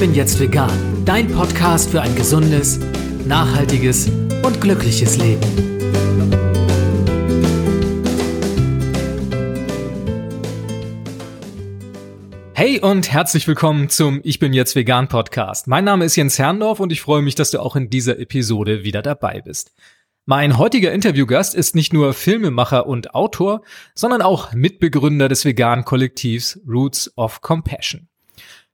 bin 0.00 0.14
jetzt 0.14 0.40
vegan, 0.40 1.04
dein 1.04 1.28
Podcast 1.28 1.90
für 1.90 2.00
ein 2.00 2.16
gesundes, 2.16 2.80
nachhaltiges 3.26 4.08
und 4.42 4.58
glückliches 4.58 5.18
Leben. 5.18 5.42
Hey 12.54 12.80
und 12.80 13.12
herzlich 13.12 13.46
willkommen 13.46 13.90
zum 13.90 14.22
Ich 14.24 14.38
bin 14.38 14.54
jetzt 14.54 14.74
vegan 14.74 15.08
Podcast. 15.08 15.66
Mein 15.66 15.84
Name 15.84 16.06
ist 16.06 16.16
Jens 16.16 16.38
Herrndorf 16.38 16.80
und 16.80 16.92
ich 16.92 17.02
freue 17.02 17.20
mich, 17.20 17.34
dass 17.34 17.50
du 17.50 17.60
auch 17.60 17.76
in 17.76 17.90
dieser 17.90 18.18
Episode 18.18 18.84
wieder 18.84 19.02
dabei 19.02 19.42
bist. 19.42 19.74
Mein 20.24 20.56
heutiger 20.56 20.92
Interviewgast 20.92 21.54
ist 21.54 21.74
nicht 21.74 21.92
nur 21.92 22.14
Filmemacher 22.14 22.86
und 22.86 23.14
Autor, 23.14 23.60
sondern 23.94 24.22
auch 24.22 24.54
Mitbegründer 24.54 25.28
des 25.28 25.44
veganen 25.44 25.84
Kollektivs 25.84 26.58
Roots 26.66 27.12
of 27.18 27.42
Compassion. 27.42 28.09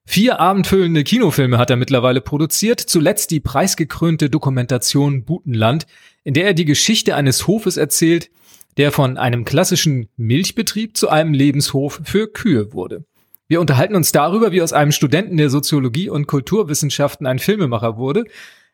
Vier 0.09 0.41
abendfüllende 0.41 1.03
Kinofilme 1.03 1.59
hat 1.59 1.69
er 1.69 1.77
mittlerweile 1.77 2.21
produziert, 2.21 2.81
zuletzt 2.81 3.33
die 3.33 3.41
preisgekrönte 3.41 4.31
Dokumentation 4.31 5.25
Butenland, 5.25 5.87
in 6.23 6.33
der 6.33 6.47
er 6.47 6.55
die 6.55 6.65
Geschichte 6.65 7.17
eines 7.17 7.47
Hofes 7.47 7.77
erzählt, 7.77 8.31
der 8.77 8.93
von 8.93 9.19
einem 9.19 9.45
klassischen 9.45 10.09
Milchbetrieb 10.17 10.97
zu 10.97 11.09
einem 11.09 11.35
Lebenshof 11.35 12.01
für 12.05 12.33
Kühe 12.33 12.73
wurde. 12.73 13.05
Wir 13.49 13.61
unterhalten 13.61 13.95
uns 13.95 14.13
darüber, 14.13 14.53
wie 14.53 14.63
aus 14.63 14.73
einem 14.73 14.93
Studenten 14.93 15.37
der 15.37 15.51
Soziologie 15.51 16.09
und 16.09 16.27
Kulturwissenschaften 16.27 17.27
ein 17.27 17.39
Filmemacher 17.39 17.97
wurde, 17.97 18.25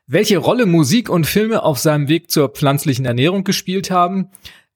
welche 0.07 0.39
Rolle 0.39 0.67
Musik 0.67 1.09
und 1.09 1.27
Filme 1.27 1.63
auf 1.63 1.79
seinem 1.79 2.09
Weg 2.09 2.31
zur 2.31 2.51
pflanzlichen 2.51 3.05
Ernährung 3.05 3.45
gespielt 3.45 3.91
haben, 3.91 4.29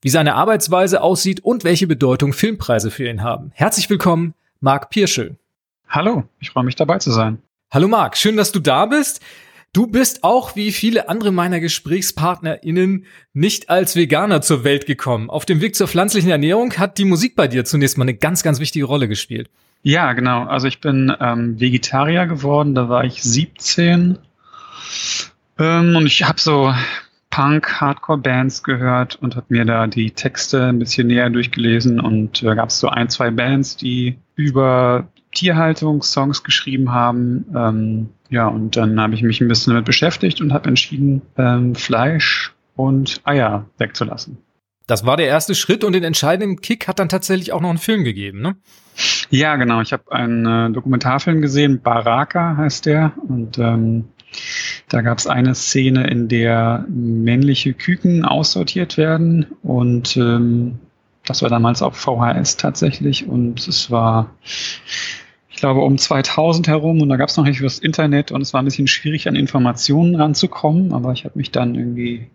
wie 0.02 0.08
seine 0.08 0.34
Arbeitsweise 0.34 1.02
aussieht 1.02 1.40
und 1.40 1.64
welche 1.64 1.86
Bedeutung 1.86 2.32
Filmpreise 2.32 2.90
für 2.90 3.08
ihn 3.08 3.22
haben. 3.22 3.50
Herzlich 3.54 3.90
willkommen, 3.90 4.34
Marc 4.60 4.90
Pirschel. 4.90 5.36
Hallo, 5.88 6.24
ich 6.40 6.50
freue 6.50 6.64
mich 6.64 6.76
dabei 6.76 6.98
zu 6.98 7.10
sein. 7.10 7.38
Hallo 7.70 7.88
Marc, 7.88 8.16
schön, 8.16 8.36
dass 8.36 8.52
du 8.52 8.60
da 8.60 8.86
bist. 8.86 9.20
Du 9.72 9.86
bist 9.86 10.24
auch 10.24 10.56
wie 10.56 10.72
viele 10.72 11.08
andere 11.08 11.32
meiner 11.32 11.60
GesprächspartnerInnen 11.60 13.04
nicht 13.34 13.68
als 13.68 13.94
Veganer 13.94 14.40
zur 14.40 14.64
Welt 14.64 14.86
gekommen. 14.86 15.28
Auf 15.28 15.44
dem 15.44 15.60
Weg 15.60 15.76
zur 15.76 15.86
pflanzlichen 15.86 16.30
Ernährung 16.30 16.72
hat 16.78 16.98
die 16.98 17.04
Musik 17.04 17.36
bei 17.36 17.46
dir 17.46 17.64
zunächst 17.64 17.98
mal 17.98 18.04
eine 18.04 18.14
ganz, 18.14 18.42
ganz 18.42 18.58
wichtige 18.58 18.86
Rolle 18.86 19.06
gespielt. 19.06 19.50
Ja, 19.82 20.12
genau. 20.14 20.44
Also 20.44 20.66
ich 20.66 20.80
bin 20.80 21.12
ähm, 21.20 21.60
Vegetarier 21.60 22.26
geworden, 22.26 22.74
da 22.74 22.88
war 22.88 23.04
ich 23.04 23.22
17 23.22 24.18
ähm, 25.58 25.96
und 25.96 26.06
ich 26.06 26.22
habe 26.24 26.40
so 26.40 26.72
Punk, 27.30 27.80
Hardcore-Bands 27.80 28.62
gehört 28.62 29.16
und 29.16 29.36
habe 29.36 29.46
mir 29.50 29.66
da 29.66 29.86
die 29.86 30.10
Texte 30.10 30.68
ein 30.68 30.78
bisschen 30.78 31.08
näher 31.08 31.28
durchgelesen 31.28 32.00
und 32.00 32.42
da 32.42 32.52
äh, 32.52 32.56
gab 32.56 32.70
es 32.70 32.80
so 32.80 32.88
ein, 32.88 33.10
zwei 33.10 33.30
Bands, 33.30 33.76
die 33.76 34.16
über 34.36 35.06
Tierhaltung 35.36 36.02
Songs 36.02 36.42
geschrieben 36.42 36.92
haben. 36.92 37.46
Ähm, 37.54 38.08
ja, 38.30 38.48
und 38.48 38.76
dann 38.76 39.00
habe 39.00 39.14
ich 39.14 39.22
mich 39.22 39.40
ein 39.40 39.48
bisschen 39.48 39.72
damit 39.72 39.84
beschäftigt 39.84 40.40
und 40.40 40.52
habe 40.52 40.68
entschieden, 40.68 41.22
ähm, 41.36 41.74
Fleisch 41.74 42.54
und 42.74 43.20
Eier 43.24 43.66
wegzulassen. 43.78 44.38
Das 44.86 45.04
war 45.04 45.16
der 45.16 45.26
erste 45.26 45.54
Schritt 45.54 45.84
und 45.84 45.92
den 45.92 46.04
entscheidenden 46.04 46.60
Kick 46.60 46.88
hat 46.88 46.98
dann 46.98 47.08
tatsächlich 47.08 47.52
auch 47.52 47.60
noch 47.60 47.70
einen 47.70 47.78
Film 47.78 48.04
gegeben, 48.04 48.40
ne? 48.40 48.56
Ja, 49.30 49.56
genau. 49.56 49.80
Ich 49.80 49.92
habe 49.92 50.10
einen 50.12 50.46
äh, 50.46 50.72
Dokumentarfilm 50.72 51.42
gesehen, 51.42 51.80
Baraka 51.82 52.56
heißt 52.56 52.86
der. 52.86 53.12
Und 53.28 53.58
ähm, 53.58 54.04
da 54.88 55.02
gab 55.02 55.18
es 55.18 55.26
eine 55.26 55.54
Szene, 55.54 56.06
in 56.08 56.28
der 56.28 56.84
männliche 56.88 57.74
Küken 57.74 58.24
aussortiert 58.24 58.96
werden 58.96 59.46
und 59.62 60.16
ähm, 60.16 60.78
das 61.26 61.42
war 61.42 61.50
damals 61.50 61.82
auf 61.82 61.96
VHS 61.96 62.56
tatsächlich 62.56 63.26
und 63.26 63.66
es 63.66 63.90
war, 63.90 64.30
ich 65.56 65.60
glaube, 65.60 65.80
um 65.80 65.96
2000 65.96 66.68
herum. 66.68 67.00
Und 67.00 67.08
da 67.08 67.16
gab 67.16 67.30
es 67.30 67.36
noch 67.38 67.44
nicht 67.44 67.64
das 67.64 67.78
Internet. 67.78 68.30
Und 68.30 68.42
es 68.42 68.52
war 68.52 68.60
ein 68.60 68.66
bisschen 68.66 68.88
schwierig, 68.88 69.26
an 69.26 69.36
Informationen 69.36 70.14
ranzukommen, 70.14 70.92
aber 70.92 71.12
ich 71.12 71.24
habe 71.24 71.38
mich 71.38 71.50
dann 71.50 71.74
irgendwie 71.74 72.26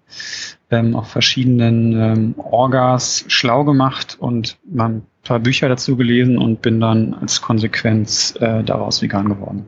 ähm, 0.72 0.96
auf 0.96 1.08
verschiedenen 1.08 1.94
ähm, 1.94 2.36
Orgas 2.38 3.24
schlau 3.28 3.64
gemacht 3.64 4.18
und 4.20 4.58
mal 4.68 4.90
ein 4.90 5.02
paar 5.24 5.40
Bücher 5.40 5.70
dazu 5.70 5.96
gelesen 5.98 6.40
und 6.40 6.64
bin 6.64 6.80
dann 6.80 7.14
als 7.14 7.44
Konsequenz 7.44 8.36
äh, 8.40 8.64
daraus 8.64 9.04
vegan 9.04 9.30
geworden. 9.30 9.68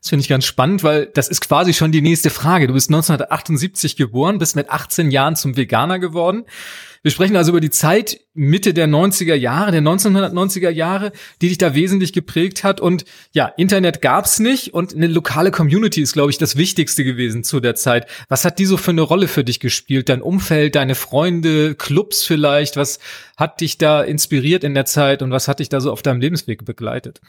Das 0.00 0.10
finde 0.10 0.22
ich 0.22 0.28
ganz 0.28 0.44
spannend, 0.44 0.84
weil 0.84 1.06
das 1.06 1.28
ist 1.28 1.40
quasi 1.40 1.74
schon 1.74 1.90
die 1.90 2.02
nächste 2.02 2.30
Frage. 2.30 2.68
Du 2.68 2.74
bist 2.74 2.88
1978 2.88 3.96
geboren, 3.96 4.38
bist 4.38 4.54
mit 4.54 4.70
18 4.70 5.10
Jahren 5.10 5.34
zum 5.34 5.56
Veganer 5.56 5.98
geworden. 5.98 6.44
Wir 7.02 7.12
sprechen 7.12 7.36
also 7.36 7.52
über 7.52 7.60
die 7.60 7.70
Zeit 7.70 8.20
Mitte 8.34 8.74
der 8.74 8.88
90er 8.88 9.34
Jahre, 9.34 9.70
der 9.70 9.82
1990er 9.82 10.70
Jahre, 10.70 11.12
die 11.40 11.48
dich 11.48 11.58
da 11.58 11.74
wesentlich 11.74 12.12
geprägt 12.12 12.64
hat. 12.64 12.80
Und 12.80 13.04
ja, 13.32 13.46
Internet 13.46 14.02
gab's 14.02 14.40
nicht 14.40 14.74
und 14.74 14.94
eine 14.94 15.06
lokale 15.06 15.50
Community 15.50 16.00
ist, 16.00 16.12
glaube 16.12 16.30
ich, 16.30 16.38
das 16.38 16.56
Wichtigste 16.56 17.04
gewesen 17.04 17.44
zu 17.44 17.60
der 17.60 17.74
Zeit. 17.76 18.06
Was 18.28 18.44
hat 18.44 18.58
die 18.58 18.66
so 18.66 18.76
für 18.76 18.90
eine 18.90 19.02
Rolle 19.02 19.28
für 19.28 19.44
dich 19.44 19.60
gespielt? 19.60 20.08
Dein 20.08 20.22
Umfeld, 20.22 20.74
deine 20.74 20.94
Freunde, 20.94 21.74
Clubs 21.74 22.24
vielleicht? 22.24 22.76
Was 22.76 22.98
hat 23.36 23.60
dich 23.60 23.78
da 23.78 24.02
inspiriert 24.02 24.64
in 24.64 24.74
der 24.74 24.84
Zeit 24.84 25.22
und 25.22 25.30
was 25.30 25.48
hat 25.48 25.60
dich 25.60 25.68
da 25.68 25.80
so 25.80 25.92
auf 25.92 26.02
deinem 26.02 26.20
Lebensweg 26.20 26.64
begleitet? 26.64 27.20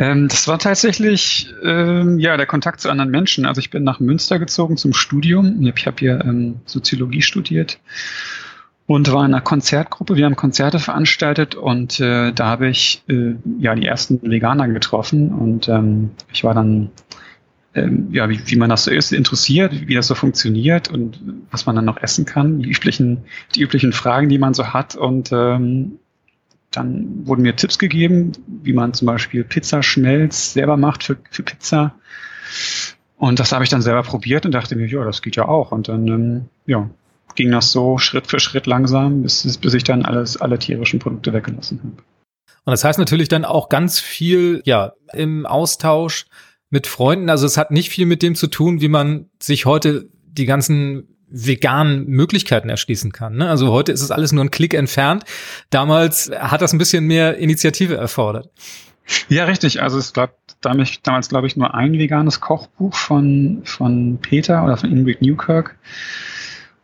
Ähm, 0.00 0.28
das 0.28 0.48
war 0.48 0.58
tatsächlich 0.58 1.52
ähm, 1.62 2.18
ja 2.18 2.36
der 2.38 2.46
Kontakt 2.46 2.80
zu 2.80 2.88
anderen 2.88 3.10
Menschen. 3.10 3.44
Also 3.44 3.60
ich 3.60 3.68
bin 3.68 3.84
nach 3.84 4.00
Münster 4.00 4.38
gezogen 4.38 4.78
zum 4.78 4.94
Studium. 4.94 5.62
Ich 5.76 5.86
habe 5.86 5.96
hier 5.98 6.24
ähm, 6.24 6.56
Soziologie 6.64 7.20
studiert 7.20 7.78
und 8.86 9.12
war 9.12 9.26
in 9.26 9.34
einer 9.34 9.42
Konzertgruppe. 9.42 10.16
Wir 10.16 10.24
haben 10.24 10.36
Konzerte 10.36 10.78
veranstaltet 10.78 11.54
und 11.54 12.00
äh, 12.00 12.32
da 12.32 12.46
habe 12.46 12.68
ich 12.68 13.02
äh, 13.08 13.34
ja 13.58 13.74
die 13.74 13.84
ersten 13.84 14.22
Veganer 14.22 14.68
getroffen 14.68 15.32
und 15.32 15.68
ähm, 15.68 16.10
ich 16.32 16.44
war 16.44 16.54
dann 16.54 16.90
ähm, 17.74 18.08
ja, 18.10 18.28
wie, 18.30 18.40
wie 18.46 18.56
man 18.56 18.70
das 18.70 18.84
so 18.84 18.90
ist, 18.90 19.12
interessiert, 19.12 19.86
wie 19.86 19.94
das 19.94 20.06
so 20.06 20.14
funktioniert 20.14 20.88
und 20.88 21.20
was 21.50 21.66
man 21.66 21.76
dann 21.76 21.84
noch 21.84 22.02
essen 22.02 22.24
kann, 22.24 22.60
die 22.60 22.70
üblichen, 22.70 23.18
die 23.54 23.60
üblichen 23.60 23.92
Fragen, 23.92 24.28
die 24.30 24.38
man 24.38 24.54
so 24.54 24.72
hat 24.72 24.96
und 24.96 25.30
ähm, 25.30 25.99
dann 26.70 27.26
wurden 27.26 27.42
mir 27.42 27.56
Tipps 27.56 27.78
gegeben, 27.78 28.32
wie 28.46 28.72
man 28.72 28.94
zum 28.94 29.06
Beispiel 29.06 29.44
Pizzaschmelz 29.44 30.52
selber 30.52 30.76
macht 30.76 31.04
für, 31.04 31.16
für 31.30 31.42
Pizza. 31.42 31.94
Und 33.16 33.40
das 33.40 33.52
habe 33.52 33.64
ich 33.64 33.70
dann 33.70 33.82
selber 33.82 34.02
probiert 34.02 34.46
und 34.46 34.52
dachte 34.52 34.76
mir, 34.76 34.86
ja, 34.86 35.04
das 35.04 35.20
geht 35.22 35.36
ja 35.36 35.46
auch. 35.46 35.72
Und 35.72 35.88
dann 35.88 36.06
ähm, 36.08 36.44
ja, 36.66 36.88
ging 37.34 37.50
das 37.50 37.72
so 37.72 37.98
Schritt 37.98 38.26
für 38.26 38.40
Schritt 38.40 38.66
langsam, 38.66 39.22
bis, 39.22 39.58
bis 39.58 39.74
ich 39.74 39.84
dann 39.84 40.04
alles, 40.04 40.36
alle 40.36 40.58
tierischen 40.58 41.00
Produkte 41.00 41.32
weggelassen 41.32 41.80
habe. 41.82 42.02
Und 42.64 42.70
das 42.70 42.84
heißt 42.84 42.98
natürlich 42.98 43.28
dann 43.28 43.44
auch 43.44 43.68
ganz 43.68 43.98
viel, 43.98 44.62
ja, 44.64 44.92
im 45.12 45.46
Austausch 45.46 46.26
mit 46.70 46.86
Freunden. 46.86 47.30
Also 47.30 47.46
es 47.46 47.56
hat 47.56 47.72
nicht 47.72 47.90
viel 47.90 48.06
mit 48.06 48.22
dem 48.22 48.34
zu 48.34 48.46
tun, 48.46 48.80
wie 48.80 48.88
man 48.88 49.28
sich 49.40 49.66
heute 49.66 50.08
die 50.24 50.46
ganzen 50.46 51.08
veganen 51.30 52.06
Möglichkeiten 52.06 52.68
erschließen 52.68 53.12
kann. 53.12 53.36
Ne? 53.36 53.48
Also 53.48 53.70
heute 53.70 53.92
ist 53.92 54.02
es 54.02 54.10
alles 54.10 54.32
nur 54.32 54.44
ein 54.44 54.50
Klick 54.50 54.74
entfernt. 54.74 55.24
Damals 55.70 56.30
hat 56.38 56.62
das 56.62 56.72
ein 56.72 56.78
bisschen 56.78 57.06
mehr 57.06 57.36
Initiative 57.38 57.96
erfordert. 57.96 58.50
Ja, 59.28 59.44
richtig. 59.44 59.82
Also 59.82 59.98
es 59.98 60.12
gab 60.12 60.34
damals, 60.60 61.28
glaube 61.28 61.46
ich, 61.46 61.56
nur 61.56 61.74
ein 61.74 61.92
veganes 61.94 62.40
Kochbuch 62.40 62.94
von, 62.94 63.62
von 63.64 64.18
Peter 64.20 64.64
oder 64.64 64.76
von 64.76 64.90
Ingrid 64.90 65.22
Newkirk. 65.22 65.76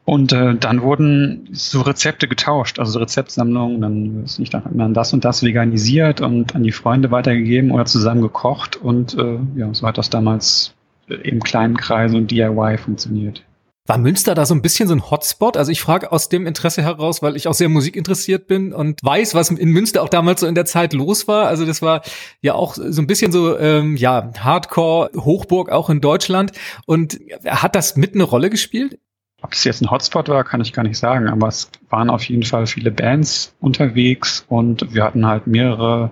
Und 0.04 0.32
äh, 0.32 0.54
dann 0.54 0.82
wurden 0.82 1.48
so 1.50 1.80
Rezepte 1.80 2.28
getauscht, 2.28 2.78
also 2.78 3.00
Rezeptsammlungen, 3.00 3.80
dann 3.80 4.22
ist 4.24 4.38
nicht, 4.38 4.54
dann 4.54 4.64
hat 4.64 4.72
man 4.72 4.94
das 4.94 5.12
und 5.12 5.24
das 5.24 5.42
veganisiert 5.42 6.20
und 6.20 6.54
an 6.54 6.62
die 6.62 6.70
Freunde 6.70 7.10
weitergegeben 7.10 7.72
oder 7.72 7.86
zusammen 7.86 8.22
gekocht 8.22 8.76
und 8.76 9.18
äh, 9.18 9.38
ja, 9.56 9.74
so 9.74 9.84
hat 9.84 9.98
das 9.98 10.08
damals 10.08 10.74
im 11.08 11.42
kleinen 11.42 11.76
Kreis 11.76 12.14
und 12.14 12.30
DIY 12.30 12.78
funktioniert. 12.78 13.42
War 13.86 13.98
Münster 13.98 14.34
da 14.34 14.44
so 14.46 14.54
ein 14.54 14.62
bisschen 14.62 14.88
so 14.88 14.94
ein 14.94 15.10
Hotspot? 15.10 15.56
Also 15.56 15.70
ich 15.70 15.80
frage 15.80 16.10
aus 16.10 16.28
dem 16.28 16.46
Interesse 16.46 16.82
heraus, 16.82 17.22
weil 17.22 17.36
ich 17.36 17.46
auch 17.46 17.54
sehr 17.54 17.68
musikinteressiert 17.68 18.48
bin 18.48 18.72
und 18.72 18.98
weiß, 19.02 19.34
was 19.34 19.50
in 19.50 19.70
Münster 19.70 20.02
auch 20.02 20.08
damals 20.08 20.40
so 20.40 20.46
in 20.46 20.56
der 20.56 20.64
Zeit 20.64 20.92
los 20.92 21.28
war. 21.28 21.46
Also 21.46 21.64
das 21.64 21.82
war 21.82 22.02
ja 22.40 22.54
auch 22.54 22.74
so 22.74 23.00
ein 23.00 23.06
bisschen 23.06 23.30
so, 23.30 23.56
ähm, 23.58 23.96
ja, 23.96 24.30
Hardcore-Hochburg 24.38 25.70
auch 25.70 25.88
in 25.88 26.00
Deutschland. 26.00 26.52
Und 26.86 27.18
hat 27.46 27.74
das 27.76 27.96
mit 27.96 28.14
eine 28.14 28.24
Rolle 28.24 28.50
gespielt? 28.50 28.98
Ob 29.42 29.52
es 29.52 29.64
jetzt 29.64 29.82
ein 29.82 29.90
Hotspot 29.90 30.28
war, 30.28 30.42
kann 30.44 30.62
ich 30.62 30.72
gar 30.72 30.82
nicht 30.82 30.98
sagen, 30.98 31.28
aber 31.28 31.46
es 31.48 31.70
waren 31.90 32.08
auf 32.08 32.24
jeden 32.24 32.42
Fall 32.42 32.66
viele 32.66 32.90
Bands 32.90 33.54
unterwegs 33.60 34.46
und 34.48 34.94
wir 34.94 35.04
hatten 35.04 35.26
halt 35.26 35.46
mehrere 35.46 36.10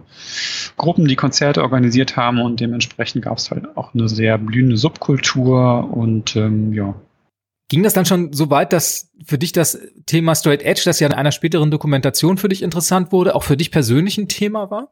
Gruppen, 0.76 1.08
die 1.08 1.16
Konzerte 1.16 1.62
organisiert 1.62 2.16
haben 2.16 2.40
und 2.40 2.60
dementsprechend 2.60 3.24
gab 3.24 3.38
es 3.38 3.50
halt 3.50 3.76
auch 3.76 3.94
eine 3.94 4.08
sehr 4.10 4.36
blühende 4.36 4.76
Subkultur 4.76 5.90
und 5.90 6.36
ähm, 6.36 6.74
ja, 6.74 6.94
Ging 7.74 7.82
das 7.82 7.92
dann 7.92 8.06
schon 8.06 8.32
so 8.32 8.50
weit, 8.50 8.72
dass 8.72 9.10
für 9.26 9.36
dich 9.36 9.50
das 9.50 9.76
Thema 10.06 10.36
Straight 10.36 10.62
Edge, 10.62 10.82
das 10.84 11.00
ja 11.00 11.08
in 11.08 11.12
einer 11.12 11.32
späteren 11.32 11.72
Dokumentation 11.72 12.38
für 12.38 12.48
dich 12.48 12.62
interessant 12.62 13.10
wurde, 13.10 13.34
auch 13.34 13.42
für 13.42 13.56
dich 13.56 13.72
persönlich 13.72 14.16
ein 14.16 14.28
Thema 14.28 14.70
war? 14.70 14.90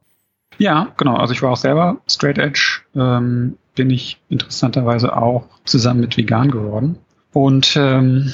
Ja, 0.57 0.89
genau. 0.97 1.15
Also 1.15 1.33
ich 1.33 1.41
war 1.41 1.51
auch 1.51 1.57
selber 1.57 2.01
Straight 2.09 2.37
Edge, 2.37 2.81
ähm, 2.93 3.57
bin 3.75 3.89
ich 3.89 4.19
interessanterweise 4.27 5.15
auch 5.15 5.45
zusammen 5.63 6.01
mit 6.01 6.17
Vegan 6.17 6.51
geworden. 6.51 6.97
Und 7.31 7.73
ähm, 7.77 8.33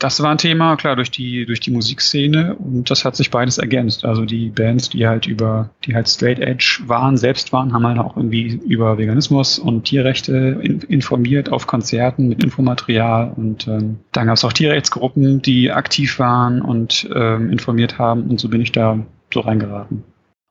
das 0.00 0.22
war 0.22 0.30
ein 0.30 0.38
Thema, 0.38 0.76
klar, 0.76 0.96
durch 0.96 1.10
die, 1.10 1.44
durch 1.46 1.60
die 1.60 1.70
Musikszene 1.70 2.56
und 2.56 2.90
das 2.90 3.04
hat 3.04 3.16
sich 3.16 3.30
beides 3.30 3.58
ergänzt. 3.58 4.04
Also 4.04 4.24
die 4.24 4.48
Bands, 4.48 4.88
die 4.88 5.06
halt 5.06 5.26
über, 5.26 5.70
die 5.84 5.94
halt 5.94 6.08
straight 6.08 6.38
edge 6.38 6.80
waren, 6.86 7.16
selbst 7.16 7.52
waren, 7.52 7.72
haben 7.72 7.86
halt 7.86 7.98
auch 7.98 8.16
irgendwie 8.16 8.60
über 8.66 8.96
Veganismus 8.96 9.58
und 9.58 9.84
Tierrechte 9.84 10.58
in, 10.62 10.80
informiert 10.80 11.52
auf 11.52 11.66
Konzerten 11.66 12.28
mit 12.28 12.42
Infomaterial 12.42 13.32
und 13.36 13.68
ähm, 13.68 13.98
dann 14.12 14.26
gab 14.26 14.36
es 14.36 14.44
auch 14.44 14.54
Tierrechtsgruppen, 14.54 15.42
die 15.42 15.70
aktiv 15.70 16.18
waren 16.18 16.62
und 16.62 17.08
ähm, 17.14 17.50
informiert 17.50 17.98
haben 17.98 18.22
und 18.22 18.40
so 18.40 18.48
bin 18.48 18.62
ich 18.62 18.72
da 18.72 18.98
so 19.32 19.40
reingeraten. 19.40 20.02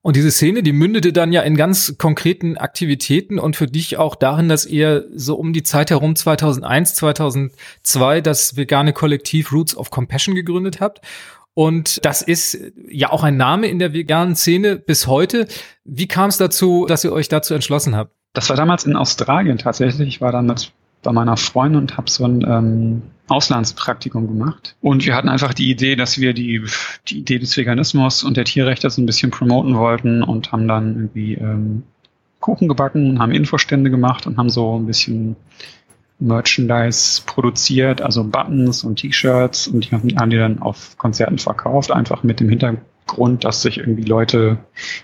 Und 0.01 0.15
diese 0.15 0.31
Szene, 0.31 0.63
die 0.63 0.71
mündete 0.71 1.11
dann 1.11 1.33
ja 1.33 1.41
in 1.41 1.57
ganz 1.57 1.97
konkreten 1.97 2.57
Aktivitäten 2.57 3.37
und 3.37 3.57
für 3.57 3.67
dich 3.67 3.97
auch 3.97 4.15
darin, 4.15 4.47
dass 4.47 4.65
ihr 4.65 5.05
so 5.13 5.35
um 5.35 5.51
die 5.51 5.63
Zeit 5.63 5.91
herum 5.91 6.15
2001, 6.15 6.95
2002 6.95 8.21
das 8.21 8.55
vegane 8.55 8.93
Kollektiv 8.93 9.51
Roots 9.51 9.75
of 9.75 9.91
Compassion 9.91 10.35
gegründet 10.35 10.79
habt. 10.79 11.01
Und 11.53 12.05
das 12.05 12.21
ist 12.21 12.57
ja 12.87 13.11
auch 13.11 13.23
ein 13.23 13.35
Name 13.35 13.67
in 13.67 13.79
der 13.79 13.91
veganen 13.91 14.37
Szene 14.37 14.77
bis 14.77 15.07
heute. 15.07 15.47
Wie 15.83 16.07
kam 16.07 16.29
es 16.29 16.37
dazu, 16.37 16.85
dass 16.87 17.03
ihr 17.03 17.11
euch 17.11 17.27
dazu 17.27 17.53
entschlossen 17.53 17.97
habt? 17.97 18.13
Das 18.31 18.47
war 18.49 18.55
damals 18.55 18.85
in 18.85 18.95
Australien 18.95 19.57
tatsächlich. 19.57 20.07
Ich 20.07 20.21
war 20.21 20.31
damals 20.31 20.71
bei 21.01 21.11
meiner 21.11 21.37
Freundin 21.37 21.81
und 21.81 21.97
habe 21.97 22.09
so 22.09 22.25
ein 22.25 22.45
ähm, 22.47 23.01
Auslandspraktikum 23.27 24.27
gemacht. 24.27 24.75
Und 24.81 25.05
wir 25.05 25.15
hatten 25.15 25.29
einfach 25.29 25.53
die 25.53 25.69
Idee, 25.69 25.95
dass 25.95 26.19
wir 26.19 26.33
die, 26.33 26.63
die 27.07 27.19
Idee 27.19 27.39
des 27.39 27.55
Veganismus 27.55 28.23
und 28.23 28.37
der 28.37 28.45
Tierrechte 28.45 28.89
so 28.89 29.01
ein 29.01 29.05
bisschen 29.05 29.31
promoten 29.31 29.75
wollten 29.77 30.23
und 30.23 30.51
haben 30.51 30.67
dann 30.67 30.95
irgendwie 30.95 31.35
ähm, 31.35 31.83
Kuchen 32.39 32.67
gebacken 32.67 33.09
und 33.09 33.19
haben 33.19 33.31
Infostände 33.31 33.89
gemacht 33.91 34.25
und 34.25 34.37
haben 34.37 34.49
so 34.49 34.77
ein 34.77 34.85
bisschen 34.85 35.35
Merchandise 36.19 37.21
produziert, 37.25 38.01
also 38.01 38.23
Buttons 38.23 38.83
und 38.83 38.97
T-Shirts 38.97 39.67
und 39.67 39.89
die 39.89 39.95
haben 39.95 40.29
die 40.29 40.37
dann 40.37 40.59
auf 40.59 40.97
Konzerten 40.97 41.37
verkauft, 41.37 41.91
einfach 41.91 42.23
mit 42.23 42.41
dem 42.41 42.49
Hintergrund, 42.49 43.45
dass 43.45 43.61
sich 43.61 43.77
irgendwie 43.77 44.03
Leute, 44.03 44.57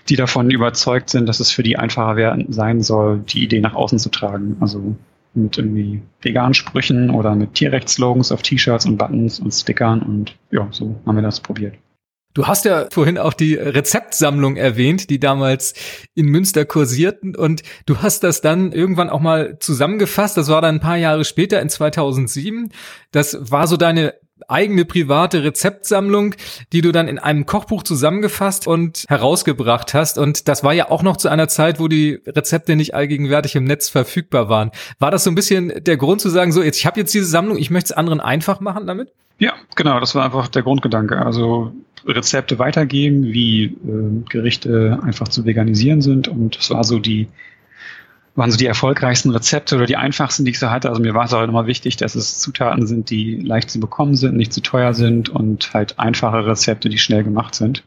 die 0.08 0.16
davon 0.16 0.50
überzeugt 0.50 1.08
sind, 1.08 1.26
dass 1.26 1.40
es 1.40 1.50
für 1.50 1.62
die 1.62 1.78
einfacher 1.78 2.16
werden, 2.16 2.52
sein 2.52 2.82
soll, 2.82 3.20
die 3.20 3.44
Idee 3.44 3.60
nach 3.60 3.74
außen 3.74 3.98
zu 3.98 4.10
tragen. 4.10 4.56
Also 4.60 4.96
mit 5.36 5.58
irgendwie 5.58 6.02
veganen 6.22 6.54
Sprüchen 6.54 7.10
oder 7.10 7.34
mit 7.34 7.54
Tierrechtsslogans 7.54 8.32
auf 8.32 8.42
T-Shirts 8.42 8.86
und 8.86 8.96
Buttons 8.96 9.38
und 9.40 9.52
Stickern 9.52 10.02
und 10.02 10.36
ja, 10.50 10.68
so 10.70 10.96
haben 11.06 11.16
wir 11.16 11.22
das 11.22 11.40
probiert. 11.40 11.74
Du 12.36 12.46
hast 12.46 12.66
ja 12.66 12.86
vorhin 12.90 13.16
auch 13.16 13.32
die 13.32 13.54
Rezeptsammlung 13.54 14.56
erwähnt, 14.56 15.08
die 15.08 15.18
damals 15.18 15.72
in 16.14 16.26
Münster 16.26 16.66
kursierten 16.66 17.34
und 17.34 17.62
du 17.86 18.02
hast 18.02 18.24
das 18.24 18.42
dann 18.42 18.72
irgendwann 18.72 19.08
auch 19.08 19.20
mal 19.20 19.58
zusammengefasst. 19.58 20.36
Das 20.36 20.50
war 20.50 20.60
dann 20.60 20.74
ein 20.74 20.80
paar 20.80 20.98
Jahre 20.98 21.24
später 21.24 21.62
in 21.62 21.70
2007. 21.70 22.72
Das 23.10 23.50
war 23.50 23.66
so 23.66 23.78
deine 23.78 24.12
eigene 24.48 24.84
private 24.84 25.44
Rezeptsammlung, 25.44 26.34
die 26.72 26.80
du 26.80 26.92
dann 26.92 27.08
in 27.08 27.18
einem 27.18 27.46
Kochbuch 27.46 27.82
zusammengefasst 27.82 28.66
und 28.66 29.04
herausgebracht 29.08 29.94
hast. 29.94 30.18
Und 30.18 30.48
das 30.48 30.62
war 30.62 30.74
ja 30.74 30.90
auch 30.90 31.02
noch 31.02 31.16
zu 31.16 31.28
einer 31.28 31.48
Zeit, 31.48 31.80
wo 31.80 31.88
die 31.88 32.20
Rezepte 32.26 32.76
nicht 32.76 32.94
allgegenwärtig 32.94 33.56
im 33.56 33.64
Netz 33.64 33.88
verfügbar 33.88 34.48
waren. 34.48 34.70
War 34.98 35.10
das 35.10 35.24
so 35.24 35.30
ein 35.30 35.34
bisschen 35.34 35.72
der 35.84 35.96
Grund 35.96 36.20
zu 36.20 36.28
sagen, 36.28 36.52
so 36.52 36.62
jetzt 36.62 36.78
ich 36.78 36.86
habe 36.86 37.00
jetzt 37.00 37.14
diese 37.14 37.26
Sammlung, 37.26 37.58
ich 37.58 37.70
möchte 37.70 37.92
es 37.92 37.96
anderen 37.96 38.20
einfach 38.20 38.60
machen 38.60 38.86
damit? 38.86 39.12
Ja, 39.38 39.54
genau, 39.74 40.00
das 40.00 40.14
war 40.14 40.24
einfach 40.24 40.48
der 40.48 40.62
Grundgedanke. 40.62 41.18
Also 41.18 41.72
Rezepte 42.06 42.58
weitergeben, 42.58 43.24
wie 43.24 43.64
äh, 43.64 44.22
Gerichte 44.28 44.98
einfach 45.02 45.28
zu 45.28 45.44
veganisieren 45.44 46.00
sind. 46.00 46.28
Und 46.28 46.56
das 46.56 46.70
war 46.70 46.84
so 46.84 46.98
die 46.98 47.28
waren 48.36 48.50
so 48.50 48.56
die 48.56 48.66
erfolgreichsten 48.66 49.30
Rezepte 49.30 49.76
oder 49.76 49.86
die 49.86 49.96
einfachsten, 49.96 50.44
die 50.44 50.52
ich 50.52 50.58
so 50.58 50.70
hatte. 50.70 50.90
Also 50.90 51.00
mir 51.00 51.14
war 51.14 51.24
es 51.24 51.32
auch 51.32 51.42
immer 51.42 51.66
wichtig, 51.66 51.96
dass 51.96 52.14
es 52.14 52.38
Zutaten 52.38 52.86
sind, 52.86 53.10
die 53.10 53.36
leicht 53.36 53.70
zu 53.70 53.80
bekommen 53.80 54.14
sind, 54.14 54.36
nicht 54.36 54.52
zu 54.52 54.60
teuer 54.60 54.94
sind 54.94 55.28
und 55.30 55.72
halt 55.72 55.98
einfache 55.98 56.46
Rezepte, 56.46 56.88
die 56.88 56.98
schnell 56.98 57.24
gemacht 57.24 57.54
sind. 57.54 57.82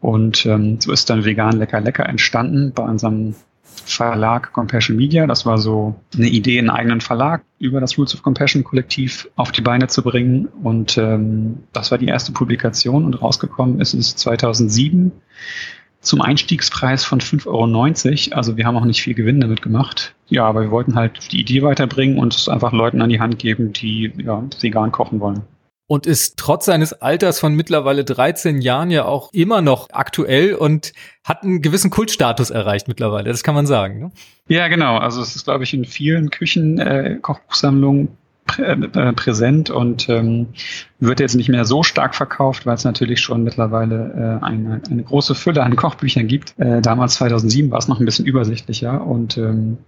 Und 0.00 0.46
ähm, 0.46 0.80
so 0.80 0.92
ist 0.92 1.10
dann 1.10 1.24
vegan 1.24 1.56
lecker 1.56 1.80
lecker 1.80 2.06
entstanden 2.06 2.72
bei 2.74 2.82
unserem 2.82 3.34
Verlag 3.84 4.52
Compassion 4.52 4.96
Media. 4.96 5.26
Das 5.26 5.46
war 5.46 5.58
so 5.58 5.94
eine 6.14 6.28
Idee, 6.28 6.58
einen 6.58 6.70
eigenen 6.70 7.00
Verlag 7.00 7.42
über 7.58 7.80
das 7.80 7.98
Roots 7.98 8.14
of 8.14 8.22
Compassion 8.22 8.62
Kollektiv 8.62 9.28
auf 9.36 9.50
die 9.50 9.62
Beine 9.62 9.88
zu 9.88 10.02
bringen. 10.02 10.48
Und 10.62 10.98
ähm, 10.98 11.64
das 11.72 11.90
war 11.90 11.98
die 11.98 12.06
erste 12.06 12.32
Publikation 12.32 13.04
und 13.04 13.20
rausgekommen 13.20 13.80
ist 13.80 13.94
es 13.94 14.14
2007 14.16 15.12
zum 16.00 16.20
Einstiegspreis 16.20 17.04
von 17.04 17.20
5,90 17.20 17.46
Euro. 18.28 18.36
Also 18.36 18.56
wir 18.56 18.66
haben 18.66 18.76
auch 18.76 18.84
nicht 18.84 19.02
viel 19.02 19.14
Gewinn 19.14 19.40
damit 19.40 19.62
gemacht. 19.62 20.14
Ja, 20.28 20.44
aber 20.44 20.62
wir 20.62 20.70
wollten 20.70 20.94
halt 20.94 21.32
die 21.32 21.40
Idee 21.40 21.62
weiterbringen 21.62 22.18
und 22.18 22.34
es 22.34 22.48
einfach 22.48 22.72
Leuten 22.72 23.02
an 23.02 23.10
die 23.10 23.20
Hand 23.20 23.38
geben, 23.38 23.72
die 23.72 24.12
ja, 24.16 24.42
vegan 24.60 24.92
kochen 24.92 25.20
wollen. 25.20 25.42
Und 25.86 26.06
ist 26.06 26.36
trotz 26.36 26.66
seines 26.66 26.92
Alters 26.92 27.40
von 27.40 27.54
mittlerweile 27.54 28.04
13 28.04 28.60
Jahren 28.60 28.92
ja 28.92 29.06
auch 29.06 29.32
immer 29.32 29.60
noch 29.60 29.88
aktuell 29.90 30.54
und 30.54 30.92
hat 31.24 31.42
einen 31.42 31.62
gewissen 31.62 31.90
Kultstatus 31.90 32.50
erreicht 32.50 32.86
mittlerweile. 32.86 33.28
Das 33.28 33.42
kann 33.42 33.56
man 33.56 33.66
sagen. 33.66 33.98
Ne? 33.98 34.12
Ja, 34.46 34.68
genau. 34.68 34.98
Also 34.98 35.20
es 35.20 35.34
ist, 35.34 35.44
glaube 35.44 35.64
ich, 35.64 35.74
in 35.74 35.84
vielen 35.84 36.30
Küchen 36.30 36.78
äh, 36.78 37.18
Kochbuchsammlungen 37.20 38.16
präsent 39.16 39.70
und 39.70 40.08
ähm, 40.08 40.48
wird 40.98 41.20
jetzt 41.20 41.34
nicht 41.34 41.48
mehr 41.48 41.64
so 41.64 41.82
stark 41.82 42.14
verkauft, 42.14 42.66
weil 42.66 42.74
es 42.74 42.84
natürlich 42.84 43.20
schon 43.20 43.42
mittlerweile 43.44 44.40
äh, 44.42 44.44
eine, 44.44 44.82
eine 44.90 45.02
große 45.02 45.34
Fülle 45.34 45.62
an 45.62 45.76
Kochbüchern 45.80 46.26
gibt. 46.26 46.58
Äh, 46.58 46.80
damals 46.80 47.14
2007 47.14 47.70
war 47.70 47.78
es 47.78 47.88
noch 47.88 48.00
ein 48.00 48.06
bisschen 48.06 48.26
übersichtlicher 48.26 49.06
und 49.06 49.36
ähm, 49.36 49.78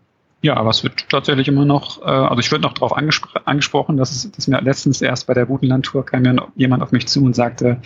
ja, 0.43 0.57
aber 0.57 0.71
es 0.71 0.83
wird 0.83 1.09
tatsächlich 1.09 1.47
immer 1.47 1.65
noch, 1.65 2.03
äh, 2.03 2.07
also 2.07 2.41
ich 2.41 2.51
würde 2.51 2.63
noch 2.63 2.75
darauf 2.75 2.97
angespr 2.97 3.29
angesprochen, 3.45 3.97
dass 3.97 4.11
es 4.11 4.31
dass 4.33 4.49
mir 4.49 4.61
letztens 4.61 5.01
erst 5.01 5.29
bei 5.29 5.35
der 5.35 5.47
Butenland-Tour 5.47 6.05
kam 6.05 6.23
mir 6.23 6.49
jemand 6.57 6.83
auf 6.83 6.91
mich 6.91 7.07
zu 7.07 7.25
und 7.25 7.37
sagte, 7.37 7.81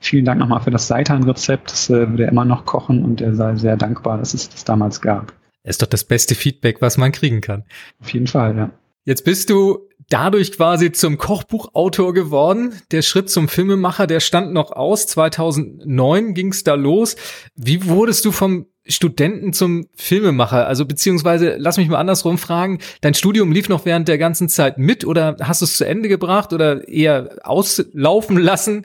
vielen 0.00 0.26
Dank 0.26 0.38
nochmal 0.38 0.60
für 0.60 0.70
das 0.70 0.86
Seitan-Rezept, 0.86 1.72
das 1.72 1.88
äh, 1.88 2.10
würde 2.10 2.24
er 2.24 2.28
immer 2.30 2.44
noch 2.44 2.66
kochen 2.66 3.02
und 3.04 3.22
er 3.22 3.34
sei 3.34 3.56
sehr 3.56 3.78
dankbar, 3.78 4.18
dass 4.18 4.34
es 4.34 4.50
das 4.50 4.64
damals 4.64 5.00
gab. 5.00 5.32
Ist 5.62 5.80
doch 5.80 5.86
das 5.86 6.04
beste 6.04 6.34
Feedback, 6.34 6.82
was 6.82 6.98
man 6.98 7.10
kriegen 7.10 7.40
kann. 7.40 7.64
Auf 8.02 8.10
jeden 8.10 8.26
Fall, 8.26 8.54
ja. 8.54 8.70
Jetzt 9.06 9.24
bist 9.24 9.48
du 9.48 9.88
dadurch 10.14 10.52
quasi 10.52 10.92
zum 10.92 11.18
Kochbuchautor 11.18 12.14
geworden. 12.14 12.72
Der 12.92 13.02
Schritt 13.02 13.30
zum 13.30 13.48
Filmemacher, 13.48 14.06
der 14.06 14.20
stand 14.20 14.52
noch 14.52 14.70
aus. 14.70 15.08
2009 15.08 16.34
ging 16.34 16.52
es 16.52 16.62
da 16.62 16.74
los. 16.74 17.16
Wie 17.56 17.86
wurdest 17.86 18.24
du 18.24 18.30
vom 18.30 18.66
Studenten 18.86 19.52
zum 19.52 19.88
Filmemacher? 19.96 20.68
Also 20.68 20.86
beziehungsweise, 20.86 21.56
lass 21.58 21.78
mich 21.78 21.88
mal 21.88 21.98
andersrum 21.98 22.38
fragen, 22.38 22.78
dein 23.00 23.14
Studium 23.14 23.50
lief 23.50 23.68
noch 23.68 23.86
während 23.86 24.06
der 24.06 24.18
ganzen 24.18 24.48
Zeit 24.48 24.78
mit 24.78 25.04
oder 25.04 25.36
hast 25.40 25.62
du 25.62 25.64
es 25.64 25.78
zu 25.78 25.84
Ende 25.84 26.08
gebracht 26.08 26.52
oder 26.52 26.86
eher 26.86 27.38
auslaufen 27.42 28.36
lassen? 28.38 28.84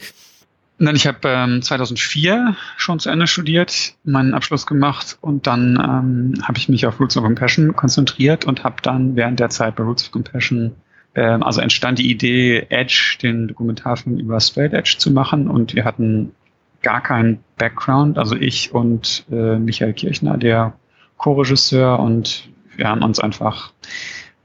Nein, 0.80 0.96
ich 0.96 1.06
habe 1.06 1.20
ähm, 1.26 1.62
2004 1.62 2.56
schon 2.76 3.00
zu 3.00 3.12
Ende 3.12 3.28
studiert, 3.28 3.94
meinen 4.04 4.34
Abschluss 4.34 4.66
gemacht 4.66 5.20
und 5.22 5.46
dann 5.46 5.76
ähm, 5.76 6.42
habe 6.42 6.58
ich 6.58 6.70
mich 6.70 6.88
auf 6.88 7.00
Roots 7.00 7.18
of 7.18 7.24
Compassion 7.24 7.76
konzentriert 7.76 8.46
und 8.46 8.64
habe 8.64 8.78
dann 8.82 9.16
während 9.16 9.40
der 9.40 9.50
Zeit 9.50 9.76
bei 9.76 9.84
Roots 9.84 10.06
of 10.06 10.12
Compassion, 10.12 10.74
ähm, 11.16 11.44
also 11.44 11.62
entstand 11.62 12.00
die 12.00 12.10
Idee, 12.10 12.68
Edge, 12.70 13.18
den 13.22 13.48
Dokumentarfilm 13.48 14.18
über 14.18 14.40
Straight 14.40 14.74
Edge 14.74 14.96
zu 14.98 15.12
machen 15.12 15.50
und 15.50 15.76
wir 15.76 15.86
hatten 15.86 16.34
gar 16.82 17.02
keinen 17.02 17.44
Background, 17.58 18.18
also 18.18 18.36
ich 18.36 18.74
und 18.74 19.26
äh, 19.32 19.58
Michael 19.58 19.94
Kirchner, 19.94 20.38
der 20.38 20.74
Co-Regisseur 21.18 22.00
und 22.00 22.50
wir 22.76 22.88
haben 22.88 23.04
uns 23.04 23.20
einfach 23.20 23.74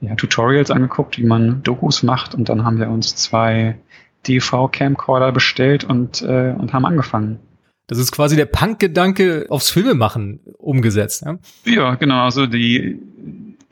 ja, 0.01 0.15
Tutorials 0.15 0.71
angeguckt, 0.71 1.17
wie 1.17 1.23
man 1.23 1.63
Dokus 1.63 2.03
macht 2.03 2.35
und 2.35 2.49
dann 2.49 2.65
haben 2.65 2.79
wir 2.79 2.89
uns 2.89 3.15
zwei 3.15 3.77
DV-Camcorder 4.27 5.31
bestellt 5.31 5.83
und, 5.83 6.21
äh, 6.21 6.53
und 6.57 6.73
haben 6.73 6.85
angefangen. 6.85 7.39
Das 7.87 7.99
ist 7.99 8.11
quasi 8.11 8.35
der 8.35 8.45
Punk-Gedanke 8.45 9.45
aufs 9.49 9.69
Filmemachen 9.69 10.39
umgesetzt. 10.57 11.23
Ja, 11.23 11.37
ja 11.65 11.95
genau. 11.95 12.23
Also 12.23 12.47
die, 12.47 12.99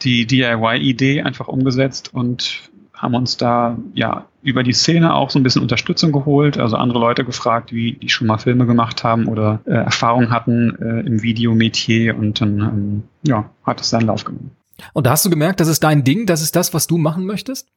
die 0.02 0.28
DIY-Idee 0.28 1.24
einfach 1.24 1.48
umgesetzt 1.48 2.14
und 2.14 2.70
haben 3.04 3.16
uns 3.16 3.38
da 3.38 3.78
ja 3.94 4.26
über 4.42 4.64
die 4.64 4.74
Szene 4.74 5.14
auch 5.14 5.30
so 5.30 5.38
ein 5.38 5.44
bisschen 5.44 5.62
Unterstützung 5.62 6.12
geholt, 6.12 6.58
also 6.58 6.78
andere 6.78 7.00
Leute 7.00 7.26
gefragt, 7.26 7.74
wie 7.74 7.94
die 7.94 8.10
schon 8.10 8.28
mal 8.28 8.38
Filme 8.38 8.66
gemacht 8.66 9.04
haben 9.04 9.28
oder 9.28 9.60
äh, 9.66 9.72
Erfahrung 9.72 10.32
hatten 10.32 10.76
äh, 10.82 11.06
im 11.06 11.22
Videometier 11.22 12.18
und 12.18 12.40
dann 12.40 12.60
ähm, 12.60 13.04
ja, 13.24 13.50
hat 13.66 13.82
es 13.82 13.90
seinen 13.90 14.08
Lauf 14.08 14.24
genommen. 14.24 14.52
Und 14.94 15.06
da 15.06 15.12
hast 15.12 15.26
du 15.26 15.30
gemerkt, 15.30 15.60
das 15.60 15.68
ist 15.68 15.84
dein 15.84 16.04
Ding, 16.04 16.26
das 16.26 16.42
ist 16.42 16.56
das, 16.56 16.74
was 16.74 16.88
du 16.88 16.98
machen 16.98 17.26
möchtest? 17.26 17.68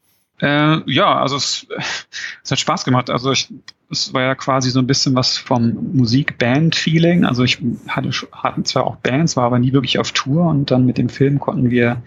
Äh, 0.40 0.90
ja, 0.90 1.18
also 1.18 1.36
es, 1.36 1.66
es 2.44 2.50
hat 2.50 2.58
Spaß 2.58 2.84
gemacht. 2.84 3.10
Also 3.10 3.32
ich, 3.32 3.52
es 3.90 4.12
war 4.12 4.22
ja 4.22 4.34
quasi 4.34 4.70
so 4.70 4.80
ein 4.80 4.86
bisschen 4.86 5.14
was 5.14 5.38
vom 5.38 5.92
Musik-Band-Feeling. 5.94 7.24
Also 7.24 7.44
ich 7.44 7.58
hatte 7.88 8.10
hatten 8.32 8.64
zwar 8.64 8.86
auch 8.86 8.96
Bands, 8.96 9.36
war 9.36 9.44
aber 9.44 9.58
nie 9.58 9.72
wirklich 9.72 9.98
auf 9.98 10.12
Tour 10.12 10.46
und 10.46 10.70
dann 10.70 10.86
mit 10.86 10.98
dem 10.98 11.08
Film 11.08 11.38
konnten 11.38 11.70
wir 11.70 12.02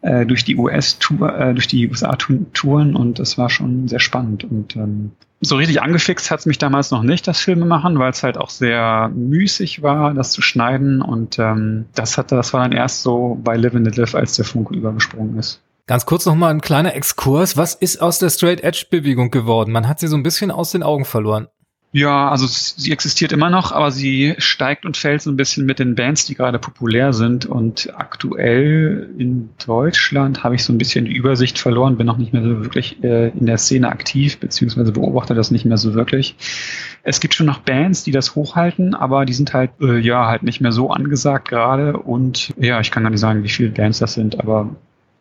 äh, 0.00 0.26
durch 0.26 0.44
die 0.44 0.56
US-Tour, 0.56 1.38
äh, 1.38 1.54
durch 1.54 1.68
die 1.68 1.88
USA 1.88 2.16
touren 2.16 2.96
und 2.96 3.18
das 3.18 3.38
war 3.38 3.50
schon 3.50 3.86
sehr 3.86 4.00
spannend. 4.00 4.44
Und 4.44 4.76
ähm, 4.76 5.12
so 5.42 5.56
richtig 5.56 5.80
angefixt 5.80 6.30
hat 6.30 6.40
es 6.40 6.46
mich 6.46 6.58
damals 6.58 6.90
noch 6.90 7.02
nicht, 7.02 7.26
das 7.26 7.40
Filme 7.40 7.66
machen, 7.66 7.98
weil 7.98 8.10
es 8.10 8.22
halt 8.22 8.36
auch 8.36 8.50
sehr 8.50 9.10
müßig 9.14 9.82
war, 9.82 10.12
das 10.14 10.32
zu 10.32 10.42
schneiden. 10.42 11.00
Und 11.02 11.38
ähm, 11.38 11.86
das 11.94 12.18
hat, 12.18 12.32
das 12.32 12.52
war 12.52 12.62
dann 12.62 12.72
erst 12.72 13.02
so 13.02 13.38
bei 13.42 13.56
Live 13.56 13.74
and 13.74 13.96
Live, 13.96 14.14
als 14.14 14.36
der 14.36 14.44
Funke 14.44 14.74
übergesprungen 14.74 15.38
ist. 15.38 15.62
Ganz 15.90 16.06
kurz 16.06 16.24
noch 16.24 16.36
mal 16.36 16.50
ein 16.50 16.60
kleiner 16.60 16.94
Exkurs. 16.94 17.56
Was 17.56 17.74
ist 17.74 18.00
aus 18.00 18.20
der 18.20 18.30
Straight 18.30 18.62
Edge 18.62 18.86
Bewegung 18.88 19.32
geworden? 19.32 19.72
Man 19.72 19.88
hat 19.88 19.98
sie 19.98 20.06
so 20.06 20.16
ein 20.16 20.22
bisschen 20.22 20.52
aus 20.52 20.70
den 20.70 20.84
Augen 20.84 21.04
verloren. 21.04 21.48
Ja, 21.90 22.28
also 22.28 22.46
sie 22.46 22.92
existiert 22.92 23.32
immer 23.32 23.50
noch, 23.50 23.72
aber 23.72 23.90
sie 23.90 24.36
steigt 24.38 24.86
und 24.86 24.96
fällt 24.96 25.20
so 25.20 25.32
ein 25.32 25.36
bisschen 25.36 25.66
mit 25.66 25.80
den 25.80 25.96
Bands, 25.96 26.26
die 26.26 26.36
gerade 26.36 26.60
populär 26.60 27.12
sind. 27.12 27.44
Und 27.44 27.92
aktuell 27.96 29.10
in 29.18 29.50
Deutschland 29.66 30.44
habe 30.44 30.54
ich 30.54 30.62
so 30.62 30.72
ein 30.72 30.78
bisschen 30.78 31.06
die 31.06 31.12
Übersicht 31.12 31.58
verloren, 31.58 31.96
bin 31.96 32.06
noch 32.06 32.18
nicht 32.18 32.32
mehr 32.32 32.44
so 32.44 32.62
wirklich 32.62 33.02
äh, 33.02 33.30
in 33.30 33.46
der 33.46 33.58
Szene 33.58 33.88
aktiv, 33.88 34.38
beziehungsweise 34.38 34.92
beobachte 34.92 35.34
das 35.34 35.50
nicht 35.50 35.64
mehr 35.64 35.76
so 35.76 35.94
wirklich. 35.94 36.36
Es 37.02 37.18
gibt 37.18 37.34
schon 37.34 37.46
noch 37.46 37.58
Bands, 37.58 38.04
die 38.04 38.12
das 38.12 38.36
hochhalten, 38.36 38.94
aber 38.94 39.24
die 39.24 39.32
sind 39.32 39.54
halt, 39.54 39.72
äh, 39.80 39.98
ja, 39.98 40.28
halt 40.28 40.44
nicht 40.44 40.60
mehr 40.60 40.70
so 40.70 40.92
angesagt 40.92 41.48
gerade. 41.48 41.94
Und 41.94 42.54
ja, 42.60 42.78
ich 42.78 42.92
kann 42.92 43.02
gar 43.02 43.10
nicht 43.10 43.18
sagen, 43.18 43.42
wie 43.42 43.48
viele 43.48 43.70
Bands 43.70 43.98
das 43.98 44.14
sind, 44.14 44.38
aber 44.38 44.70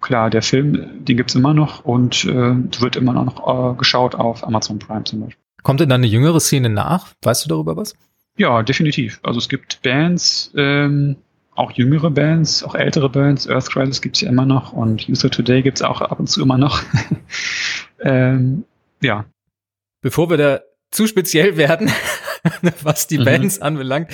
klar, 0.01 0.29
der 0.29 0.41
Film, 0.41 1.03
den 1.05 1.17
gibt's 1.17 1.35
immer 1.35 1.53
noch 1.53 1.85
und 1.85 2.25
äh, 2.25 2.81
wird 2.81 2.95
immer 2.95 3.13
noch 3.13 3.73
äh, 3.73 3.77
geschaut 3.77 4.15
auf 4.15 4.45
Amazon 4.45 4.79
Prime 4.79 5.03
zum 5.03 5.21
Beispiel. 5.21 5.43
Kommt 5.63 5.79
denn 5.79 5.89
da 5.89 5.95
eine 5.95 6.07
jüngere 6.07 6.39
Szene 6.39 6.69
nach? 6.69 7.13
Weißt 7.21 7.45
du 7.45 7.49
darüber 7.49 7.75
was? 7.75 7.95
Ja, 8.37 8.63
definitiv. 8.63 9.19
Also 9.23 9.39
es 9.39 9.49
gibt 9.49 9.81
Bands, 9.81 10.51
ähm, 10.55 11.17
auch 11.55 11.71
jüngere 11.71 12.09
Bands, 12.09 12.63
auch 12.63 12.73
ältere 12.73 13.09
Bands. 13.09 13.49
Earth 13.49 13.69
Crisis 13.69 14.01
gibt's 14.01 14.21
ja 14.21 14.29
immer 14.29 14.45
noch 14.45 14.71
und 14.71 15.09
User 15.09 15.29
Today 15.29 15.61
gibt's 15.61 15.81
auch 15.81 15.99
ab 15.99 16.19
und 16.19 16.27
zu 16.27 16.41
immer 16.41 16.57
noch. 16.57 16.81
ähm, 17.99 18.63
ja. 19.01 19.25
Bevor 20.01 20.29
wir 20.29 20.37
da 20.37 20.61
zu 20.89 21.05
speziell 21.05 21.57
werden, 21.57 21.91
was 22.83 23.07
die 23.07 23.17
mhm. 23.17 23.25
Bands 23.25 23.59
anbelangt, 23.59 24.09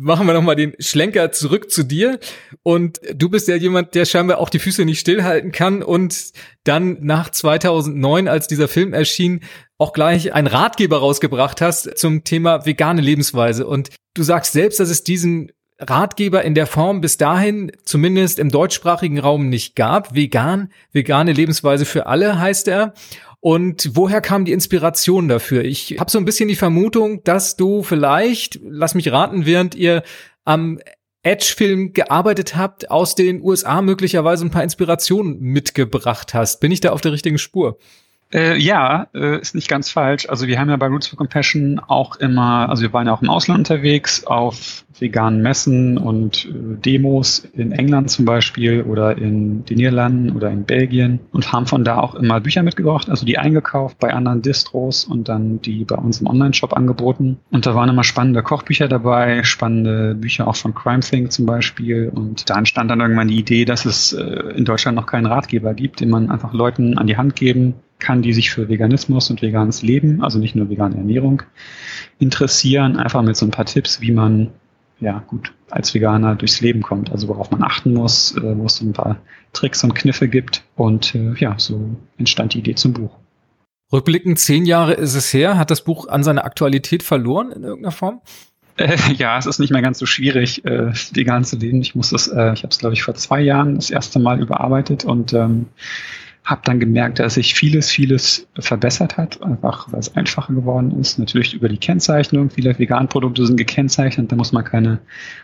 machen 0.00 0.26
wir 0.26 0.34
nochmal 0.34 0.56
den 0.56 0.74
Schlenker 0.78 1.32
zurück 1.32 1.70
zu 1.70 1.82
dir. 1.82 2.18
Und 2.62 3.00
du 3.14 3.28
bist 3.28 3.48
ja 3.48 3.56
jemand, 3.56 3.94
der 3.94 4.04
scheinbar 4.04 4.38
auch 4.38 4.50
die 4.50 4.58
Füße 4.58 4.84
nicht 4.84 5.00
stillhalten 5.00 5.52
kann 5.52 5.82
und 5.82 6.32
dann 6.64 6.98
nach 7.00 7.30
2009, 7.30 8.28
als 8.28 8.48
dieser 8.48 8.68
Film 8.68 8.92
erschien, 8.92 9.40
auch 9.76 9.92
gleich 9.92 10.32
einen 10.32 10.46
Ratgeber 10.46 10.98
rausgebracht 10.98 11.60
hast 11.60 11.98
zum 11.98 12.24
Thema 12.24 12.66
vegane 12.66 13.00
Lebensweise. 13.00 13.66
Und 13.66 13.90
du 14.14 14.22
sagst 14.22 14.52
selbst, 14.52 14.80
dass 14.80 14.88
es 14.88 15.04
diesen 15.04 15.52
Ratgeber 15.80 16.42
in 16.42 16.54
der 16.54 16.66
Form 16.66 17.00
bis 17.00 17.18
dahin 17.18 17.70
zumindest 17.84 18.40
im 18.40 18.50
deutschsprachigen 18.50 19.20
Raum 19.20 19.48
nicht 19.48 19.76
gab. 19.76 20.14
Vegan, 20.14 20.72
vegane 20.92 21.32
Lebensweise 21.32 21.84
für 21.84 22.06
alle 22.06 22.40
heißt 22.40 22.66
er. 22.66 22.94
Und 23.40 23.90
woher 23.94 24.20
kam 24.20 24.44
die 24.44 24.52
Inspiration 24.52 25.28
dafür? 25.28 25.64
Ich 25.64 25.96
habe 25.98 26.10
so 26.10 26.18
ein 26.18 26.24
bisschen 26.24 26.48
die 26.48 26.56
Vermutung, 26.56 27.22
dass 27.22 27.56
du 27.56 27.82
vielleicht, 27.82 28.58
lass 28.62 28.94
mich 28.94 29.12
raten, 29.12 29.46
während 29.46 29.74
ihr 29.74 30.02
am 30.44 30.80
Edge-Film 31.22 31.92
gearbeitet 31.92 32.56
habt, 32.56 32.90
aus 32.90 33.14
den 33.14 33.42
USA 33.42 33.82
möglicherweise 33.82 34.44
ein 34.44 34.50
paar 34.50 34.64
Inspirationen 34.64 35.38
mitgebracht 35.40 36.34
hast. 36.34 36.60
Bin 36.60 36.72
ich 36.72 36.80
da 36.80 36.90
auf 36.90 37.00
der 37.00 37.12
richtigen 37.12 37.38
Spur? 37.38 37.78
Äh, 38.30 38.58
ja, 38.58 39.06
äh, 39.14 39.40
ist 39.40 39.54
nicht 39.54 39.68
ganz 39.68 39.90
falsch. 39.90 40.28
Also 40.28 40.46
wir 40.46 40.58
haben 40.58 40.68
ja 40.68 40.76
bei 40.76 40.86
Roots 40.86 41.06
for 41.06 41.16
Compassion 41.16 41.80
auch 41.86 42.16
immer, 42.16 42.68
also 42.68 42.82
wir 42.82 42.92
waren 42.92 43.06
ja 43.06 43.14
auch 43.14 43.22
im 43.22 43.30
Ausland 43.30 43.60
unterwegs, 43.60 44.24
auf 44.26 44.84
veganen 44.98 45.40
Messen 45.40 45.96
und 45.96 46.44
äh, 46.44 46.76
Demos 46.84 47.38
in 47.54 47.72
England 47.72 48.10
zum 48.10 48.26
Beispiel 48.26 48.82
oder 48.82 49.16
in 49.16 49.64
den 49.64 49.78
Niederlanden 49.78 50.36
oder 50.36 50.50
in 50.50 50.64
Belgien 50.64 51.20
und 51.32 51.52
haben 51.52 51.66
von 51.66 51.84
da 51.84 52.00
auch 52.00 52.14
immer 52.16 52.40
Bücher 52.40 52.62
mitgebracht, 52.62 53.08
also 53.08 53.24
die 53.24 53.38
eingekauft 53.38 53.98
bei 53.98 54.12
anderen 54.12 54.42
Distros 54.42 55.04
und 55.04 55.28
dann 55.28 55.62
die 55.62 55.84
bei 55.84 55.96
uns 55.96 56.20
im 56.20 56.26
Online-Shop 56.26 56.74
angeboten. 56.74 57.38
Und 57.50 57.64
da 57.64 57.74
waren 57.74 57.88
immer 57.88 58.04
spannende 58.04 58.42
Kochbücher 58.42 58.88
dabei, 58.88 59.42
spannende 59.42 60.14
Bücher 60.14 60.48
auch 60.48 60.56
von 60.56 60.74
Crime 60.74 61.00
Think 61.00 61.32
zum 61.32 61.46
Beispiel. 61.46 62.10
Und 62.14 62.50
da 62.50 62.58
entstand 62.58 62.90
dann 62.90 63.00
irgendwann 63.00 63.28
die 63.28 63.38
Idee, 63.38 63.64
dass 63.64 63.86
es 63.86 64.12
äh, 64.12 64.22
in 64.54 64.66
Deutschland 64.66 64.96
noch 64.96 65.06
keinen 65.06 65.26
Ratgeber 65.26 65.72
gibt, 65.72 66.00
den 66.00 66.10
man 66.10 66.30
einfach 66.30 66.52
Leuten 66.52 66.98
an 66.98 67.06
die 67.06 67.16
Hand 67.16 67.34
geben 67.34 67.74
kann, 67.98 68.22
die 68.22 68.32
sich 68.32 68.50
für 68.50 68.68
Veganismus 68.68 69.30
und 69.30 69.42
veganes 69.42 69.82
Leben, 69.82 70.22
also 70.22 70.38
nicht 70.38 70.54
nur 70.54 70.70
vegane 70.70 70.96
Ernährung, 70.96 71.42
interessieren, 72.18 72.96
einfach 72.96 73.22
mit 73.22 73.36
so 73.36 73.46
ein 73.46 73.50
paar 73.50 73.66
Tipps, 73.66 74.00
wie 74.00 74.12
man 74.12 74.50
ja 75.00 75.22
gut 75.26 75.52
als 75.70 75.94
Veganer 75.94 76.34
durchs 76.34 76.60
Leben 76.60 76.82
kommt, 76.82 77.12
also 77.12 77.28
worauf 77.28 77.50
man 77.50 77.62
achten 77.62 77.92
muss, 77.92 78.36
äh, 78.36 78.56
wo 78.56 78.66
es 78.66 78.76
so 78.76 78.86
ein 78.86 78.92
paar 78.92 79.18
Tricks 79.52 79.84
und 79.84 79.94
Kniffe 79.94 80.28
gibt. 80.28 80.64
Und 80.76 81.14
äh, 81.14 81.34
ja, 81.38 81.54
so 81.58 81.96
entstand 82.16 82.54
die 82.54 82.58
Idee 82.58 82.74
zum 82.74 82.94
Buch. 82.94 83.10
Rückblickend 83.92 84.38
zehn 84.38 84.66
Jahre 84.66 84.94
ist 84.94 85.14
es 85.14 85.32
her. 85.32 85.56
Hat 85.56 85.70
das 85.70 85.82
Buch 85.82 86.08
an 86.08 86.22
seiner 86.22 86.44
Aktualität 86.44 87.02
verloren 87.02 87.52
in 87.52 87.62
irgendeiner 87.62 87.92
Form? 87.92 88.20
Äh, 88.76 88.96
ja, 89.14 89.38
es 89.38 89.46
ist 89.46 89.58
nicht 89.58 89.72
mehr 89.72 89.82
ganz 89.82 89.98
so 89.98 90.06
schwierig, 90.06 90.64
äh, 90.64 90.92
vegan 91.12 91.44
zu 91.44 91.56
leben. 91.56 91.80
Ich 91.80 91.94
muss 91.94 92.10
das, 92.10 92.28
äh, 92.28 92.52
ich 92.52 92.62
habe 92.62 92.68
es 92.70 92.78
glaube 92.78 92.94
ich 92.94 93.02
vor 93.02 93.14
zwei 93.14 93.40
Jahren 93.40 93.76
das 93.76 93.90
erste 93.90 94.18
Mal 94.18 94.40
überarbeitet 94.40 95.04
und 95.04 95.32
ähm, 95.32 95.66
habe 96.48 96.62
dann 96.64 96.80
gemerkt, 96.80 97.18
dass 97.18 97.34
sich 97.34 97.54
vieles, 97.54 97.90
vieles 97.90 98.48
verbessert 98.58 99.18
hat, 99.18 99.42
einfach 99.42 99.92
weil 99.92 100.00
es 100.00 100.16
einfacher 100.16 100.54
geworden 100.54 100.98
ist. 100.98 101.18
Natürlich 101.18 101.52
über 101.52 101.68
die 101.68 101.76
Kennzeichnung. 101.76 102.48
Viele 102.48 102.78
Veganprodukte 102.78 103.46
sind 103.46 103.58
gekennzeichnet. 103.58 104.32
Da 104.32 104.36
muss 104.36 104.52
man 104.52 104.64
keine 104.64 104.98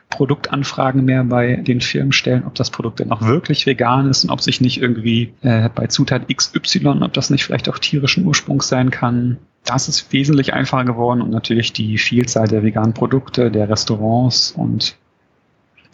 Produktanfragen 0.08 1.04
mehr 1.04 1.22
bei 1.24 1.56
den 1.56 1.82
Firmen 1.82 2.12
stellen, 2.12 2.44
ob 2.46 2.54
das 2.54 2.70
Produkt 2.70 3.00
denn 3.00 3.12
auch 3.12 3.20
wirklich 3.20 3.66
vegan 3.66 4.08
ist 4.08 4.24
und 4.24 4.30
ob 4.30 4.40
sich 4.40 4.62
nicht 4.62 4.80
irgendwie 4.80 5.34
äh, 5.42 5.68
bei 5.68 5.88
Zutat 5.88 6.34
XY, 6.34 7.02
ob 7.02 7.12
das 7.12 7.28
nicht 7.28 7.44
vielleicht 7.44 7.68
auch 7.68 7.78
tierischen 7.78 8.24
Ursprungs 8.24 8.68
sein 8.68 8.90
kann. 8.90 9.36
Das 9.66 9.88
ist 9.88 10.10
wesentlich 10.10 10.54
einfacher 10.54 10.84
geworden 10.86 11.20
und 11.20 11.30
natürlich 11.30 11.74
die 11.74 11.98
Vielzahl 11.98 12.48
der 12.48 12.62
veganen 12.62 12.94
Produkte, 12.94 13.50
der 13.50 13.68
Restaurants 13.68 14.52
und 14.52 14.96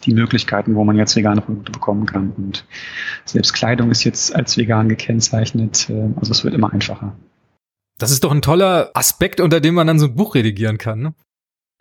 die 0.05 0.13
Möglichkeiten, 0.13 0.75
wo 0.75 0.83
man 0.83 0.97
jetzt 0.97 1.15
vegane 1.15 1.41
Produkte 1.41 1.71
bekommen 1.71 2.05
kann. 2.05 2.31
Und 2.31 2.65
selbst 3.25 3.53
Kleidung 3.53 3.91
ist 3.91 4.03
jetzt 4.03 4.35
als 4.35 4.57
vegan 4.57 4.89
gekennzeichnet. 4.89 5.89
Äh, 5.89 6.09
also 6.15 6.31
es 6.31 6.43
wird 6.43 6.53
immer 6.53 6.73
einfacher. 6.73 7.15
Das 7.97 8.11
ist 8.11 8.23
doch 8.23 8.31
ein 8.31 8.41
toller 8.41 8.91
Aspekt, 8.93 9.39
unter 9.39 9.59
dem 9.59 9.75
man 9.75 9.87
dann 9.87 9.99
so 9.99 10.07
ein 10.07 10.15
Buch 10.15 10.35
redigieren 10.35 10.77
kann. 10.77 11.01
Ne? 11.01 11.13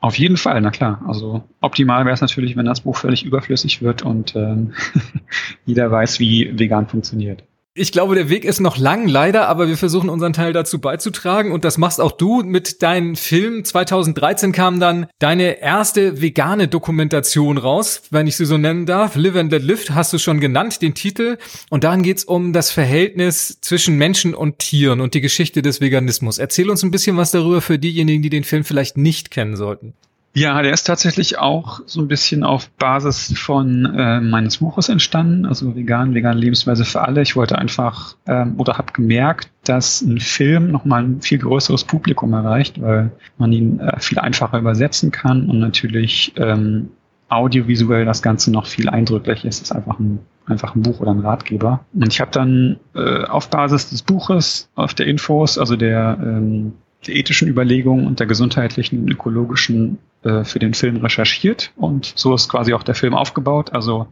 Auf 0.01 0.19
jeden 0.19 0.37
Fall, 0.37 0.61
na 0.61 0.71
klar. 0.71 1.03
Also 1.07 1.45
optimal 1.61 2.05
wäre 2.05 2.15
es 2.15 2.21
natürlich, 2.21 2.57
wenn 2.57 2.67
das 2.67 2.83
Buch 2.83 2.97
völlig 2.97 3.25
überflüssig 3.25 3.83
wird 3.83 4.03
und 4.03 4.35
ähm, 4.35 4.75
jeder 5.67 5.91
weiß, 5.91 6.21
wie 6.21 6.59
vegan 6.59 6.89
funktioniert. 6.89 7.45
Ich 7.73 7.93
glaube, 7.93 8.17
der 8.17 8.29
Weg 8.29 8.45
ist 8.45 8.59
noch 8.59 8.79
lang, 8.79 9.07
leider, 9.07 9.47
aber 9.47 9.69
wir 9.69 9.77
versuchen 9.77 10.09
unseren 10.09 10.33
Teil 10.33 10.53
dazu 10.53 10.81
beizutragen 10.81 11.53
und 11.53 11.65
das 11.65 11.79
machst 11.79 12.01
auch 12.01 12.11
du 12.11 12.43
mit 12.43 12.83
deinem 12.83 13.15
Film. 13.15 13.65
2013 13.65 14.51
kam 14.51 14.81
dann 14.81 15.07
deine 15.21 15.61
erste 15.61 16.21
vegane 16.21 16.67
Dokumentation 16.67 17.59
raus, 17.59 18.03
wenn 18.11 18.27
ich 18.27 18.35
sie 18.35 18.45
so 18.45 18.59
nennen 18.59 18.87
darf. 18.87 19.15
Live 19.15 19.37
and 19.37 19.53
Let 19.53 19.63
Live 19.63 19.91
hast 19.91 20.13
du 20.13 20.19
schon 20.19 20.41
genannt, 20.41 20.83
den 20.83 20.95
Titel. 20.95 21.39
Und 21.69 21.85
darin 21.85 22.03
geht's 22.03 22.25
um 22.25 22.53
das 22.53 22.73
Verhältnis 22.73 23.61
zwischen 23.61 23.97
Menschen 23.97 24.35
und 24.35 24.59
Tieren 24.59 25.01
und 25.01 25.15
die 25.15 25.21
Geschichte 25.21 25.63
des 25.63 25.81
Veganismus. 25.81 26.39
Erzähl 26.39 26.71
uns 26.71 26.83
ein 26.83 26.91
bisschen 26.91 27.17
was 27.17 27.31
darüber 27.31 27.61
für 27.61 27.79
diejenigen, 27.79 28.21
die 28.21 28.31
den 28.31 28.43
Film 28.43 28.65
vielleicht 28.65 28.97
nicht 28.97 29.31
kennen 29.31 29.55
sollten. 29.55 29.95
Ja, 30.33 30.63
der 30.63 30.73
ist 30.73 30.85
tatsächlich 30.85 31.39
auch 31.39 31.81
so 31.87 32.01
ein 32.01 32.07
bisschen 32.07 32.45
auf 32.45 32.71
Basis 32.71 33.37
von 33.37 33.85
äh, 33.85 34.21
meines 34.21 34.59
Buches 34.59 34.89
entstanden, 34.89 35.45
also 35.45 35.75
vegan, 35.75 36.15
vegane 36.15 36.39
Lebensweise 36.39 36.85
für 36.85 37.03
alle. 37.03 37.23
Ich 37.23 37.35
wollte 37.35 37.59
einfach 37.59 38.15
ähm, 38.29 38.55
oder 38.57 38.79
habe 38.79 38.93
gemerkt, 38.93 39.51
dass 39.65 40.03
ein 40.03 40.21
Film 40.21 40.71
nochmal 40.71 41.03
ein 41.03 41.21
viel 41.21 41.39
größeres 41.39 41.83
Publikum 41.83 42.33
erreicht, 42.33 42.81
weil 42.81 43.11
man 43.39 43.53
ihn 43.53 43.81
äh, 43.81 43.99
viel 43.99 44.21
einfacher 44.21 44.59
übersetzen 44.59 45.11
kann 45.11 45.51
und 45.51 45.59
natürlich 45.59 46.33
ähm, 46.37 46.91
audiovisuell 47.29 48.05
das 48.05 48.23
Ganze 48.23 48.53
noch 48.53 48.67
viel 48.67 48.89
eindrücklicher 48.89 49.49
ist. 49.49 49.57
Es 49.57 49.71
ist 49.71 49.73
einfach 49.73 49.99
ein, 49.99 50.21
einfach 50.47 50.77
ein 50.77 50.83
Buch 50.83 51.01
oder 51.01 51.11
ein 51.11 51.21
Ratgeber. 51.21 51.85
Und 51.93 52.07
ich 52.07 52.21
habe 52.21 52.31
dann 52.31 52.79
äh, 52.95 53.25
auf 53.25 53.51
Basis 53.51 53.91
des 53.91 54.03
Buches, 54.03 54.69
auf 54.77 54.95
der 54.95 55.07
Infos, 55.07 55.59
also 55.59 55.75
der 55.75 56.19
ähm, 56.23 56.75
der 57.07 57.17
ethischen 57.17 57.49
Überlegungen 57.49 58.07
und 58.07 58.21
der 58.21 58.27
gesundheitlichen 58.27 59.01
und 59.01 59.11
ökologischen 59.11 59.99
äh, 60.23 60.45
für 60.45 60.59
den 60.59 60.75
Film 60.75 60.97
recherchiert 60.97 61.73
und 61.77 62.13
so 62.17 62.35
ist 62.35 62.49
quasi 62.49 62.75
auch 62.75 62.83
der 62.83 62.95
Film 62.95 63.15
aufgebaut. 63.15 63.73
Also 63.73 64.07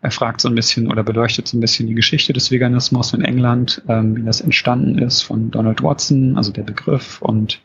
er 0.00 0.10
fragt 0.10 0.40
so 0.40 0.48
ein 0.48 0.54
bisschen 0.54 0.90
oder 0.90 1.02
beleuchtet 1.02 1.48
so 1.48 1.56
ein 1.56 1.60
bisschen 1.60 1.88
die 1.88 1.94
Geschichte 1.94 2.32
des 2.32 2.50
Veganismus 2.50 3.14
in 3.14 3.22
England, 3.22 3.82
ähm, 3.88 4.16
wie 4.16 4.22
das 4.22 4.40
entstanden 4.40 4.98
ist 4.98 5.22
von 5.22 5.50
Donald 5.50 5.82
Watson, 5.82 6.36
also 6.36 6.52
der 6.52 6.62
Begriff 6.62 7.20
und 7.20 7.60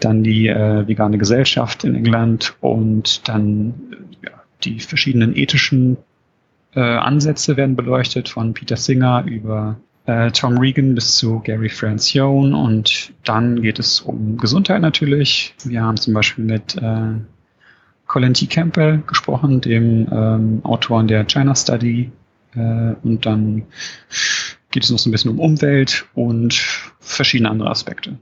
dann 0.00 0.22
die 0.22 0.48
äh, 0.48 0.86
vegane 0.86 1.18
Gesellschaft 1.18 1.84
in 1.84 1.94
England 1.94 2.54
und 2.60 3.28
dann 3.28 3.74
ja, 4.22 4.32
die 4.64 4.80
verschiedenen 4.80 5.34
ethischen 5.36 5.96
äh, 6.74 6.80
Ansätze 6.80 7.56
werden 7.56 7.74
beleuchtet 7.74 8.28
von 8.28 8.52
Peter 8.52 8.76
Singer 8.76 9.24
über 9.26 9.76
äh, 10.06 10.30
Tom 10.30 10.58
Regan 10.58 10.94
bis 10.94 11.16
zu 11.16 11.40
Gary 11.40 11.68
Francione 11.68 12.56
und 12.56 13.12
dann 13.24 13.60
geht 13.60 13.78
es 13.78 14.00
um 14.00 14.36
Gesundheit 14.36 14.80
natürlich. 14.80 15.54
Wir 15.64 15.82
haben 15.82 15.96
zum 15.96 16.14
Beispiel 16.14 16.44
mit 16.44 16.76
äh, 16.76 17.14
Colin 18.06 18.34
T. 18.34 18.46
Campbell 18.46 19.02
gesprochen, 19.06 19.60
dem 19.60 20.06
ähm, 20.10 20.60
Autor 20.62 21.02
der 21.04 21.24
China 21.24 21.54
Study 21.54 22.10
äh, 22.54 22.94
und 23.02 23.26
dann 23.26 23.62
geht 24.70 24.84
es 24.84 24.90
noch 24.90 24.98
so 24.98 25.08
ein 25.08 25.12
bisschen 25.12 25.32
um 25.32 25.40
Umwelt 25.40 26.06
und 26.14 26.54
verschiedene 27.00 27.50
andere 27.50 27.70
Aspekte. 27.70 28.18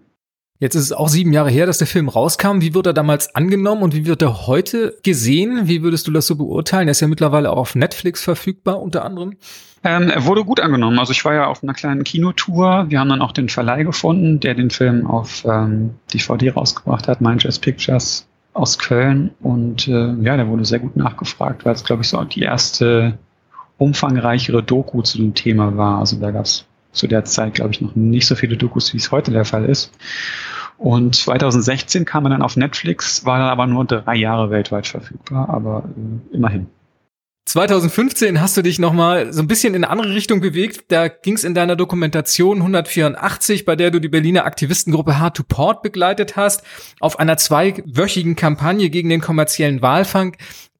Jetzt 0.60 0.76
ist 0.76 0.84
es 0.84 0.92
auch 0.92 1.08
sieben 1.08 1.32
Jahre 1.32 1.50
her, 1.50 1.66
dass 1.66 1.78
der 1.78 1.88
Film 1.88 2.08
rauskam. 2.08 2.60
Wie 2.60 2.74
wird 2.74 2.86
er 2.86 2.92
damals 2.92 3.34
angenommen 3.34 3.82
und 3.82 3.92
wie 3.94 4.06
wird 4.06 4.22
er 4.22 4.46
heute 4.46 4.96
gesehen? 5.02 5.66
Wie 5.66 5.82
würdest 5.82 6.06
du 6.06 6.12
das 6.12 6.28
so 6.28 6.36
beurteilen? 6.36 6.86
Er 6.86 6.92
ist 6.92 7.00
ja 7.00 7.08
mittlerweile 7.08 7.50
auch 7.50 7.56
auf 7.56 7.74
Netflix 7.74 8.22
verfügbar, 8.22 8.80
unter 8.80 9.04
anderem. 9.04 9.36
Ähm, 9.82 10.10
er 10.10 10.24
wurde 10.24 10.44
gut 10.44 10.60
angenommen. 10.60 10.98
Also 11.00 11.10
ich 11.10 11.24
war 11.24 11.34
ja 11.34 11.48
auf 11.48 11.64
einer 11.64 11.74
kleinen 11.74 12.04
Kinotour. 12.04 12.86
Wir 12.88 13.00
haben 13.00 13.08
dann 13.08 13.20
auch 13.20 13.32
den 13.32 13.48
Verleih 13.48 13.82
gefunden, 13.82 14.38
der 14.38 14.54
den 14.54 14.70
Film 14.70 15.08
auf 15.08 15.44
ähm, 15.44 15.96
DVD 16.12 16.50
rausgebracht 16.50 17.08
hat, 17.08 17.20
Mindjazz 17.20 17.58
Pictures 17.58 18.26
aus 18.52 18.78
Köln. 18.78 19.32
Und 19.40 19.88
äh, 19.88 20.14
ja, 20.22 20.36
der 20.36 20.46
wurde 20.46 20.64
sehr 20.64 20.78
gut 20.78 20.94
nachgefragt, 20.94 21.64
weil 21.64 21.74
es, 21.74 21.84
glaube 21.84 22.02
ich, 22.02 22.08
so 22.08 22.22
die 22.22 22.42
erste 22.42 23.18
umfangreichere 23.76 24.62
Doku 24.62 25.02
zu 25.02 25.18
dem 25.18 25.34
Thema 25.34 25.76
war. 25.76 25.98
Also 25.98 26.16
da 26.16 26.30
gab 26.30 26.44
es 26.44 26.64
zu 26.94 27.06
der 27.06 27.24
Zeit, 27.24 27.54
glaube 27.54 27.72
ich, 27.72 27.80
noch 27.80 27.94
nicht 27.94 28.26
so 28.26 28.34
viele 28.34 28.56
Dokus, 28.56 28.92
wie 28.94 28.98
es 28.98 29.10
heute 29.12 29.30
der 29.30 29.44
Fall 29.44 29.66
ist. 29.66 29.92
Und 30.78 31.14
2016 31.14 32.04
kam 32.04 32.26
er 32.26 32.30
dann 32.30 32.42
auf 32.42 32.56
Netflix, 32.56 33.24
war 33.24 33.38
dann 33.38 33.48
aber 33.48 33.66
nur 33.66 33.84
drei 33.84 34.16
Jahre 34.16 34.50
weltweit 34.50 34.86
verfügbar, 34.86 35.48
aber 35.48 35.84
äh, 35.96 36.34
immerhin. 36.34 36.66
2015 37.46 38.40
hast 38.40 38.56
du 38.56 38.62
dich 38.62 38.78
nochmal 38.78 39.32
so 39.32 39.42
ein 39.42 39.46
bisschen 39.46 39.74
in 39.74 39.84
eine 39.84 39.92
andere 39.92 40.14
Richtung 40.14 40.40
bewegt. 40.40 40.90
Da 40.90 41.08
ging 41.08 41.34
es 41.34 41.44
in 41.44 41.54
deiner 41.54 41.76
Dokumentation 41.76 42.58
184, 42.58 43.66
bei 43.66 43.76
der 43.76 43.90
du 43.90 44.00
die 44.00 44.08
Berliner 44.08 44.46
Aktivistengruppe 44.46 45.18
Hard 45.18 45.36
to 45.36 45.42
Port 45.46 45.82
begleitet 45.82 46.36
hast, 46.36 46.62
auf 47.00 47.18
einer 47.18 47.36
zweiwöchigen 47.36 48.34
Kampagne 48.34 48.88
gegen 48.88 49.10
den 49.10 49.20
kommerziellen 49.20 49.82
Walfang 49.82 50.36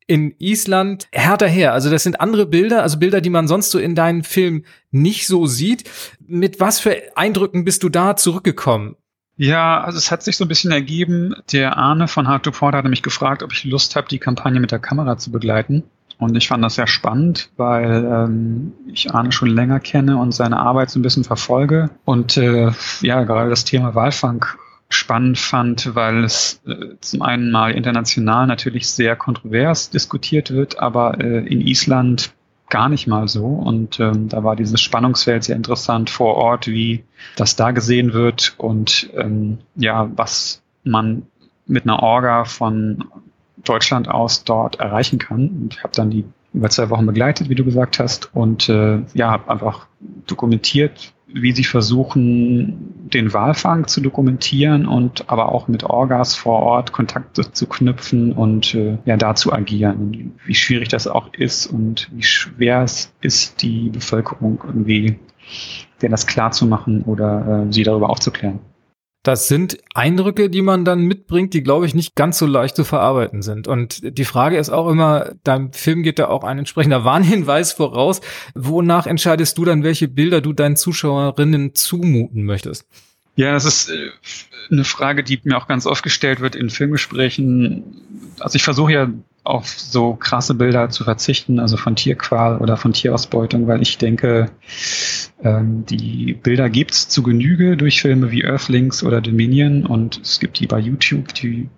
in 0.06 0.34
Island 0.38 1.08
härter 1.12 1.48
her. 1.48 1.72
Also 1.72 1.90
das 1.90 2.02
sind 2.02 2.20
andere 2.20 2.46
Bilder, 2.46 2.82
also 2.82 2.98
Bilder, 2.98 3.20
die 3.20 3.30
man 3.30 3.48
sonst 3.48 3.70
so 3.70 3.78
in 3.78 3.94
deinen 3.94 4.22
Filmen 4.22 4.64
nicht 4.90 5.26
so 5.26 5.46
sieht. 5.46 5.84
Mit 6.26 6.60
was 6.60 6.80
für 6.80 6.96
Eindrücken 7.16 7.64
bist 7.64 7.82
du 7.82 7.88
da 7.88 8.16
zurückgekommen? 8.16 8.96
Ja, 9.36 9.82
also 9.82 9.98
es 9.98 10.10
hat 10.10 10.22
sich 10.22 10.36
so 10.36 10.44
ein 10.44 10.48
bisschen 10.48 10.70
ergeben. 10.70 11.34
Der 11.52 11.76
Arne 11.76 12.06
von 12.06 12.28
Hard 12.28 12.44
to 12.44 12.52
Port 12.52 12.74
hatte 12.74 12.88
mich 12.88 13.02
gefragt, 13.02 13.42
ob 13.42 13.52
ich 13.52 13.64
Lust 13.64 13.96
habe, 13.96 14.08
die 14.08 14.18
Kampagne 14.18 14.60
mit 14.60 14.70
der 14.70 14.78
Kamera 14.78 15.18
zu 15.18 15.32
begleiten. 15.32 15.82
Und 16.18 16.36
ich 16.36 16.46
fand 16.46 16.62
das 16.62 16.76
sehr 16.76 16.86
spannend, 16.86 17.50
weil 17.56 18.04
ähm, 18.04 18.72
ich 18.92 19.12
Arne 19.12 19.32
schon 19.32 19.48
länger 19.48 19.80
kenne 19.80 20.16
und 20.16 20.32
seine 20.32 20.58
Arbeit 20.60 20.90
so 20.90 21.00
ein 21.00 21.02
bisschen 21.02 21.24
verfolge. 21.24 21.90
Und 22.04 22.36
äh, 22.36 22.70
ja, 23.00 23.24
gerade 23.24 23.50
das 23.50 23.64
Thema 23.64 23.96
Walfang 23.96 24.46
spannend 24.88 25.38
fand, 25.38 25.94
weil 25.94 26.24
es 26.24 26.60
äh, 26.66 26.96
zum 27.00 27.22
einen 27.22 27.50
mal 27.50 27.72
international 27.72 28.46
natürlich 28.46 28.88
sehr 28.88 29.16
kontrovers 29.16 29.90
diskutiert 29.90 30.50
wird, 30.50 30.78
aber 30.78 31.20
äh, 31.20 31.46
in 31.46 31.60
Island 31.60 32.32
gar 32.70 32.88
nicht 32.88 33.06
mal 33.06 33.28
so. 33.28 33.46
Und 33.46 34.00
ähm, 34.00 34.28
da 34.28 34.44
war 34.44 34.56
dieses 34.56 34.80
Spannungsfeld 34.80 35.44
sehr 35.44 35.56
interessant 35.56 36.10
vor 36.10 36.34
Ort, 36.36 36.66
wie 36.66 37.04
das 37.36 37.56
da 37.56 37.70
gesehen 37.70 38.12
wird 38.12 38.54
und 38.58 39.10
ähm, 39.16 39.58
ja, 39.76 40.10
was 40.16 40.62
man 40.82 41.26
mit 41.66 41.84
einer 41.84 42.02
Orga 42.02 42.44
von 42.44 43.04
Deutschland 43.64 44.08
aus 44.08 44.44
dort 44.44 44.80
erreichen 44.80 45.18
kann. 45.18 45.48
Und 45.48 45.74
ich 45.74 45.82
habe 45.82 45.94
dann 45.94 46.10
die 46.10 46.24
über 46.52 46.70
zwei 46.70 46.90
Wochen 46.90 47.06
begleitet, 47.06 47.48
wie 47.48 47.54
du 47.54 47.64
gesagt 47.64 47.98
hast, 47.98 48.34
und 48.34 48.68
äh, 48.68 49.00
ja, 49.14 49.30
habe 49.30 49.50
einfach 49.50 49.86
dokumentiert, 50.26 51.12
wie 51.34 51.52
sie 51.52 51.64
versuchen, 51.64 53.10
den 53.12 53.32
Walfang 53.32 53.88
zu 53.88 54.00
dokumentieren 54.00 54.86
und 54.86 55.28
aber 55.28 55.50
auch 55.50 55.66
mit 55.68 55.84
Orgas 55.84 56.36
vor 56.36 56.60
Ort 56.60 56.92
Kontakte 56.92 57.50
zu 57.50 57.66
knüpfen 57.66 58.32
und 58.32 58.74
äh, 58.74 58.98
ja, 59.04 59.16
da 59.16 59.34
zu 59.34 59.52
agieren. 59.52 60.34
Wie 60.46 60.54
schwierig 60.54 60.88
das 60.88 61.08
auch 61.08 61.32
ist 61.34 61.66
und 61.66 62.08
wie 62.12 62.22
schwer 62.22 62.82
es 62.82 63.12
ist, 63.20 63.62
die 63.62 63.90
Bevölkerung 63.90 64.62
irgendwie 64.64 65.18
denen 66.00 66.12
das 66.12 66.26
klar 66.26 66.52
zu 66.52 66.66
machen 66.66 67.02
oder 67.02 67.66
äh, 67.68 67.72
sie 67.72 67.82
darüber 67.82 68.10
aufzuklären. 68.10 68.60
Das 69.24 69.48
sind 69.48 69.78
Eindrücke, 69.94 70.50
die 70.50 70.60
man 70.60 70.84
dann 70.84 71.00
mitbringt, 71.00 71.54
die, 71.54 71.62
glaube 71.62 71.86
ich, 71.86 71.94
nicht 71.94 72.14
ganz 72.14 72.38
so 72.38 72.46
leicht 72.46 72.76
zu 72.76 72.84
verarbeiten 72.84 73.40
sind. 73.40 73.66
Und 73.66 74.18
die 74.18 74.24
Frage 74.26 74.58
ist 74.58 74.68
auch 74.68 74.86
immer, 74.86 75.32
deinem 75.44 75.72
Film 75.72 76.02
geht 76.02 76.18
da 76.18 76.28
auch 76.28 76.44
ein 76.44 76.58
entsprechender 76.58 77.04
Warnhinweis 77.04 77.72
voraus. 77.72 78.20
Wonach 78.54 79.06
entscheidest 79.06 79.56
du 79.56 79.64
dann, 79.64 79.82
welche 79.82 80.08
Bilder 80.08 80.42
du 80.42 80.52
deinen 80.52 80.76
Zuschauerinnen 80.76 81.74
zumuten 81.74 82.44
möchtest? 82.44 82.86
Ja, 83.34 83.52
das 83.52 83.64
ist 83.64 83.88
äh, 83.88 84.10
eine 84.70 84.84
Frage, 84.84 85.24
die 85.24 85.40
mir 85.42 85.56
auch 85.56 85.68
ganz 85.68 85.86
oft 85.86 86.02
gestellt 86.02 86.40
wird 86.40 86.54
in 86.54 86.68
Filmgesprächen. 86.68 87.82
Also 88.40 88.56
ich 88.56 88.62
versuche 88.62 88.92
ja 88.92 89.08
auf 89.44 89.68
so 89.68 90.14
krasse 90.14 90.54
Bilder 90.54 90.88
zu 90.88 91.04
verzichten, 91.04 91.60
also 91.60 91.76
von 91.76 91.96
Tierqual 91.96 92.58
oder 92.58 92.78
von 92.78 92.94
Tierausbeutung, 92.94 93.66
weil 93.66 93.82
ich 93.82 93.98
denke, 93.98 94.50
ähm, 95.42 95.84
die 95.86 96.32
Bilder 96.32 96.70
gibt's 96.70 97.08
zu 97.08 97.22
Genüge 97.22 97.76
durch 97.76 98.00
Filme 98.00 98.30
wie 98.30 98.42
Earthlings 98.42 99.04
oder 99.04 99.20
Dominion 99.20 99.84
und 99.84 100.18
es 100.22 100.40
gibt 100.40 100.60
die 100.60 100.66
bei 100.66 100.78
YouTube, 100.78 101.34
die 101.34 101.68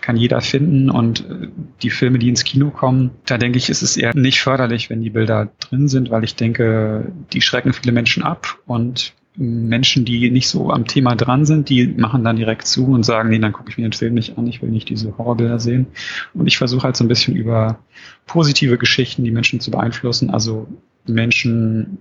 kann 0.00 0.16
jeder 0.16 0.40
finden 0.40 0.88
und 0.88 1.28
äh, 1.28 1.48
die 1.82 1.90
Filme, 1.90 2.20
die 2.20 2.28
ins 2.28 2.44
Kino 2.44 2.70
kommen, 2.70 3.10
da 3.26 3.38
denke 3.38 3.58
ich, 3.58 3.70
ist 3.70 3.82
es 3.82 3.96
eher 3.96 4.14
nicht 4.14 4.40
förderlich, 4.40 4.88
wenn 4.88 5.02
die 5.02 5.10
Bilder 5.10 5.48
drin 5.58 5.88
sind, 5.88 6.10
weil 6.10 6.22
ich 6.22 6.36
denke, 6.36 7.10
die 7.32 7.42
schrecken 7.42 7.72
viele 7.72 7.92
Menschen 7.92 8.22
ab 8.22 8.58
und 8.66 9.14
Menschen, 9.36 10.04
die 10.04 10.30
nicht 10.30 10.48
so 10.48 10.70
am 10.70 10.86
Thema 10.86 11.14
dran 11.14 11.44
sind, 11.44 11.68
die 11.68 11.86
machen 11.86 12.24
dann 12.24 12.36
direkt 12.36 12.66
zu 12.66 12.86
und 12.86 13.04
sagen, 13.04 13.28
nee, 13.28 13.38
dann 13.38 13.52
gucke 13.52 13.70
ich 13.70 13.76
mir 13.76 13.84
den 13.84 13.92
Film 13.92 14.14
nicht 14.14 14.38
an, 14.38 14.46
ich 14.46 14.62
will 14.62 14.70
nicht 14.70 14.88
diese 14.88 15.16
Horrorbilder 15.18 15.60
sehen. 15.60 15.86
Und 16.34 16.46
ich 16.46 16.58
versuche 16.58 16.84
halt 16.84 16.96
so 16.96 17.04
ein 17.04 17.08
bisschen 17.08 17.36
über 17.36 17.78
positive 18.26 18.78
Geschichten 18.78 19.24
die 19.24 19.30
Menschen 19.30 19.60
zu 19.60 19.70
beeinflussen, 19.70 20.30
also 20.30 20.66
Menschen 21.06 21.98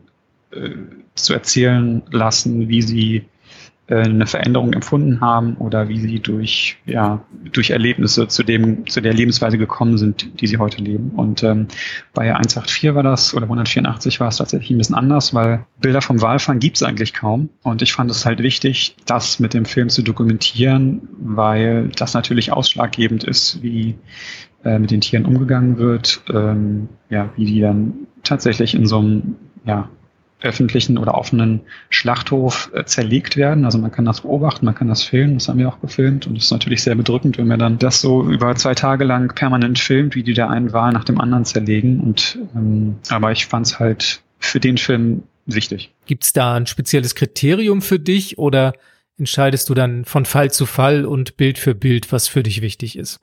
äh, 0.52 0.70
zu 1.16 1.34
erzählen 1.34 2.04
lassen, 2.12 2.70
wie 2.70 2.82
sie 2.82 3.26
eine 3.88 4.26
Veränderung 4.26 4.74
empfunden 4.74 5.22
haben 5.22 5.58
oder 5.58 5.90
wie 5.90 6.00
sie 6.00 6.20
durch, 6.20 6.78
ja, 6.86 7.24
durch 7.52 7.70
Erlebnisse 7.70 8.28
zu 8.28 8.42
dem, 8.42 8.88
zu 8.88 9.00
der 9.00 9.14
Lebensweise 9.14 9.60
gekommen 9.60 9.98
sind, 10.00 10.42
die 10.42 10.48
sie 10.48 10.58
heute 10.58 10.82
leben. 10.82 11.12
Und 11.16 11.44
ähm, 11.44 11.68
bei 12.14 12.34
184 12.34 12.96
war 12.96 13.04
das 13.04 13.36
oder 13.36 13.44
184 13.44 14.20
war 14.20 14.30
es 14.30 14.38
tatsächlich 14.38 14.72
ein 14.72 14.80
bisschen 14.80 14.96
anders, 14.96 15.36
weil 15.36 15.66
Bilder 15.80 16.02
vom 16.02 16.22
Walfang 16.22 16.58
gibt 16.58 16.78
es 16.78 16.84
eigentlich 16.84 17.14
kaum. 17.14 17.50
Und 17.62 17.84
ich 17.84 17.94
fand 17.94 18.10
es 18.10 18.26
halt 18.26 18.40
wichtig, 18.40 18.96
das 19.06 19.40
mit 19.40 19.54
dem 19.54 19.66
Film 19.66 19.90
zu 19.90 20.02
dokumentieren, 20.02 21.08
weil 21.20 21.90
das 21.90 22.16
natürlich 22.16 22.52
ausschlaggebend 22.52 23.24
ist, 23.24 23.62
wie 23.62 23.96
äh, 24.64 24.80
mit 24.80 24.90
den 24.90 25.02
Tieren 25.02 25.26
umgegangen 25.26 25.78
wird, 25.78 26.24
ähm, 26.34 26.90
ja, 27.12 27.30
wie 27.36 27.46
die 27.46 27.62
dann 27.62 28.08
tatsächlich 28.24 28.74
in 28.74 28.88
so 28.88 28.98
einem 28.98 29.36
ja, 29.64 29.90
öffentlichen 30.42 30.98
oder 30.98 31.16
offenen 31.16 31.62
Schlachthof 31.90 32.70
äh, 32.74 32.86
zerlegt 32.86 33.38
werden. 33.38 33.66
Also 33.66 33.78
man 33.78 33.92
kann 33.92 34.06
das 34.06 34.22
beobachten, 34.22 34.66
man 34.66 34.76
kann 34.76 34.88
das 34.88 35.04
filmen, 35.04 35.36
das 35.36 35.48
haben 35.48 35.60
wir 35.60 35.70
auch 35.70 35.80
gefilmt 35.80 36.28
und 36.28 36.38
es 36.38 36.46
ist 36.46 36.52
natürlich 36.52 36.84
sehr 36.84 36.96
bedrückend, 36.96 37.38
wenn 37.38 37.48
man 37.48 37.60
dann 37.60 37.80
das 37.80 38.02
so 38.02 38.24
über 38.24 38.56
zwei 38.56 38.76
Tage 38.76 39.06
lang 39.06 39.34
permanent 39.34 39.80
filmt, 39.80 40.16
wie 40.16 40.24
die 40.24 40.34
da 40.34 40.50
einen 40.50 40.74
Wal 40.74 40.92
nach 40.92 41.04
dem 41.04 41.20
anderen 41.20 41.46
zerlegen. 41.46 42.00
Und 42.00 42.38
ähm, 42.56 42.96
aber 43.10 43.32
ich 43.32 43.46
fand 43.46 43.68
es 43.68 43.80
halt 43.80 44.22
für 44.40 44.60
den 44.60 44.78
Film 44.78 45.24
wichtig. 45.46 45.92
Gibt 46.06 46.24
es 46.24 46.34
da 46.34 46.56
ein 46.56 46.68
spezielles 46.68 47.16
Kriterium 47.16 47.82
für 47.82 48.00
dich 48.00 48.38
oder 48.38 48.74
entscheidest 49.18 49.70
du 49.70 49.74
dann 49.74 50.06
von 50.06 50.26
Fall 50.26 50.52
zu 50.52 50.66
Fall 50.66 51.06
und 51.06 51.38
Bild 51.38 51.58
für 51.58 51.74
Bild, 51.74 52.12
was 52.12 52.28
für 52.28 52.44
dich 52.44 52.62
wichtig 52.62 52.98
ist? 52.98 53.20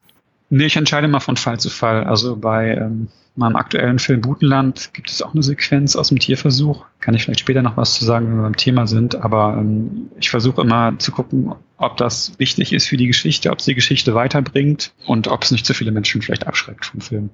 Nee, 0.51 0.67
ich 0.67 0.77
entscheide 0.77 1.09
mal 1.09 1.21
von 1.21 1.37
Fall 1.37 1.59
zu 1.61 1.71
Fall. 1.71 2.05
Also 2.05 2.37
bei 2.37 2.75
ähm, 2.75 3.09
meinem 3.35 3.57
aktuellen 3.57 3.99
Film 3.99 4.21
Butenland 4.21 4.93
gibt 4.93 5.11
es 5.11 5.23
auch 5.23 5.33
eine 5.33 5.43
Sequenz 5.43 5.97
aus 5.97 6.09
dem 6.09 6.19
Tierversuch. 6.19 6.85
Kann 7.01 7.15
ich 7.15 7.25
vielleicht 7.25 7.41
später 7.41 7.63
noch 7.63 7.77
was 7.77 7.95
zu 7.95 8.05
sagen, 8.05 8.29
wenn 8.29 8.37
wir 8.37 8.43
beim 8.43 8.57
Thema 8.57 8.87
sind. 8.87 9.15
Aber 9.15 9.57
ähm, 9.59 10.11
ich 10.19 10.31
versuche 10.31 10.61
immer 10.61 10.99
zu 10.99 11.13
gucken, 11.13 11.55
ob 11.79 11.97
das 11.97 12.39
wichtig 12.39 12.73
ist 12.73 12.89
für 12.89 12.97
die 12.97 13.07
Geschichte, 13.07 13.51
ob 13.51 13.59
es 13.59 13.65
die 13.65 13.75
Geschichte 13.75 14.15
weiterbringt 14.15 14.93
und 15.07 15.29
ob 15.29 15.43
es 15.43 15.51
nicht 15.51 15.65
zu 15.65 15.75
viele 15.75 15.93
Menschen 15.93 16.23
vielleicht 16.23 16.47
abschreckt 16.47 16.85
vom 16.85 17.01
Film. 17.01 17.31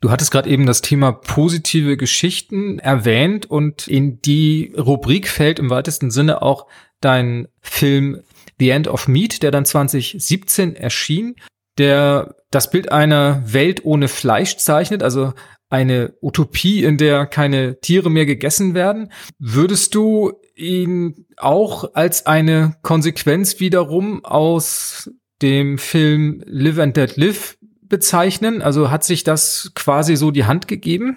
Du 0.00 0.10
hattest 0.10 0.32
gerade 0.32 0.50
eben 0.50 0.66
das 0.66 0.82
Thema 0.82 1.12
positive 1.12 1.96
Geschichten 1.96 2.80
erwähnt 2.80 3.46
und 3.46 3.86
in 3.86 4.20
die 4.20 4.74
Rubrik 4.76 5.28
fällt 5.28 5.60
im 5.60 5.70
weitesten 5.70 6.10
Sinne 6.10 6.42
auch 6.42 6.66
dein 7.00 7.48
Film 7.60 8.20
The 8.58 8.70
End 8.70 8.88
of 8.88 9.08
Meat, 9.08 9.42
der 9.42 9.52
dann 9.52 9.64
2017 9.64 10.74
erschien 10.74 11.36
der 11.78 12.36
das 12.50 12.70
Bild 12.70 12.92
einer 12.92 13.42
Welt 13.46 13.84
ohne 13.84 14.08
Fleisch 14.08 14.56
zeichnet, 14.56 15.02
also 15.02 15.32
eine 15.70 16.12
Utopie, 16.20 16.84
in 16.84 16.98
der 16.98 17.26
keine 17.26 17.80
Tiere 17.80 18.10
mehr 18.10 18.26
gegessen 18.26 18.74
werden. 18.74 19.10
Würdest 19.38 19.94
du 19.94 20.32
ihn 20.54 21.24
auch 21.38 21.94
als 21.94 22.26
eine 22.26 22.76
Konsequenz 22.82 23.58
wiederum 23.58 24.22
aus 24.24 25.10
dem 25.40 25.78
Film 25.78 26.42
Live 26.46 26.78
and 26.78 26.96
Dead 26.96 27.16
Live 27.16 27.56
bezeichnen? 27.82 28.60
Also 28.60 28.90
hat 28.90 29.02
sich 29.02 29.24
das 29.24 29.72
quasi 29.74 30.16
so 30.16 30.30
die 30.30 30.44
Hand 30.44 30.68
gegeben? 30.68 31.16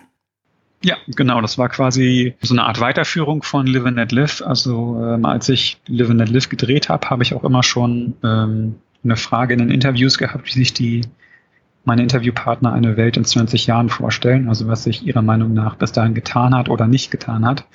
Ja, 0.84 0.98
genau. 1.08 1.42
Das 1.42 1.58
war 1.58 1.68
quasi 1.68 2.36
so 2.42 2.54
eine 2.54 2.64
Art 2.64 2.80
Weiterführung 2.80 3.44
von 3.44 3.68
Live 3.68 3.86
and 3.86 3.98
Let 3.98 4.12
Live. 4.14 4.42
Also 4.42 5.02
ähm, 5.04 5.26
als 5.26 5.50
ich 5.50 5.82
Live 5.88 6.10
and 6.10 6.20
Let 6.20 6.30
Live 6.30 6.48
gedreht 6.48 6.88
habe, 6.88 7.10
habe 7.10 7.24
ich 7.24 7.34
auch 7.34 7.44
immer 7.44 7.64
schon 7.64 8.16
ähm, 8.24 8.76
eine 9.06 9.16
Frage 9.16 9.54
in 9.54 9.60
den 9.60 9.70
Interviews 9.72 10.18
gehabt, 10.18 10.48
wie 10.48 10.60
sich 10.60 10.74
die 10.74 11.02
meine 11.86 12.02
Interviewpartner 12.02 12.74
eine 12.74 12.98
Welt 12.98 13.16
in 13.16 13.26
20 13.26 13.68
Jahren 13.68 13.90
vorstellen, 13.90 14.50
also 14.50 14.68
was 14.68 14.84
sich 14.84 15.06
ihrer 15.06 15.22
Meinung 15.22 15.54
nach 15.54 15.76
bis 15.76 15.92
dahin 15.92 16.16
getan 16.16 16.56
hat 16.56 16.68
oder 16.68 16.88
nicht 16.88 17.12
getan 17.12 17.46
hat. 17.46 17.66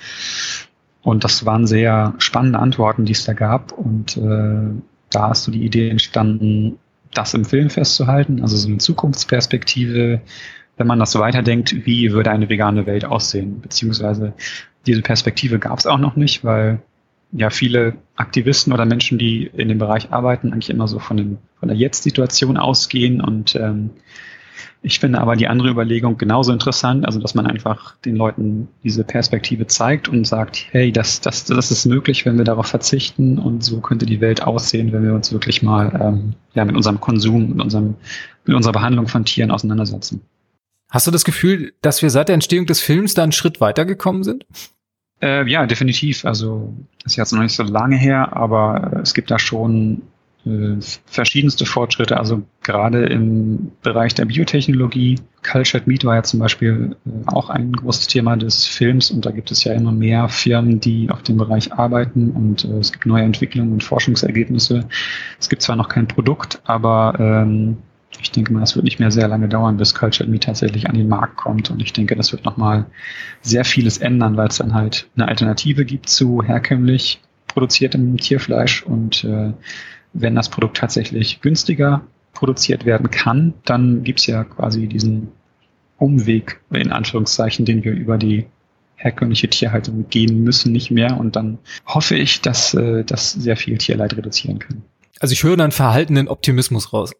Und 1.01 1.23
das 1.23 1.45
waren 1.45 1.65
sehr 1.65 2.13
spannende 2.19 2.59
Antworten, 2.59 3.05
die 3.05 3.13
es 3.13 3.23
da 3.23 3.33
gab. 3.33 3.71
Und 3.71 4.17
äh, 4.17 4.81
da 5.09 5.31
ist 5.31 5.43
so 5.43 5.51
die 5.51 5.63
Idee 5.63 5.89
entstanden, 5.89 6.77
das 7.13 7.33
im 7.33 7.45
Film 7.45 7.69
festzuhalten, 7.69 8.41
also 8.41 8.55
so 8.55 8.67
eine 8.67 8.77
Zukunftsperspektive, 8.77 10.21
wenn 10.77 10.87
man 10.87 10.99
das 10.99 11.17
weiterdenkt, 11.17 11.85
wie 11.85 12.11
würde 12.11 12.31
eine 12.31 12.49
vegane 12.49 12.85
Welt 12.85 13.05
aussehen? 13.05 13.61
Beziehungsweise 13.61 14.33
diese 14.85 15.01
Perspektive 15.01 15.59
gab 15.59 15.79
es 15.79 15.87
auch 15.87 15.99
noch 15.99 16.15
nicht, 16.15 16.43
weil 16.43 16.81
ja 17.31 17.49
viele 17.49 17.93
Aktivisten 18.15 18.73
oder 18.73 18.85
Menschen, 18.85 19.17
die 19.17 19.49
in 19.55 19.69
dem 19.69 19.77
Bereich 19.77 20.11
arbeiten, 20.11 20.51
eigentlich 20.51 20.69
immer 20.69 20.87
so 20.87 20.99
von, 20.99 21.17
dem, 21.17 21.37
von 21.59 21.69
der 21.69 21.77
Jetzt-Situation 21.77 22.57
ausgehen 22.57 23.21
und 23.21 23.55
ähm, 23.55 23.91
ich 24.83 24.99
finde 24.99 25.21
aber 25.21 25.35
die 25.35 25.47
andere 25.47 25.69
Überlegung 25.69 26.17
genauso 26.17 26.51
interessant, 26.51 27.05
also 27.05 27.19
dass 27.19 27.35
man 27.35 27.45
einfach 27.45 27.95
den 27.97 28.15
Leuten 28.15 28.67
diese 28.83 29.03
Perspektive 29.03 29.67
zeigt 29.67 30.09
und 30.09 30.25
sagt, 30.25 30.65
hey, 30.71 30.91
das, 30.91 31.21
das, 31.21 31.45
das 31.45 31.69
ist 31.69 31.85
möglich, 31.85 32.25
wenn 32.25 32.37
wir 32.39 32.45
darauf 32.45 32.65
verzichten 32.65 33.37
und 33.37 33.63
so 33.63 33.79
könnte 33.79 34.07
die 34.07 34.21
Welt 34.21 34.41
aussehen, 34.41 34.91
wenn 34.91 35.03
wir 35.03 35.13
uns 35.13 35.31
wirklich 35.31 35.61
mal 35.61 35.99
ähm, 36.01 36.33
ja, 36.55 36.65
mit 36.65 36.75
unserem 36.75 36.99
Konsum, 36.99 37.49
mit, 37.49 37.61
unserem, 37.61 37.95
mit 38.45 38.55
unserer 38.55 38.73
Behandlung 38.73 39.07
von 39.07 39.23
Tieren 39.23 39.51
auseinandersetzen. 39.51 40.21
Hast 40.89 41.05
du 41.05 41.11
das 41.11 41.25
Gefühl, 41.25 41.73
dass 41.81 42.01
wir 42.01 42.09
seit 42.09 42.27
der 42.27 42.33
Entstehung 42.33 42.65
des 42.65 42.81
Films 42.81 43.13
da 43.13 43.21
einen 43.21 43.31
Schritt 43.31 43.61
weitergekommen 43.61 44.23
sind? 44.23 44.47
Äh, 45.21 45.47
ja, 45.47 45.65
definitiv. 45.65 46.25
Also 46.25 46.73
ist 47.05 47.15
jetzt 47.15 47.31
noch 47.33 47.41
nicht 47.41 47.55
so 47.55 47.63
lange 47.63 47.97
her, 47.97 48.35
aber 48.35 49.01
es 49.03 49.13
gibt 49.13 49.29
da 49.29 49.37
schon 49.37 50.01
äh, 50.45 50.77
verschiedenste 51.05 51.65
Fortschritte, 51.67 52.17
also 52.17 52.41
gerade 52.63 53.05
im 53.05 53.71
Bereich 53.83 54.15
der 54.15 54.25
Biotechnologie. 54.25 55.19
Cultured 55.43 55.85
Meat 55.85 56.03
war 56.03 56.15
ja 56.15 56.23
zum 56.23 56.39
Beispiel 56.39 56.95
äh, 57.05 57.09
auch 57.27 57.51
ein 57.51 57.73
großes 57.73 58.07
Thema 58.07 58.35
des 58.37 58.65
Films 58.65 59.11
und 59.11 59.25
da 59.25 59.31
gibt 59.31 59.51
es 59.51 59.63
ja 59.63 59.73
immer 59.73 59.91
mehr 59.91 60.29
Firmen, 60.29 60.79
die 60.79 61.11
auf 61.11 61.21
dem 61.21 61.37
Bereich 61.37 61.71
arbeiten 61.73 62.31
und 62.31 62.65
äh, 62.65 62.79
es 62.79 62.91
gibt 62.91 63.05
neue 63.05 63.23
Entwicklungen 63.23 63.73
und 63.73 63.83
Forschungsergebnisse. 63.83 64.87
Es 65.39 65.49
gibt 65.49 65.61
zwar 65.61 65.75
noch 65.75 65.89
kein 65.89 66.07
Produkt, 66.07 66.61
aber 66.63 67.15
ähm, 67.19 67.77
ich 68.19 68.31
denke 68.31 68.51
mal, 68.53 68.63
es 68.63 68.75
wird 68.75 68.85
nicht 68.85 68.99
mehr 68.99 69.11
sehr 69.11 69.27
lange 69.27 69.47
dauern, 69.47 69.77
bis 69.77 69.95
Cultured 69.95 70.29
Meat 70.29 70.43
tatsächlich 70.43 70.87
an 70.87 70.95
den 70.95 71.07
Markt 71.07 71.37
kommt. 71.37 71.71
Und 71.71 71.81
ich 71.81 71.93
denke, 71.93 72.15
das 72.15 72.31
wird 72.31 72.45
nochmal 72.45 72.85
sehr 73.41 73.65
vieles 73.65 73.97
ändern, 73.97 74.37
weil 74.37 74.47
es 74.47 74.57
dann 74.57 74.73
halt 74.73 75.07
eine 75.15 75.27
Alternative 75.27 75.85
gibt 75.85 76.09
zu 76.09 76.43
herkömmlich 76.43 77.21
produziertem 77.47 78.17
Tierfleisch 78.17 78.83
und 78.83 79.23
äh, 79.23 79.51
wenn 80.13 80.35
das 80.35 80.49
Produkt 80.49 80.77
tatsächlich 80.77 81.41
günstiger 81.41 82.01
produziert 82.33 82.85
werden 82.85 83.11
kann, 83.11 83.53
dann 83.65 84.03
gibt 84.03 84.19
es 84.19 84.25
ja 84.25 84.43
quasi 84.43 84.87
diesen 84.87 85.29
Umweg, 85.97 86.61
in 86.71 86.91
Anführungszeichen, 86.91 87.65
den 87.65 87.83
wir 87.83 87.93
über 87.93 88.17
die 88.17 88.45
herkömmliche 88.95 89.49
Tierhaltung 89.49 90.07
gehen 90.09 90.43
müssen, 90.43 90.71
nicht 90.71 90.91
mehr. 90.91 91.17
Und 91.17 91.35
dann 91.35 91.59
hoffe 91.85 92.15
ich, 92.15 92.41
dass 92.41 92.73
äh, 92.73 93.03
das 93.03 93.31
sehr 93.31 93.57
viel 93.57 93.77
Tierleid 93.77 94.15
reduzieren 94.15 94.59
kann. 94.59 94.83
Also 95.19 95.33
ich 95.33 95.43
höre 95.43 95.57
dann 95.57 95.71
verhaltenen 95.71 96.27
Optimismus 96.27 96.93
raus. 96.93 97.11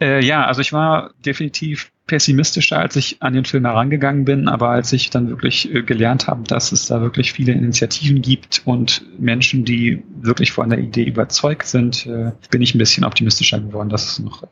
Äh, 0.00 0.24
ja, 0.24 0.46
also 0.46 0.60
ich 0.60 0.72
war 0.72 1.12
definitiv 1.24 1.90
pessimistischer, 2.06 2.78
als 2.78 2.96
ich 2.96 3.20
an 3.20 3.34
den 3.34 3.44
Film 3.44 3.66
herangegangen 3.66 4.24
bin, 4.24 4.48
aber 4.48 4.70
als 4.70 4.92
ich 4.92 5.10
dann 5.10 5.28
wirklich 5.28 5.72
äh, 5.74 5.82
gelernt 5.82 6.28
habe, 6.28 6.44
dass 6.44 6.72
es 6.72 6.86
da 6.86 7.00
wirklich 7.00 7.32
viele 7.32 7.52
Initiativen 7.52 8.22
gibt 8.22 8.62
und 8.64 9.04
Menschen, 9.18 9.64
die 9.64 10.04
wirklich 10.20 10.52
von 10.52 10.70
der 10.70 10.78
Idee 10.78 11.04
überzeugt 11.04 11.66
sind, 11.66 12.06
äh, 12.06 12.32
bin 12.50 12.62
ich 12.62 12.74
ein 12.74 12.78
bisschen 12.78 13.04
optimistischer 13.04 13.60
geworden, 13.60 13.88
dass 13.88 14.10
es 14.10 14.18
noch 14.20 14.44
äh, 14.44 14.46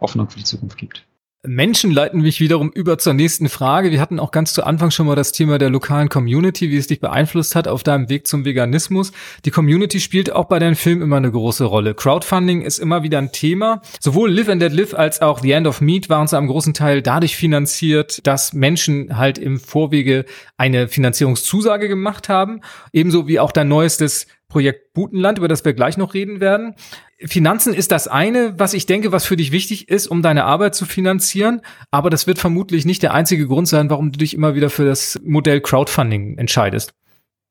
Hoffnung 0.00 0.28
für 0.28 0.38
die 0.38 0.44
Zukunft 0.44 0.76
gibt. 0.76 1.06
Menschen 1.46 1.90
leiten 1.90 2.20
mich 2.20 2.40
wiederum 2.40 2.70
über 2.70 2.98
zur 2.98 3.14
nächsten 3.14 3.48
Frage. 3.48 3.90
Wir 3.90 4.00
hatten 4.00 4.18
auch 4.18 4.30
ganz 4.30 4.52
zu 4.52 4.64
Anfang 4.64 4.90
schon 4.90 5.06
mal 5.06 5.16
das 5.16 5.32
Thema 5.32 5.58
der 5.58 5.70
lokalen 5.70 6.08
Community, 6.08 6.70
wie 6.70 6.76
es 6.76 6.86
dich 6.86 7.00
beeinflusst 7.00 7.54
hat 7.54 7.68
auf 7.68 7.82
deinem 7.82 8.08
Weg 8.08 8.26
zum 8.26 8.44
Veganismus. 8.44 9.12
Die 9.44 9.50
Community 9.50 10.00
spielt 10.00 10.32
auch 10.32 10.46
bei 10.46 10.58
deinen 10.58 10.74
Filmen 10.74 11.02
immer 11.02 11.16
eine 11.16 11.30
große 11.30 11.64
Rolle. 11.64 11.94
Crowdfunding 11.94 12.62
ist 12.62 12.78
immer 12.78 13.02
wieder 13.02 13.18
ein 13.18 13.32
Thema. 13.32 13.82
Sowohl 14.00 14.30
Live 14.30 14.48
and 14.48 14.60
Let 14.60 14.72
Live 14.72 14.94
als 14.94 15.22
auch 15.22 15.40
The 15.40 15.52
End 15.52 15.66
of 15.66 15.80
Meat 15.80 16.08
waren 16.08 16.28
zu 16.28 16.36
einem 16.36 16.48
großen 16.48 16.74
Teil 16.74 17.02
dadurch 17.02 17.36
finanziert, 17.36 18.26
dass 18.26 18.52
Menschen 18.52 19.16
halt 19.16 19.38
im 19.38 19.58
Vorwege 19.60 20.24
eine 20.56 20.88
Finanzierungszusage 20.88 21.88
gemacht 21.88 22.28
haben. 22.28 22.60
Ebenso 22.92 23.28
wie 23.28 23.40
auch 23.40 23.52
dein 23.52 23.68
neuestes 23.68 24.26
Projekt 24.48 24.92
Butenland, 24.94 25.38
über 25.38 25.48
das 25.48 25.64
wir 25.64 25.74
gleich 25.74 25.96
noch 25.96 26.14
reden 26.14 26.40
werden. 26.40 26.74
Finanzen 27.18 27.72
ist 27.72 27.92
das 27.92 28.08
eine, 28.08 28.58
was 28.58 28.74
ich 28.74 28.84
denke, 28.84 29.10
was 29.10 29.24
für 29.24 29.36
dich 29.36 29.50
wichtig 29.50 29.88
ist, 29.88 30.06
um 30.06 30.22
deine 30.22 30.44
Arbeit 30.44 30.74
zu 30.74 30.84
finanzieren. 30.84 31.62
Aber 31.90 32.10
das 32.10 32.26
wird 32.26 32.38
vermutlich 32.38 32.84
nicht 32.84 33.02
der 33.02 33.14
einzige 33.14 33.46
Grund 33.46 33.68
sein, 33.68 33.88
warum 33.88 34.12
du 34.12 34.18
dich 34.18 34.34
immer 34.34 34.54
wieder 34.54 34.68
für 34.68 34.84
das 34.84 35.18
Modell 35.24 35.60
Crowdfunding 35.60 36.36
entscheidest. 36.36 36.92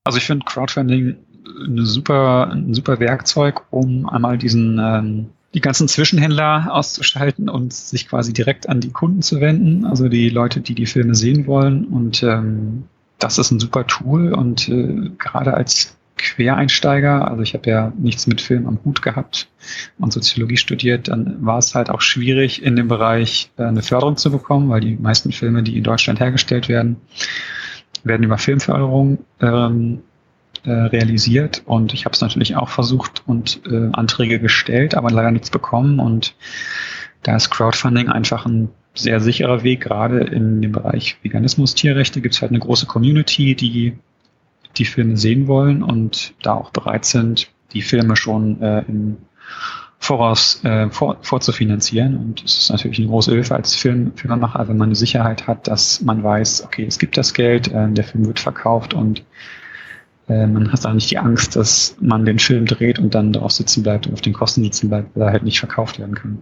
Also 0.04 0.20
ich 0.20 0.26
finde 0.26 0.46
Crowdfunding 0.46 1.16
eine 1.66 1.86
super, 1.86 2.52
ein 2.52 2.74
super 2.74 3.00
Werkzeug, 3.00 3.62
um 3.72 4.08
einmal 4.08 4.38
diesen 4.38 4.80
ähm, 4.80 5.30
die 5.56 5.62
ganzen 5.62 5.88
Zwischenhändler 5.88 6.68
auszuschalten 6.70 7.50
und 7.50 7.74
sich 7.74 8.10
quasi 8.10 8.34
direkt 8.34 8.68
an 8.68 8.82
die 8.82 8.92
Kunden 8.92 9.22
zu 9.22 9.40
wenden, 9.40 9.86
also 9.86 10.10
die 10.10 10.30
Leute, 10.30 10.60
die 10.60 10.76
die 10.76 10.86
Filme 10.86 11.16
sehen 11.16 11.48
wollen. 11.48 11.86
Und 11.86 12.22
ähm, 12.24 12.84
das 13.20 13.38
ist 13.38 13.52
ein 13.52 13.60
super 13.62 13.88
Tool 13.88 14.34
und 14.34 14.68
äh, 14.68 15.10
gerade 15.18 15.54
als 15.54 15.96
Quereinsteiger, 16.18 17.30
also 17.30 17.42
ich 17.42 17.54
habe 17.54 17.70
ja 17.70 17.94
nichts 17.98 18.26
mit 18.28 18.42
Film 18.42 18.68
am 18.68 18.80
Hut 18.86 19.02
gehabt 19.02 19.48
und 20.00 20.14
Soziologie 20.14 20.58
studiert, 20.58 21.10
dann 21.10 21.46
war 21.46 21.58
es 21.58 21.76
halt 21.76 21.90
auch 21.90 22.02
schwierig, 22.02 22.64
in 22.64 22.76
dem 22.76 22.88
Bereich 22.88 23.52
äh, 23.58 23.64
eine 23.64 23.82
Förderung 23.82 24.18
zu 24.18 24.32
bekommen, 24.32 24.70
weil 24.70 24.82
die 24.82 24.96
meisten 24.96 25.32
Filme, 25.32 25.64
die 25.64 25.78
in 25.78 25.84
Deutschland 25.84 26.20
hergestellt 26.20 26.70
werden, 26.70 26.98
werden 28.04 28.24
über 28.24 28.38
Filmförderung 28.38 29.20
ähm, 29.42 30.02
äh, 30.64 30.72
realisiert. 30.72 31.64
Und 31.66 31.94
ich 31.94 32.06
habe 32.06 32.14
es 32.14 32.22
natürlich 32.22 32.56
auch 32.56 32.70
versucht 32.70 33.24
und 33.26 33.62
äh, 33.70 33.90
Anträge 33.94 34.40
gestellt, 34.40 34.96
aber 34.96 35.12
leider 35.12 35.32
nichts 35.32 35.50
bekommen. 35.50 36.00
Und 36.00 36.36
da 37.24 37.36
ist 37.36 37.50
Crowdfunding 37.50 38.10
einfach 38.10 38.46
ein 38.46 38.70
sehr 38.94 39.20
sicherer 39.20 39.64
Weg, 39.64 39.82
gerade 39.82 40.20
in 40.20 40.62
dem 40.62 40.72
Bereich 40.72 41.18
Veganismus, 41.22 41.76
Tierrechte 41.76 42.22
gibt 42.22 42.36
es 42.36 42.42
halt 42.42 42.52
eine 42.52 42.60
große 42.60 42.86
Community, 42.86 43.56
die 43.56 43.98
die 44.78 44.86
Filme 44.86 45.18
sehen 45.18 45.48
wollen 45.48 45.84
und 45.84 46.34
da 46.42 46.54
auch 46.54 46.72
bereit 46.72 47.06
sind, 47.06 47.50
die 47.74 47.82
Filme 47.82 48.16
schon 48.16 48.62
äh, 48.62 48.84
im 48.88 49.18
Voraus 50.00 50.64
äh, 50.64 50.90
vor, 50.90 51.18
vorzufinanzieren. 51.22 52.18
Und 52.18 52.44
es 52.44 52.58
ist 52.58 52.70
natürlich 52.72 53.00
eine 53.00 53.08
große 53.08 53.32
Hilfe 53.32 53.56
als 53.56 53.76
Film, 53.76 54.12
Filmemacher, 54.16 54.68
wenn 54.68 54.78
man 54.78 54.90
eine 54.90 54.96
Sicherheit 54.96 55.48
hat, 55.48 55.68
dass 55.68 56.02
man 56.02 56.24
weiß, 56.24 56.64
okay, 56.64 56.86
es 56.86 57.00
gibt 57.00 57.18
das 57.18 57.34
Geld, 57.34 57.70
äh, 57.70 57.90
der 57.92 58.04
Film 58.04 58.26
wird 58.28 58.40
verkauft 58.40 58.94
und 58.94 59.24
äh, 60.28 60.48
man 60.48 60.72
hat 60.72 60.86
auch 60.86 60.94
nicht 60.94 61.10
die 61.12 61.18
Angst, 61.18 61.56
dass 61.56 61.96
man 62.00 62.26
den 62.26 62.40
Film 62.40 62.66
dreht 62.66 63.00
und 63.00 63.16
dann 63.16 63.34
darauf 63.34 63.52
sitzen 63.52 63.84
bleibt 63.84 64.08
und 64.08 64.14
auf 64.14 64.22
den 64.22 64.34
Kosten 64.34 64.64
sitzen 64.64 64.90
bleibt, 64.90 65.16
weil 65.16 65.24
er 65.24 65.32
halt 65.32 65.44
nicht 65.44 65.60
verkauft 65.60 66.00
werden 66.00 66.16
kann. 66.16 66.40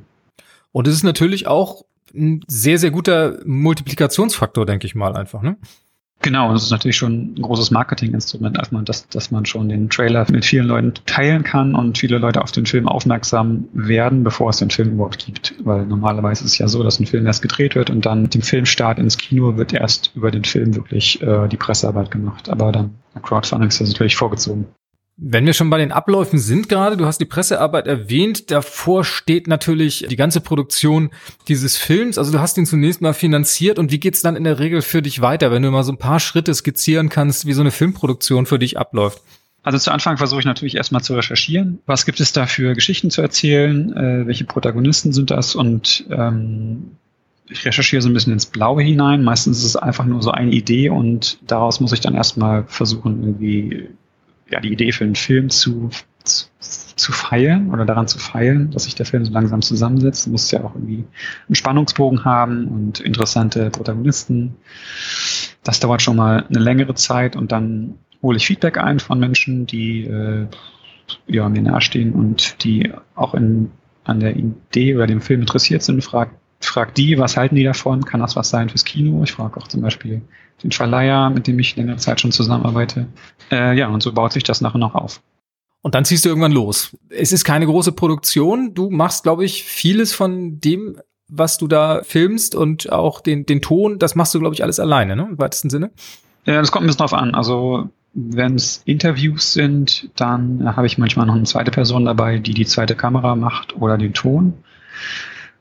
Und 0.72 0.88
es 0.88 0.96
ist 0.96 1.04
natürlich 1.04 1.48
auch 1.48 1.86
ein 2.14 2.44
sehr, 2.48 2.78
sehr 2.78 2.92
guter 2.92 3.40
Multiplikationsfaktor, 3.46 4.66
denke 4.66 4.88
ich 4.88 4.96
mal 4.96 5.16
einfach, 5.16 5.42
ne? 5.42 5.58
Genau, 6.24 6.54
das 6.54 6.64
ist 6.64 6.72
natürlich 6.72 6.96
schon 6.96 7.34
ein 7.34 7.42
großes 7.42 7.70
Marketinginstrument, 7.72 8.58
als 8.58 8.72
man 8.72 8.86
das, 8.86 9.10
dass 9.10 9.30
man 9.30 9.46
schon 9.46 9.68
den 9.68 9.90
Trailer 9.90 10.26
mit 10.32 10.46
vielen 10.46 10.68
Leuten 10.68 10.94
teilen 11.06 11.44
kann 11.44 11.76
und 11.76 11.98
viele 11.98 12.18
Leute 12.18 12.42
auf 12.42 12.54
den 12.54 12.66
Film 12.66 12.88
aufmerksam 12.88 13.66
werden, 13.74 14.24
bevor 14.24 14.50
es 14.50 14.58
den 14.58 14.70
Film 14.70 14.94
überhaupt 14.94 15.26
gibt. 15.26 15.54
Weil 15.66 15.86
normalerweise 15.86 16.46
ist 16.46 16.54
es 16.54 16.58
ja 16.58 16.70
so, 16.70 16.82
dass 16.82 16.98
ein 17.02 17.08
Film 17.08 17.26
erst 17.26 17.42
gedreht 17.42 17.76
wird 17.76 17.90
und 17.90 18.06
dann 18.06 18.30
dem 18.30 18.42
Filmstart 18.42 19.00
ins 19.00 19.18
Kino 19.18 19.58
wird 19.58 19.74
erst 19.74 20.12
über 20.16 20.32
den 20.32 20.46
Film 20.46 20.76
wirklich 20.76 21.22
äh, 21.22 21.50
die 21.50 21.58
Pressearbeit 21.58 22.10
gemacht. 22.10 22.48
Aber 22.48 22.72
dann 22.72 22.96
Crowdfunding 23.22 23.68
ist 23.68 23.82
das 23.82 23.90
natürlich 23.90 24.16
vorgezogen. 24.16 24.68
Wenn 25.16 25.46
wir 25.46 25.54
schon 25.54 25.70
bei 25.70 25.78
den 25.78 25.92
Abläufen 25.92 26.40
sind 26.40 26.70
gerade, 26.70 26.98
du 26.98 27.06
hast 27.06 27.20
die 27.20 27.26
Pressearbeit 27.26 27.86
erwähnt, 27.86 28.50
davor 28.50 29.06
steht 29.06 29.48
natürlich 29.48 30.06
die 30.10 30.16
ganze 30.16 30.42
Produktion 30.42 31.12
dieses 31.48 31.78
Films. 31.78 32.18
Also 32.18 32.32
du 32.32 32.40
hast 32.40 32.58
ihn 32.58 32.66
zunächst 32.66 33.00
mal 33.02 33.14
finanziert 33.14 33.78
und 33.78 33.92
wie 33.92 34.00
geht's 34.00 34.24
dann 34.24 34.36
in 34.36 34.44
der 34.44 34.58
Regel 34.58 34.82
für 34.82 35.04
dich 35.04 35.22
weiter, 35.22 35.52
wenn 35.52 35.62
du 35.62 35.70
mal 35.70 35.84
so 35.84 35.92
ein 35.92 36.00
paar 36.00 36.20
Schritte 36.20 36.54
skizzieren 36.54 37.10
kannst, 37.10 37.46
wie 37.46 37.54
so 37.54 37.62
eine 37.62 37.70
Filmproduktion 37.70 38.48
für 38.48 38.58
dich 38.58 38.80
abläuft? 38.80 39.22
Also 39.62 39.78
zu 39.78 39.92
Anfang 39.92 40.18
versuche 40.18 40.40
ich 40.40 40.46
natürlich 40.46 40.76
erstmal 40.76 41.04
zu 41.04 41.16
recherchieren. 41.16 41.80
Was 41.86 42.06
gibt 42.06 42.20
es 42.20 42.34
da 42.34 42.48
für 42.48 42.74
Geschichten 42.74 43.12
zu 43.12 43.22
erzählen? 43.22 43.96
Äh, 43.96 44.28
welche 44.28 44.46
Protagonisten 44.46 45.14
sind 45.14 45.30
das? 45.30 45.56
Und 45.56 46.06
ähm, 46.10 46.98
ich 47.48 47.66
recherchiere 47.66 48.02
so 48.02 48.10
ein 48.10 48.14
bisschen 48.14 48.34
ins 48.34 48.48
Blaue 48.48 48.82
hinein. 48.82 49.24
Meistens 49.24 49.60
ist 49.60 49.66
es 49.66 49.76
einfach 49.76 50.06
nur 50.06 50.22
so 50.24 50.32
eine 50.32 50.52
Idee 50.52 50.90
und 50.90 51.38
daraus 51.48 51.80
muss 51.80 51.94
ich 51.94 52.02
dann 52.02 52.16
erstmal 52.16 52.66
versuchen, 52.66 53.24
irgendwie 53.24 53.90
ja, 54.54 54.60
die 54.60 54.72
Idee 54.72 54.92
für 54.92 55.04
einen 55.04 55.16
Film 55.16 55.50
zu, 55.50 55.90
zu, 56.24 56.46
zu 56.96 57.12
feilen 57.12 57.72
oder 57.72 57.86
daran 57.86 58.08
zu 58.08 58.20
feilen, 58.20 58.70
dass 58.70 58.84
sich 58.84 58.94
der 58.94 59.08
Film 59.08 59.26
so 59.26 59.34
langsam 59.34 59.62
zusammensetzt. 59.64 60.28
Muss 60.28 60.52
ja 60.52 60.64
auch 60.64 60.76
irgendwie 60.76 61.06
einen 61.48 61.56
Spannungsbogen 61.56 62.24
haben 62.24 62.68
und 62.68 63.00
interessante 63.00 63.72
Protagonisten. 63.72 64.56
Das 65.64 65.80
dauert 65.80 66.04
schon 66.04 66.18
mal 66.18 66.46
eine 66.48 66.60
längere 66.60 66.94
Zeit 66.94 67.36
und 67.36 67.52
dann 67.52 67.96
hole 68.22 68.38
ich 68.38 68.46
Feedback 68.46 68.78
ein 68.78 69.00
von 69.00 69.20
Menschen, 69.20 69.66
die 69.66 70.04
äh, 70.04 70.48
ja, 71.28 71.50
mir 71.50 71.62
nahestehen 71.64 72.14
und 72.14 72.64
die 72.64 72.92
auch 73.16 73.34
in, 73.34 73.72
an 74.04 74.20
der 74.20 74.36
Idee 74.36 74.96
oder 74.96 75.08
dem 75.08 75.22
Film 75.22 75.42
interessiert 75.42 75.82
sind, 75.82 76.04
frag, 76.04 76.30
frag 76.60 76.94
die, 76.94 77.18
was 77.18 77.38
halten 77.38 77.56
die 77.56 77.64
davon? 77.64 78.06
Kann 78.06 78.20
das 78.20 78.36
was 78.36 78.50
sein 78.50 78.70
fürs 78.70 78.86
Kino? 78.86 79.24
Ich 79.24 79.32
frage 79.32 79.58
auch 79.58 79.68
zum 79.68 79.82
Beispiel 79.82 80.22
den 80.64 80.72
Verleiher, 80.72 81.30
mit 81.30 81.48
dem 81.48 81.60
ich 81.60 81.76
längere 81.76 81.98
Zeit 81.98 82.22
schon 82.22 82.32
zusammenarbeite. 82.32 83.08
Äh, 83.52 83.78
ja, 83.78 83.88
und 83.88 84.02
so 84.02 84.14
baut 84.14 84.34
sich 84.34 84.44
das 84.44 84.62
nachher 84.62 84.78
noch 84.78 84.96
auf. 84.96 85.22
Und 85.82 85.96
dann 85.96 86.06
ziehst 86.06 86.24
du 86.24 86.30
irgendwann 86.30 86.54
los. 86.54 86.96
Es 87.10 87.34
ist 87.34 87.44
keine 87.44 87.66
große 87.66 87.92
Produktion. 87.92 88.74
Du 88.74 88.90
machst, 88.90 89.24
glaube 89.24 89.44
ich, 89.44 89.64
vieles 89.64 90.14
von 90.14 90.60
dem, 90.62 90.98
was 91.28 91.58
du 91.58 91.68
da 91.68 92.02
filmst 92.04 92.56
und 92.56 92.92
auch 92.92 93.20
den, 93.20 93.46
den 93.46 93.62
Ton, 93.62 94.00
das 94.00 94.16
machst 94.16 94.34
du, 94.34 94.40
glaube 94.40 94.56
ich, 94.56 94.64
alles 94.64 94.80
alleine, 94.80 95.16
ne? 95.16 95.28
Im 95.32 95.40
weitesten 95.40 95.70
Sinne. 95.70 95.92
Ja, 96.46 96.60
das 96.60 96.72
kommt 96.72 96.86
ein 96.86 96.88
bisschen 96.88 97.00
drauf 97.00 97.14
an. 97.14 97.36
Also 97.36 97.90
wenn 98.14 98.56
es 98.56 98.82
Interviews 98.86 99.54
sind, 99.54 100.10
dann 100.16 100.76
habe 100.76 100.88
ich 100.88 100.98
manchmal 100.98 101.26
noch 101.26 101.36
eine 101.36 101.44
zweite 101.44 101.72
Person 101.72 102.06
dabei, 102.06 102.38
die 102.38 102.54
die 102.54 102.66
zweite 102.66 102.96
Kamera 102.96 103.36
macht 103.36 103.76
oder 103.76 103.98
den 103.98 104.14
Ton. 104.14 104.54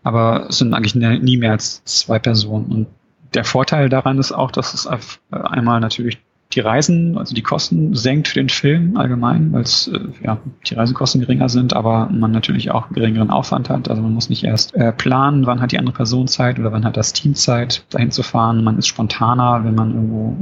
Aber 0.03 0.47
es 0.49 0.59
sind 0.59 0.75
eigentlich 0.75 0.95
nie 0.95 1.37
mehr 1.37 1.53
als 1.53 1.83
zwei 1.85 2.19
Personen. 2.19 2.67
Und 2.67 2.87
der 3.35 3.45
Vorteil 3.45 3.89
daran 3.89 4.19
ist 4.19 4.33
auch, 4.33 4.51
dass 4.51 4.75
es 4.75 4.89
einmal 5.31 5.81
natürlich 5.81 6.19
die 6.55 6.61
Reisen, 6.61 7.17
also 7.17 7.35
die 7.35 7.43
Kosten 7.43 7.95
senkt 7.95 8.29
für 8.29 8.41
den 8.41 8.49
Film 8.49 8.97
allgemein, 8.97 9.53
weil 9.53 9.63
es 9.63 9.89
äh, 9.89 10.01
ja, 10.23 10.39
die 10.67 10.75
Reisekosten 10.75 11.21
geringer 11.21 11.49
sind, 11.49 11.75
aber 11.75 12.09
man 12.11 12.31
natürlich 12.31 12.71
auch 12.71 12.91
geringeren 12.91 13.31
Aufwand 13.31 13.71
hat. 13.71 13.89
Also 13.89 14.03
man 14.03 14.13
muss 14.13 14.29
nicht 14.29 14.45
erst 14.45 14.75
äh, 14.75 14.93
planen, 14.93 15.47
wann 15.47 15.61
hat 15.61 15.73
die 15.73 15.79
andere 15.79 15.95
Person 15.95 16.29
Zeit 16.29 16.59
oder 16.59 16.73
wann 16.73 16.85
hat 16.85 16.97
das 16.97 17.13
Team 17.13 17.35
Zeit, 17.35 17.85
dahin 17.91 18.11
zu 18.11 18.23
fahren. 18.23 18.65
Man 18.65 18.79
ist 18.79 18.87
spontaner, 18.87 19.65
wenn 19.65 19.75
man 19.75 19.95
irgendwo 19.95 20.37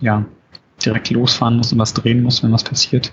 ja, 0.00 0.24
direkt 0.82 1.10
losfahren 1.10 1.56
muss 1.56 1.72
und 1.72 1.78
was 1.78 1.94
drehen 1.94 2.22
muss, 2.22 2.42
wenn 2.42 2.52
was 2.52 2.64
passiert. 2.64 3.12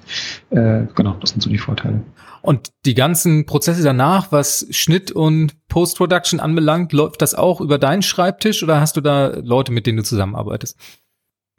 Äh, 0.49 0.84
genau, 0.95 1.15
das 1.19 1.32
sind 1.32 1.41
so 1.41 1.49
die 1.49 1.58
Vorteile. 1.58 2.01
Und 2.41 2.69
die 2.86 2.93
ganzen 2.93 3.45
Prozesse 3.45 3.84
danach, 3.84 4.32
was 4.32 4.67
Schnitt 4.71 5.12
und 5.12 5.67
Post-Production 5.67 6.39
anbelangt, 6.39 6.93
läuft 6.93 7.21
das 7.21 7.36
auch 7.36 7.62
über 7.62 7.77
deinen 7.77 8.01
Schreibtisch 8.01 8.63
oder 8.63 8.79
hast 8.79 8.97
du 8.97 9.01
da 9.01 9.27
Leute, 9.43 9.71
mit 9.71 9.86
denen 9.88 9.97
du 9.97 10.03
zusammenarbeitest? 10.03 10.77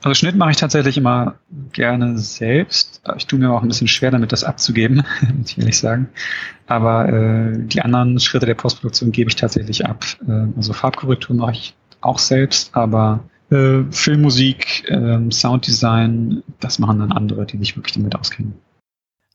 Also 0.03 0.15
Schnitt 0.15 0.37
mache 0.37 0.53
ich 0.53 0.57
tatsächlich 0.57 0.97
immer 0.97 1.35
gerne 1.73 2.17
selbst. 2.19 3.03
Ich 3.19 3.27
tue 3.27 3.39
mir 3.39 3.53
auch 3.53 3.61
ein 3.61 3.69
bisschen 3.69 3.89
schwer 3.89 4.11
damit, 4.11 4.33
das 4.33 4.45
abzugeben, 4.45 5.05
muss 5.37 5.51
ich 5.51 5.59
ehrlich 5.59 5.79
sagen. 5.79 6.09
Aber 6.67 7.09
äh, 7.09 7.59
die 7.59 7.83
anderen 7.83 8.19
Schritte 8.19 8.47
der 8.47 8.55
Postproduktion 8.55 9.13
gebe 9.13 9.29
ich 9.29 9.37
tatsächlich 9.37 9.85
ab. 9.85 10.07
Äh, 10.27 10.47
also 10.57 10.73
Farbkorrektur 10.73 11.37
mache 11.37 11.53
ich 11.53 11.75
auch 12.01 12.19
selbst, 12.19 12.75
aber 12.75 13.21
äh, 13.51 13.83
Filmmusik, 13.91 14.89
äh, 14.89 15.31
Sounddesign, 15.31 16.43
das 16.61 16.79
machen 16.79 17.01
dann 17.01 17.13
andere, 17.13 17.47
die 17.47 17.59
sich 17.59 17.77
wirklich 17.77 17.95
damit 17.95 18.15
auskennen. 18.15 18.55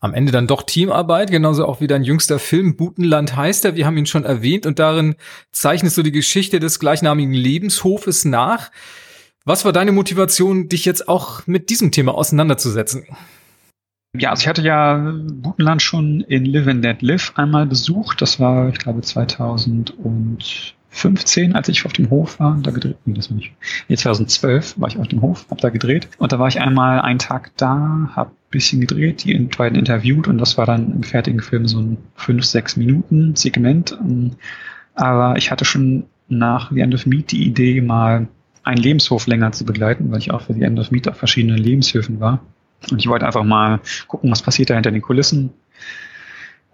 Am 0.00 0.12
Ende 0.12 0.30
dann 0.30 0.46
doch 0.46 0.62
Teamarbeit, 0.62 1.30
genauso 1.30 1.66
auch 1.66 1.80
wie 1.80 1.86
dein 1.86 2.04
jüngster 2.04 2.38
Film 2.38 2.76
Butenland 2.76 3.34
heißt 3.34 3.64
er. 3.64 3.76
Wir 3.76 3.86
haben 3.86 3.96
ihn 3.96 4.06
schon 4.06 4.24
erwähnt 4.24 4.66
und 4.66 4.78
darin 4.78 5.16
zeichnest 5.52 5.96
du 5.96 6.02
die 6.02 6.12
Geschichte 6.12 6.60
des 6.60 6.78
gleichnamigen 6.78 7.32
Lebenshofes 7.32 8.26
nach. 8.26 8.70
Was 9.44 9.64
war 9.64 9.72
deine 9.72 9.92
Motivation, 9.92 10.68
dich 10.68 10.84
jetzt 10.84 11.08
auch 11.08 11.46
mit 11.46 11.70
diesem 11.70 11.92
Thema 11.92 12.14
auseinanderzusetzen? 12.14 13.06
Ja, 14.18 14.30
also 14.30 14.42
ich 14.42 14.48
hatte 14.48 14.62
ja 14.62 15.14
Butenland 15.28 15.82
schon 15.82 16.22
in 16.22 16.44
Live 16.44 16.66
and 16.66 16.84
Dead 16.84 17.00
Live 17.02 17.32
einmal 17.36 17.66
besucht. 17.66 18.20
Das 18.22 18.40
war, 18.40 18.68
ich 18.68 18.78
glaube, 18.78 19.02
2015, 20.96 21.54
als 21.54 21.68
ich 21.68 21.84
auf 21.84 21.92
dem 21.92 22.10
Hof 22.10 22.40
war. 22.40 22.58
Da 22.62 22.70
gedreht, 22.70 22.96
nee, 23.04 23.14
das 23.14 23.30
war 23.30 23.36
nicht. 23.36 23.52
Nee, 23.88 23.96
2012 23.96 24.80
war 24.80 24.88
ich 24.88 24.98
auf 24.98 25.08
dem 25.08 25.22
Hof, 25.22 25.46
hab 25.50 25.58
da 25.58 25.68
gedreht. 25.68 26.08
Und 26.18 26.32
da 26.32 26.38
war 26.38 26.48
ich 26.48 26.60
einmal 26.60 27.00
einen 27.00 27.18
Tag 27.18 27.52
da, 27.56 28.10
hab 28.14 28.32
bisschen 28.50 28.80
gedreht, 28.80 29.24
die 29.24 29.36
beiden 29.56 29.78
interviewt 29.78 30.28
und 30.28 30.38
das 30.38 30.56
war 30.56 30.66
dann 30.66 30.92
im 30.92 31.02
fertigen 31.02 31.40
Film 31.40 31.66
so 31.66 31.80
ein 31.80 31.98
5, 32.14 32.44
6 32.44 32.76
Minuten 32.76 33.36
Segment. 33.36 33.98
Aber 34.94 35.36
ich 35.36 35.50
hatte 35.50 35.64
schon 35.64 36.04
nach 36.28 36.72
The 36.72 36.80
End 36.80 36.94
of 36.94 37.06
Meat 37.06 37.32
die 37.32 37.44
Idee, 37.44 37.80
mal 37.80 38.28
einen 38.62 38.82
Lebenshof 38.82 39.26
länger 39.26 39.52
zu 39.52 39.64
begleiten, 39.64 40.10
weil 40.10 40.18
ich 40.18 40.30
auch 40.30 40.42
für 40.42 40.54
die 40.54 40.62
End 40.62 40.78
of 40.78 40.90
Meat 40.90 41.08
auf 41.08 41.16
verschiedenen 41.16 41.58
Lebenshöfen 41.58 42.18
war. 42.18 42.40
Und 42.90 42.98
ich 42.98 43.08
wollte 43.08 43.26
einfach 43.26 43.44
mal 43.44 43.80
gucken, 44.06 44.30
was 44.30 44.42
passiert 44.42 44.70
da 44.70 44.74
hinter 44.74 44.90
den 44.90 45.02
Kulissen. 45.02 45.50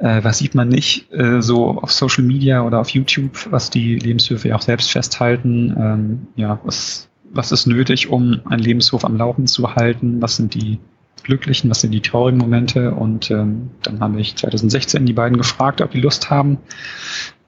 Äh, 0.03 0.25
was 0.25 0.39
sieht 0.39 0.57
man 0.57 0.69
nicht 0.69 1.13
äh, 1.13 1.41
so 1.41 1.79
auf 1.81 1.93
Social 1.93 2.25
Media 2.25 2.63
oder 2.63 2.81
auf 2.81 2.89
YouTube, 2.89 3.47
was 3.51 3.71
die 3.71 3.95
Lebenshöfe 3.95 4.49
ja 4.49 4.57
auch 4.57 4.63
selbst 4.63 4.91
festhalten. 4.91 5.77
Ähm, 5.79 6.27
ja, 6.35 6.59
was, 6.65 7.09
was 7.31 7.53
ist 7.53 7.67
nötig, 7.67 8.11
um 8.11 8.41
einen 8.47 8.63
Lebenshof 8.63 9.05
am 9.05 9.17
Laufen 9.17 9.47
zu 9.47 9.77
halten? 9.77 10.21
Was 10.21 10.37
sind 10.37 10.55
die 10.55 10.81
glücklichen, 11.23 11.71
was 11.71 11.83
sind 11.83 11.93
die 11.93 12.01
traurigen 12.01 12.41
Momente? 12.41 12.93
Und 12.93 13.31
ähm, 13.31 13.71
dann 13.85 14.01
habe 14.01 14.21
ich 14.21 14.35
2016 14.35 15.07
die 15.07 15.13
beiden 15.13 15.39
gefragt, 15.39 15.81
ob 15.81 15.93
die 15.93 16.01
Lust 16.01 16.31
haben, 16.31 16.59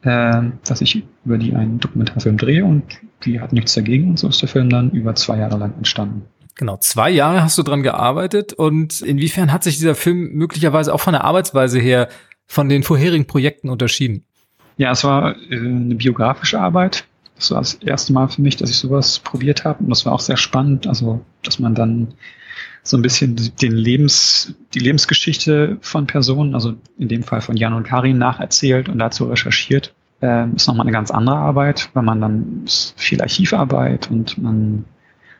äh, 0.02 0.42
dass 0.64 0.80
ich 0.80 1.02
über 1.24 1.38
die 1.38 1.56
einen 1.56 1.80
Dokumentarfilm 1.80 2.36
drehe 2.36 2.64
und 2.64 2.84
die 3.24 3.40
hat 3.40 3.52
nichts 3.52 3.74
dagegen 3.74 4.10
und 4.10 4.18
so 4.20 4.28
ist 4.28 4.40
der 4.40 4.48
Film 4.48 4.70
dann 4.70 4.92
über 4.92 5.16
zwei 5.16 5.38
Jahre 5.38 5.58
lang 5.58 5.74
entstanden. 5.76 6.22
Genau, 6.54 6.76
zwei 6.76 7.10
Jahre 7.10 7.42
hast 7.42 7.58
du 7.58 7.64
dran 7.64 7.82
gearbeitet 7.82 8.52
und 8.52 9.00
inwiefern 9.00 9.50
hat 9.50 9.64
sich 9.64 9.76
dieser 9.76 9.96
Film 9.96 10.34
möglicherweise 10.34 10.94
auch 10.94 11.00
von 11.00 11.14
der 11.14 11.24
Arbeitsweise 11.24 11.80
her 11.80 12.08
von 12.46 12.68
den 12.68 12.82
vorherigen 12.82 13.26
Projekten 13.26 13.68
unterschieden? 13.68 14.24
Ja, 14.76 14.90
es 14.90 15.04
war 15.04 15.36
äh, 15.50 15.56
eine 15.56 15.94
biografische 15.94 16.60
Arbeit. 16.60 17.04
Das 17.36 17.50
war 17.50 17.58
das 17.58 17.74
erste 17.74 18.12
Mal 18.12 18.28
für 18.28 18.42
mich, 18.42 18.56
dass 18.56 18.70
ich 18.70 18.76
sowas 18.76 19.18
probiert 19.18 19.64
habe 19.64 19.82
und 19.82 19.90
das 19.90 20.06
war 20.06 20.12
auch 20.12 20.20
sehr 20.20 20.36
spannend. 20.36 20.86
Also, 20.86 21.20
dass 21.42 21.58
man 21.58 21.74
dann 21.74 22.14
so 22.82 22.96
ein 22.96 23.02
bisschen 23.02 23.34
den 23.60 23.72
Lebens, 23.72 24.54
die 24.74 24.78
Lebensgeschichte 24.78 25.78
von 25.80 26.06
Personen, 26.06 26.54
also 26.54 26.74
in 26.98 27.08
dem 27.08 27.22
Fall 27.22 27.40
von 27.40 27.56
Jan 27.56 27.72
und 27.72 27.84
Karin, 27.84 28.18
nacherzählt 28.18 28.88
und 28.88 28.98
dazu 28.98 29.24
recherchiert. 29.24 29.94
Ähm, 30.20 30.54
ist 30.54 30.68
nochmal 30.68 30.86
eine 30.86 30.92
ganz 30.92 31.10
andere 31.10 31.36
Arbeit, 31.36 31.90
weil 31.94 32.02
man 32.02 32.20
dann 32.20 32.64
viel 32.96 33.20
Archivarbeit 33.20 34.10
und 34.10 34.38
man 34.38 34.84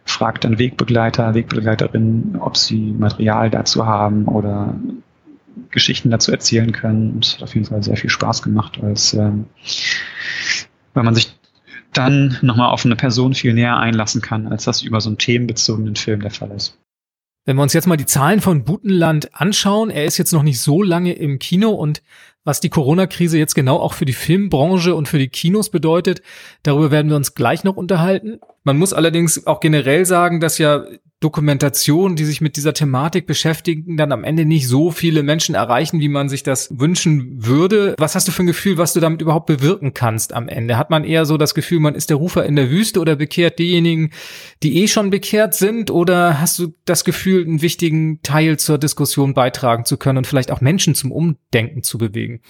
fragt 0.04 0.44
dann 0.44 0.58
Wegbegleiter, 0.58 1.34
Wegbegleiterinnen, 1.34 2.36
ob 2.40 2.56
sie 2.56 2.92
Material 2.98 3.50
dazu 3.50 3.86
haben 3.86 4.26
oder 4.26 4.74
Geschichten 5.70 6.10
dazu 6.10 6.32
erzählen 6.32 6.72
können. 6.72 7.18
Es 7.20 7.34
hat 7.34 7.42
auf 7.42 7.54
jeden 7.54 7.66
Fall 7.66 7.82
sehr 7.82 7.96
viel 7.96 8.10
Spaß 8.10 8.42
gemacht, 8.42 8.78
als, 8.82 9.14
ähm, 9.14 9.46
weil 10.94 11.04
man 11.04 11.14
sich 11.14 11.36
dann 11.92 12.38
nochmal 12.42 12.70
auf 12.70 12.84
eine 12.84 12.96
Person 12.96 13.34
viel 13.34 13.54
näher 13.54 13.76
einlassen 13.76 14.20
kann, 14.20 14.48
als 14.48 14.64
das 14.64 14.82
über 14.82 15.00
so 15.00 15.10
einen 15.10 15.18
themenbezogenen 15.18 15.96
Film 15.96 16.20
der 16.20 16.30
Fall 16.30 16.50
ist. 16.50 16.78
Wenn 17.46 17.56
wir 17.56 17.62
uns 17.62 17.74
jetzt 17.74 17.86
mal 17.86 17.98
die 17.98 18.06
Zahlen 18.06 18.40
von 18.40 18.64
Butenland 18.64 19.34
anschauen, 19.34 19.90
er 19.90 20.06
ist 20.06 20.16
jetzt 20.16 20.32
noch 20.32 20.42
nicht 20.42 20.60
so 20.60 20.82
lange 20.82 21.12
im 21.12 21.38
Kino 21.38 21.70
und 21.70 22.02
was 22.42 22.60
die 22.60 22.70
Corona-Krise 22.70 23.38
jetzt 23.38 23.54
genau 23.54 23.78
auch 23.78 23.92
für 23.94 24.06
die 24.06 24.14
Filmbranche 24.14 24.94
und 24.94 25.08
für 25.08 25.18
die 25.18 25.28
Kinos 25.28 25.70
bedeutet, 25.70 26.22
darüber 26.62 26.90
werden 26.90 27.08
wir 27.08 27.16
uns 27.16 27.34
gleich 27.34 27.64
noch 27.64 27.76
unterhalten. 27.76 28.38
Man 28.64 28.78
muss 28.78 28.92
allerdings 28.92 29.46
auch 29.46 29.60
generell 29.60 30.06
sagen, 30.06 30.40
dass 30.40 30.58
ja 30.58 30.84
Dokumentationen, 31.24 32.16
die 32.16 32.24
sich 32.26 32.42
mit 32.42 32.56
dieser 32.56 32.74
Thematik 32.74 33.26
beschäftigen, 33.26 33.96
dann 33.96 34.12
am 34.12 34.24
Ende 34.24 34.44
nicht 34.44 34.68
so 34.68 34.90
viele 34.90 35.22
Menschen 35.22 35.54
erreichen, 35.54 36.00
wie 36.00 36.10
man 36.10 36.28
sich 36.28 36.42
das 36.42 36.78
wünschen 36.78 37.46
würde. 37.46 37.94
Was 37.96 38.14
hast 38.14 38.28
du 38.28 38.32
für 38.32 38.42
ein 38.42 38.46
Gefühl, 38.46 38.76
was 38.76 38.92
du 38.92 39.00
damit 39.00 39.22
überhaupt 39.22 39.46
bewirken 39.46 39.94
kannst 39.94 40.34
am 40.34 40.48
Ende? 40.48 40.76
Hat 40.76 40.90
man 40.90 41.02
eher 41.02 41.24
so 41.24 41.38
das 41.38 41.54
Gefühl, 41.54 41.80
man 41.80 41.94
ist 41.94 42.10
der 42.10 42.18
Rufer 42.18 42.44
in 42.44 42.56
der 42.56 42.70
Wüste 42.70 43.00
oder 43.00 43.16
bekehrt 43.16 43.58
diejenigen, 43.58 44.10
die 44.62 44.82
eh 44.82 44.86
schon 44.86 45.08
bekehrt 45.08 45.54
sind? 45.54 45.90
Oder 45.90 46.42
hast 46.42 46.58
du 46.58 46.74
das 46.84 47.04
Gefühl, 47.04 47.46
einen 47.46 47.62
wichtigen 47.62 48.20
Teil 48.22 48.58
zur 48.58 48.76
Diskussion 48.76 49.32
beitragen 49.32 49.86
zu 49.86 49.96
können 49.96 50.18
und 50.18 50.26
vielleicht 50.26 50.50
auch 50.50 50.60
Menschen 50.60 50.94
zum 50.94 51.10
Umdenken 51.10 51.82
zu 51.82 51.96
bewegen? 51.96 52.42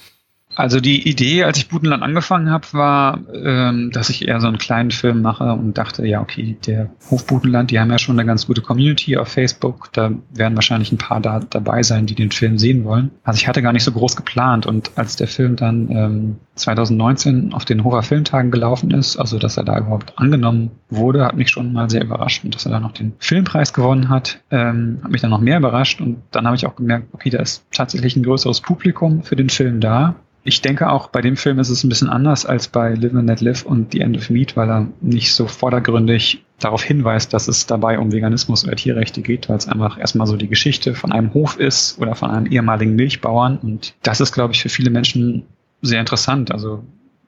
Also 0.55 0.79
die 0.79 1.07
Idee, 1.07 1.43
als 1.43 1.57
ich 1.57 1.67
Butenland 1.67 2.01
angefangen 2.01 2.49
habe, 2.49 2.65
war, 2.71 3.19
ähm, 3.33 3.91
dass 3.91 4.09
ich 4.09 4.27
eher 4.27 4.39
so 4.39 4.47
einen 4.47 4.57
kleinen 4.57 4.91
Film 4.91 5.21
mache 5.21 5.51
und 5.51 5.77
dachte, 5.77 6.05
ja, 6.07 6.21
okay, 6.21 6.57
der 6.65 6.89
Hof 7.11 7.27
Butenland, 7.27 7.71
die 7.71 7.79
haben 7.79 7.91
ja 7.91 7.99
schon 7.99 8.17
eine 8.17 8.25
ganz 8.25 8.47
gute 8.47 8.61
Community 8.61 9.17
auf 9.17 9.27
Facebook. 9.27 9.89
Da 9.91 10.11
werden 10.33 10.55
wahrscheinlich 10.55 10.91
ein 10.91 10.97
paar 10.97 11.19
da 11.19 11.41
dabei 11.41 11.83
sein, 11.83 12.05
die 12.05 12.15
den 12.15 12.31
Film 12.31 12.57
sehen 12.57 12.85
wollen. 12.85 13.11
Also 13.23 13.37
ich 13.37 13.47
hatte 13.47 13.61
gar 13.61 13.73
nicht 13.73 13.83
so 13.83 13.91
groß 13.91 14.15
geplant. 14.15 14.65
Und 14.65 14.91
als 14.95 15.17
der 15.17 15.27
Film 15.27 15.57
dann 15.57 15.89
ähm, 15.91 16.35
2019 16.55 17.53
auf 17.53 17.65
den 17.65 17.83
Hofer 17.83 18.03
Filmtagen 18.03 18.51
gelaufen 18.51 18.91
ist, 18.91 19.17
also 19.17 19.37
dass 19.39 19.57
er 19.57 19.65
da 19.65 19.77
überhaupt 19.77 20.17
angenommen 20.17 20.71
wurde, 20.89 21.25
hat 21.25 21.35
mich 21.35 21.49
schon 21.49 21.73
mal 21.73 21.89
sehr 21.89 22.03
überrascht. 22.03 22.45
Und 22.45 22.55
dass 22.55 22.65
er 22.65 22.71
da 22.71 22.79
noch 22.79 22.93
den 22.93 23.13
Filmpreis 23.19 23.73
gewonnen 23.73 24.09
hat, 24.09 24.39
ähm, 24.51 24.99
hat 25.03 25.11
mich 25.11 25.21
dann 25.21 25.31
noch 25.31 25.41
mehr 25.41 25.57
überrascht. 25.57 25.99
Und 25.99 26.21
dann 26.31 26.45
habe 26.45 26.55
ich 26.55 26.65
auch 26.65 26.75
gemerkt, 26.75 27.07
okay, 27.11 27.29
da 27.29 27.39
ist 27.39 27.65
tatsächlich 27.71 28.15
ein 28.15 28.23
größeres 28.23 28.61
Publikum 28.61 29.23
für 29.23 29.35
den 29.35 29.49
Film 29.49 29.81
da. 29.81 30.15
Ich 30.47 30.61
denke 30.61 30.91
auch 30.91 31.07
bei 31.07 31.21
dem 31.21 31.37
Film 31.37 31.57
ist 31.57 31.69
es 31.69 31.83
ein 31.83 31.89
bisschen 31.89 32.07
anders 32.07 32.45
als 32.45 32.67
bei 32.67 32.93
Live 32.93 33.15
and 33.15 33.27
Let 33.27 33.41
Live 33.41 33.65
und 33.65 33.93
The 33.93 34.01
End 34.01 34.15
of 34.15 34.29
Meat, 34.29 34.55
weil 34.55 34.69
er 34.69 34.87
nicht 35.01 35.33
so 35.33 35.47
vordergründig 35.47 36.45
darauf 36.59 36.83
hinweist, 36.83 37.33
dass 37.33 37.47
es 37.47 37.65
dabei 37.65 37.97
um 37.97 38.11
Veganismus 38.11 38.63
oder 38.63 38.75
Tierrechte 38.75 39.23
geht, 39.23 39.49
weil 39.49 39.57
es 39.57 39.67
einfach 39.67 39.97
erstmal 39.97 40.27
so 40.27 40.37
die 40.37 40.47
Geschichte 40.47 40.93
von 40.93 41.11
einem 41.11 41.33
Hof 41.33 41.59
ist 41.59 41.99
oder 41.99 42.13
von 42.13 42.29
einem 42.29 42.45
ehemaligen 42.45 42.95
Milchbauern. 42.95 43.57
Und 43.57 43.95
das 44.03 44.21
ist, 44.21 44.33
glaube 44.33 44.53
ich, 44.53 44.61
für 44.61 44.69
viele 44.69 44.91
Menschen 44.91 45.47
sehr 45.81 45.99
interessant. 45.99 46.51
Also 46.51 46.83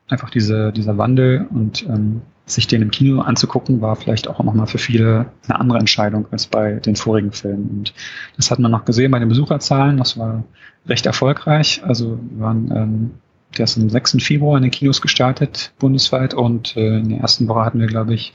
einfach 0.08 0.30
diese, 0.30 0.72
dieser 0.72 1.00
Wandel 1.00 1.48
und 1.50 1.88
ähm, 1.88 2.22
sich 2.48 2.68
den 2.68 2.82
im 2.82 2.92
Kino 2.92 3.22
anzugucken, 3.22 3.82
war 3.82 3.96
vielleicht 3.96 4.28
auch 4.28 4.42
nochmal 4.42 4.68
für 4.68 4.78
viele 4.78 5.28
eine 5.48 5.60
andere 5.60 5.80
Entscheidung 5.80 6.28
als 6.32 6.48
bei 6.48 6.76
den 6.76 6.96
vorigen 6.96 7.32
Filmen. 7.32 7.70
Und 7.70 7.94
das 8.38 8.52
hat 8.52 8.60
man 8.60 8.72
noch 8.72 8.86
gesehen 8.86 9.12
bei 9.12 9.20
den 9.20 9.30
Besucherzahlen. 9.30 9.98
Das 9.98 10.18
war 10.18 10.44
recht 10.88 11.06
erfolgreich. 11.06 11.82
Also 11.84 12.18
wir 12.32 12.40
waren 12.40 12.72
ähm, 12.74 13.12
Der 13.58 13.64
ist 13.64 13.78
am 13.78 13.90
6. 13.90 14.18
Februar 14.20 14.58
in 14.58 14.64
den 14.64 14.72
Kinos 14.72 15.02
gestartet, 15.02 15.72
bundesweit. 15.80 16.34
Und 16.34 16.76
äh, 16.76 16.98
in 16.98 17.10
der 17.10 17.20
ersten 17.20 17.48
Woche 17.48 17.66
hatten 17.66 17.80
wir, 17.80 17.88
glaube 17.88 18.14
ich, 18.14 18.34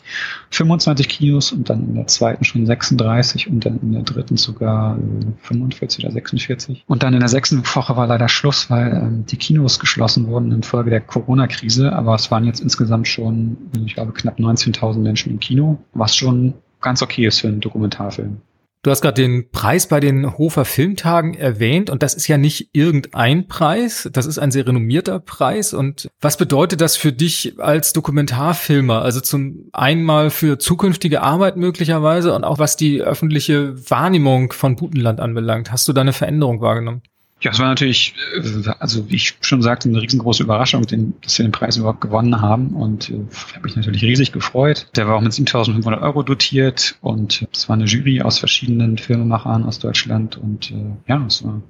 25 0.50 1.08
Kinos 1.08 1.52
und 1.52 1.68
dann 1.70 1.88
in 1.88 1.94
der 1.94 2.06
zweiten 2.06 2.44
schon 2.44 2.66
36 2.66 3.48
und 3.48 3.64
dann 3.64 3.78
in 3.80 3.92
der 3.92 4.02
dritten 4.02 4.36
sogar 4.36 4.96
äh, 4.96 5.46
45 5.46 6.04
oder 6.04 6.12
46. 6.12 6.84
Und 6.86 7.02
dann 7.02 7.14
in 7.14 7.20
der 7.20 7.28
sechsten 7.28 7.64
Woche 7.64 7.96
war 7.96 8.06
leider 8.06 8.28
Schluss, 8.28 8.70
weil 8.70 8.92
ähm, 8.92 9.26
die 9.26 9.36
Kinos 9.36 9.78
geschlossen 9.78 10.28
wurden 10.28 10.50
infolge 10.50 10.90
der 10.90 11.00
Corona-Krise. 11.00 11.92
Aber 11.92 12.14
es 12.14 12.30
waren 12.30 12.44
jetzt 12.44 12.60
insgesamt 12.60 13.06
schon, 13.06 13.56
ich 13.84 13.94
glaube, 13.94 14.12
knapp 14.12 14.38
19.000 14.38 14.98
Menschen 14.98 15.32
im 15.32 15.40
Kino, 15.40 15.78
was 15.92 16.16
schon 16.16 16.54
ganz 16.80 17.02
okay 17.02 17.26
ist 17.26 17.40
für 17.40 17.48
einen 17.48 17.60
Dokumentarfilm. 17.60 18.40
Du 18.84 18.90
hast 18.90 19.00
gerade 19.00 19.22
den 19.22 19.48
Preis 19.50 19.86
bei 19.86 20.00
den 20.00 20.36
Hofer 20.38 20.64
Filmtagen 20.64 21.34
erwähnt 21.34 21.88
und 21.88 22.02
das 22.02 22.14
ist 22.14 22.26
ja 22.26 22.36
nicht 22.36 22.70
irgendein 22.72 23.46
Preis, 23.46 24.08
das 24.12 24.26
ist 24.26 24.40
ein 24.40 24.50
sehr 24.50 24.66
renommierter 24.66 25.20
Preis. 25.20 25.72
Und 25.72 26.10
was 26.20 26.36
bedeutet 26.36 26.80
das 26.80 26.96
für 26.96 27.12
dich 27.12 27.54
als 27.60 27.92
Dokumentarfilmer? 27.92 29.00
Also 29.02 29.20
zum 29.20 29.68
einmal 29.72 30.30
für 30.30 30.58
zukünftige 30.58 31.22
Arbeit 31.22 31.56
möglicherweise 31.56 32.34
und 32.34 32.42
auch 32.42 32.58
was 32.58 32.76
die 32.76 33.00
öffentliche 33.00 33.88
Wahrnehmung 33.88 34.52
von 34.52 34.74
Butenland 34.74 35.20
anbelangt. 35.20 35.70
Hast 35.70 35.86
du 35.86 35.92
da 35.92 36.00
eine 36.00 36.12
Veränderung 36.12 36.60
wahrgenommen? 36.60 37.02
Ja, 37.42 37.50
es 37.50 37.58
war 37.58 37.66
natürlich, 37.66 38.14
äh, 38.36 38.70
also 38.78 39.10
wie 39.10 39.16
ich 39.16 39.34
schon 39.40 39.62
sagte, 39.62 39.88
eine 39.88 40.00
riesengroße 40.00 40.44
Überraschung, 40.44 40.86
den, 40.86 41.14
dass 41.22 41.38
wir 41.38 41.44
den 41.44 41.52
Preis 41.52 41.76
überhaupt 41.76 42.00
gewonnen 42.00 42.40
haben. 42.40 42.68
Und 42.68 43.10
äh, 43.10 43.18
habe 43.54 43.64
mich 43.64 43.76
natürlich 43.76 44.02
riesig 44.02 44.30
gefreut. 44.30 44.86
Der 44.94 45.08
war 45.08 45.16
auch 45.16 45.20
mit 45.20 45.32
7.500 45.32 46.00
Euro 46.02 46.22
dotiert. 46.22 46.96
Und 47.00 47.46
es 47.52 47.68
war 47.68 47.74
eine 47.74 47.86
Jury 47.86 48.22
aus 48.22 48.38
verschiedenen 48.38 48.96
Filmemachern 48.96 49.64
aus 49.64 49.80
Deutschland. 49.80 50.38
Und 50.38 50.70
äh, 50.70 50.94
ja, 51.08 51.24
es 51.26 51.44
war 51.44 51.60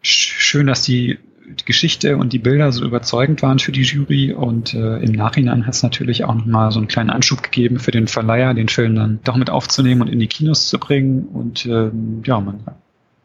schön, 0.00 0.66
dass 0.66 0.82
die 0.82 1.18
Geschichte 1.66 2.16
und 2.16 2.32
die 2.32 2.38
Bilder 2.38 2.72
so 2.72 2.82
überzeugend 2.82 3.42
waren 3.42 3.58
für 3.58 3.72
die 3.72 3.82
Jury. 3.82 4.32
Und 4.32 4.72
äh, 4.72 4.96
im 5.00 5.12
Nachhinein 5.12 5.66
hat 5.66 5.74
es 5.74 5.82
natürlich 5.82 6.24
auch 6.24 6.34
nochmal 6.34 6.72
so 6.72 6.78
einen 6.78 6.88
kleinen 6.88 7.10
Anschub 7.10 7.42
gegeben 7.42 7.78
für 7.78 7.90
den 7.90 8.06
Verleiher, 8.08 8.54
den 8.54 8.70
Film 8.70 8.94
dann 8.94 9.20
doch 9.22 9.36
mit 9.36 9.50
aufzunehmen 9.50 10.00
und 10.00 10.08
in 10.08 10.18
die 10.18 10.28
Kinos 10.28 10.70
zu 10.70 10.78
bringen. 10.78 11.26
Und 11.26 11.66
ähm, 11.66 12.22
ja, 12.24 12.40
man 12.40 12.60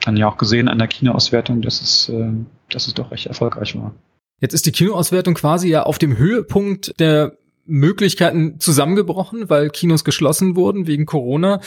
dann 0.01 0.17
ja 0.17 0.27
auch 0.27 0.37
gesehen 0.37 0.67
an 0.67 0.77
der 0.77 0.87
Kinoauswertung, 0.87 1.61
dass 1.61 1.81
es, 1.81 2.09
äh, 2.09 2.31
dass 2.69 2.87
es 2.87 2.93
doch 2.93 3.11
recht 3.11 3.27
erfolgreich 3.27 3.75
war. 3.75 3.93
Jetzt 4.39 4.53
ist 4.53 4.65
die 4.65 4.71
Kinoauswertung 4.71 5.33
quasi 5.33 5.69
ja 5.69 5.83
auf 5.83 5.97
dem 5.97 6.17
Höhepunkt 6.17 6.99
der 6.99 7.37
Möglichkeiten 7.67 8.59
zusammengebrochen, 8.59 9.49
weil 9.49 9.69
Kinos 9.69 10.03
geschlossen 10.03 10.55
wurden 10.55 10.87
wegen 10.87 11.05
Corona. 11.05 11.59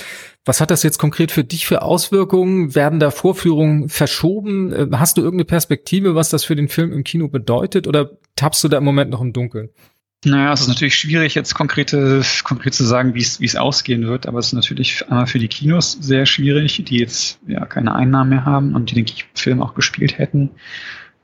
Was 0.44 0.60
hat 0.60 0.70
das 0.70 0.82
jetzt 0.82 0.98
konkret 0.98 1.30
für 1.30 1.44
dich 1.44 1.66
für 1.66 1.82
Auswirkungen? 1.82 2.74
Werden 2.74 3.00
da 3.00 3.10
Vorführungen 3.10 3.88
verschoben? 3.88 4.72
Äh, 4.72 4.88
hast 4.92 5.18
du 5.18 5.22
irgendeine 5.22 5.44
Perspektive, 5.44 6.14
was 6.14 6.30
das 6.30 6.44
für 6.44 6.56
den 6.56 6.68
Film 6.68 6.92
im 6.92 7.04
Kino 7.04 7.28
bedeutet 7.28 7.86
oder 7.86 8.12
tappst 8.36 8.64
du 8.64 8.68
da 8.68 8.78
im 8.78 8.84
Moment 8.84 9.10
noch 9.10 9.20
im 9.20 9.32
Dunkeln? 9.32 9.70
Naja, 10.22 10.52
es 10.52 10.60
ist 10.60 10.68
natürlich 10.68 10.96
schwierig, 10.96 11.34
jetzt 11.34 11.54
konkrete, 11.54 12.20
konkret 12.44 12.74
zu 12.74 12.84
sagen, 12.84 13.14
wie 13.14 13.22
es, 13.22 13.40
wie 13.40 13.46
es 13.46 13.56
ausgehen 13.56 14.06
wird, 14.06 14.26
aber 14.26 14.38
es 14.38 14.48
ist 14.48 14.52
natürlich 14.52 15.08
einmal 15.08 15.26
für 15.26 15.38
die 15.38 15.48
Kinos 15.48 15.92
sehr 15.92 16.26
schwierig, 16.26 16.84
die 16.84 16.98
jetzt 16.98 17.40
ja 17.46 17.64
keine 17.64 17.94
Einnahmen 17.94 18.28
mehr 18.28 18.44
haben 18.44 18.74
und 18.74 18.90
die 18.90 19.02
den 19.02 19.06
Film 19.34 19.62
auch 19.62 19.74
gespielt 19.74 20.18
hätten. 20.18 20.50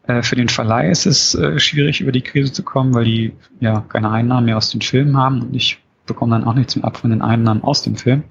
Äh, 0.07 0.23
für 0.23 0.35
den 0.35 0.49
Verleih 0.49 0.91
ist 0.91 1.05
es 1.05 1.35
äh, 1.35 1.59
schwierig, 1.59 2.01
über 2.01 2.11
die 2.11 2.23
Krise 2.23 2.53
zu 2.53 2.63
kommen, 2.63 2.95
weil 2.95 3.05
die 3.05 3.33
ja 3.61 3.81
keine 3.81 4.11
Einnahmen 4.11 4.47
mehr 4.47 4.57
aus 4.57 4.71
den 4.71 4.81
Filmen 4.81 5.15
haben 5.19 5.43
und 5.43 5.55
ich 5.55 5.79
bekomme 6.07 6.33
dann 6.33 6.45
auch 6.45 6.55
nichts 6.55 6.75
mehr 6.75 6.87
ab 6.87 6.97
von 6.97 7.11
den 7.11 7.21
Einnahmen 7.21 7.63
aus 7.63 7.83
dem 7.83 7.97
Film. 7.97 8.25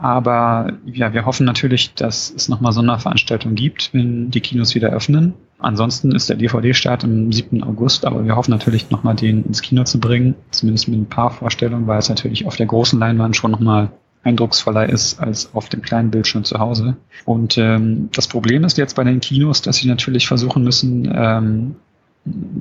Aber 0.00 0.72
ja, 0.86 1.12
wir 1.12 1.24
hoffen 1.24 1.46
natürlich, 1.46 1.94
dass 1.94 2.32
es 2.34 2.48
nochmal 2.48 2.72
Sonderveranstaltungen 2.72 3.54
gibt, 3.54 3.90
wenn 3.92 4.30
die 4.30 4.40
Kinos 4.40 4.74
wieder 4.74 4.90
öffnen. 4.90 5.34
Ansonsten 5.58 6.12
ist 6.12 6.28
der 6.28 6.36
DVD-Start 6.36 7.04
am 7.04 7.32
7. 7.32 7.64
August, 7.64 8.04
aber 8.04 8.24
wir 8.24 8.36
hoffen 8.36 8.52
natürlich 8.52 8.90
nochmal 8.90 9.16
den 9.16 9.44
ins 9.44 9.60
Kino 9.60 9.82
zu 9.84 9.98
bringen, 9.98 10.36
zumindest 10.52 10.88
mit 10.88 11.00
ein 11.00 11.08
paar 11.08 11.30
Vorstellungen, 11.30 11.86
weil 11.88 11.98
es 11.98 12.08
natürlich 12.08 12.46
auf 12.46 12.56
der 12.56 12.66
großen 12.66 12.98
Leinwand 12.98 13.36
schon 13.36 13.50
nochmal 13.50 13.90
eindrucksvoller 14.22 14.88
ist 14.88 15.20
als 15.20 15.54
auf 15.54 15.68
dem 15.68 15.82
kleinen 15.82 16.10
Bildschirm 16.10 16.44
zu 16.44 16.58
Hause. 16.58 16.96
Und 17.24 17.58
ähm, 17.58 18.08
das 18.12 18.28
Problem 18.28 18.64
ist 18.64 18.78
jetzt 18.78 18.94
bei 18.94 19.04
den 19.04 19.20
Kinos, 19.20 19.62
dass 19.62 19.76
sie 19.76 19.88
natürlich 19.88 20.28
versuchen 20.28 20.62
müssen, 20.62 21.10
ähm, 21.12 21.76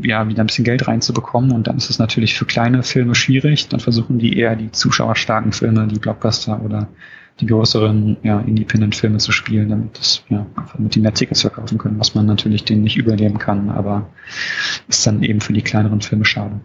ja, 0.01 0.27
wieder 0.27 0.43
ein 0.43 0.47
bisschen 0.47 0.65
Geld 0.65 0.87
reinzubekommen. 0.87 1.51
Und 1.51 1.67
dann 1.67 1.77
ist 1.77 1.89
es 1.89 1.99
natürlich 1.99 2.35
für 2.35 2.45
kleine 2.45 2.83
Filme 2.83 3.15
schwierig. 3.15 3.67
Dann 3.67 3.79
versuchen 3.79 4.17
die 4.17 4.37
eher 4.37 4.55
die 4.55 4.71
zuschauerstarken 4.71 5.51
Filme, 5.51 5.87
die 5.87 5.99
Blockbuster 5.99 6.61
oder 6.63 6.87
die 7.39 7.45
größeren 7.45 8.17
ja, 8.23 8.39
Independent-Filme 8.39 9.17
zu 9.17 9.31
spielen, 9.31 9.69
damit 9.69 9.97
das, 9.97 10.23
ja, 10.29 10.45
damit 10.75 10.95
die 10.95 10.99
mehr 10.99 11.13
Tickets 11.13 11.41
verkaufen 11.41 11.77
können, 11.77 11.99
was 11.99 12.15
man 12.15 12.25
natürlich 12.25 12.63
denen 12.65 12.83
nicht 12.83 12.97
überleben 12.97 13.37
kann, 13.37 13.69
aber 13.69 14.09
ist 14.87 15.05
dann 15.05 15.23
eben 15.23 15.41
für 15.41 15.53
die 15.53 15.61
kleineren 15.61 16.01
Filme 16.01 16.25
schade. 16.25 16.59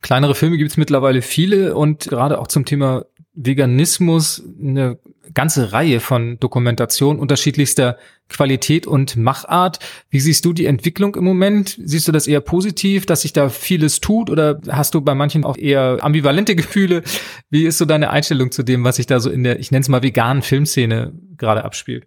Kleinere 0.00 0.34
Filme 0.34 0.58
gibt 0.58 0.70
es 0.70 0.76
mittlerweile 0.76 1.22
viele 1.22 1.74
und 1.74 2.08
gerade 2.08 2.38
auch 2.38 2.46
zum 2.46 2.64
Thema 2.64 3.04
Veganismus 3.40 4.42
eine 4.60 4.98
ganze 5.32 5.72
Reihe 5.72 6.00
von 6.00 6.38
Dokumentationen 6.40 7.20
unterschiedlichster 7.20 7.96
Qualität 8.28 8.86
und 8.86 9.16
Machart. 9.16 9.78
Wie 10.10 10.20
siehst 10.20 10.44
du 10.44 10.52
die 10.52 10.66
Entwicklung 10.66 11.14
im 11.14 11.24
Moment? 11.24 11.78
Siehst 11.82 12.08
du 12.08 12.12
das 12.12 12.26
eher 12.26 12.40
positiv, 12.40 13.06
dass 13.06 13.22
sich 13.22 13.32
da 13.32 13.48
vieles 13.48 14.00
tut 14.00 14.30
oder 14.30 14.60
hast 14.68 14.94
du 14.94 15.00
bei 15.00 15.14
manchen 15.14 15.44
auch 15.44 15.56
eher 15.56 15.98
ambivalente 16.00 16.56
Gefühle? 16.56 17.02
Wie 17.50 17.64
ist 17.64 17.78
so 17.78 17.84
deine 17.84 18.10
Einstellung 18.10 18.50
zu 18.50 18.62
dem, 18.62 18.82
was 18.82 18.96
sich 18.96 19.06
da 19.06 19.20
so 19.20 19.30
in 19.30 19.44
der, 19.44 19.60
ich 19.60 19.70
nenne 19.70 19.82
es 19.82 19.88
mal 19.88 20.02
veganen 20.02 20.42
Filmszene 20.42 21.12
gerade 21.36 21.64
abspielt? 21.64 22.06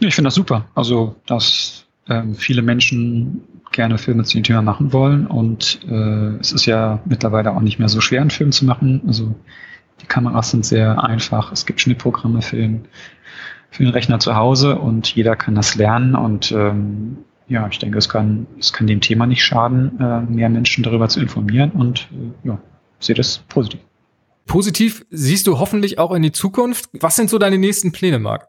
Ich 0.00 0.14
finde 0.14 0.28
das 0.28 0.34
super. 0.34 0.68
Also, 0.74 1.16
dass 1.26 1.86
ähm, 2.08 2.34
viele 2.34 2.62
Menschen 2.62 3.40
gerne 3.72 3.98
Filme 3.98 4.24
zu 4.24 4.36
dem 4.36 4.44
Thema 4.44 4.62
machen 4.62 4.92
wollen 4.92 5.26
und 5.26 5.80
äh, 5.88 6.36
es 6.40 6.52
ist 6.52 6.66
ja 6.66 7.00
mittlerweile 7.04 7.52
auch 7.52 7.60
nicht 7.60 7.78
mehr 7.78 7.88
so 7.88 8.00
schwer, 8.00 8.20
einen 8.20 8.30
Film 8.30 8.52
zu 8.52 8.64
machen. 8.64 9.02
Also 9.06 9.34
die 10.00 10.06
Kameras 10.06 10.50
sind 10.50 10.64
sehr 10.64 11.02
einfach. 11.02 11.52
Es 11.52 11.66
gibt 11.66 11.80
Schnittprogramme 11.80 12.42
für 12.42 12.56
den, 12.56 12.86
für 13.70 13.84
den 13.84 13.92
Rechner 13.92 14.18
zu 14.18 14.36
Hause 14.36 14.78
und 14.78 15.14
jeder 15.14 15.36
kann 15.36 15.54
das 15.54 15.74
lernen. 15.74 16.14
Und 16.14 16.52
ähm, 16.52 17.18
ja, 17.48 17.66
ich 17.68 17.78
denke, 17.78 17.98
es 17.98 18.08
kann, 18.08 18.46
es 18.58 18.72
kann 18.72 18.86
dem 18.86 19.00
Thema 19.00 19.26
nicht 19.26 19.44
schaden, 19.44 19.98
äh, 20.00 20.20
mehr 20.20 20.48
Menschen 20.48 20.84
darüber 20.84 21.08
zu 21.08 21.20
informieren 21.20 21.70
und 21.72 22.08
äh, 22.12 22.48
ja, 22.48 22.58
sehe 23.00 23.14
das 23.14 23.38
positiv. 23.48 23.80
Positiv 24.46 25.04
siehst 25.10 25.46
du 25.46 25.58
hoffentlich 25.58 25.98
auch 25.98 26.12
in 26.12 26.22
die 26.22 26.32
Zukunft. 26.32 26.88
Was 27.00 27.16
sind 27.16 27.28
so 27.28 27.38
deine 27.38 27.58
nächsten 27.58 27.92
Pläne, 27.92 28.18
Marc? 28.18 28.48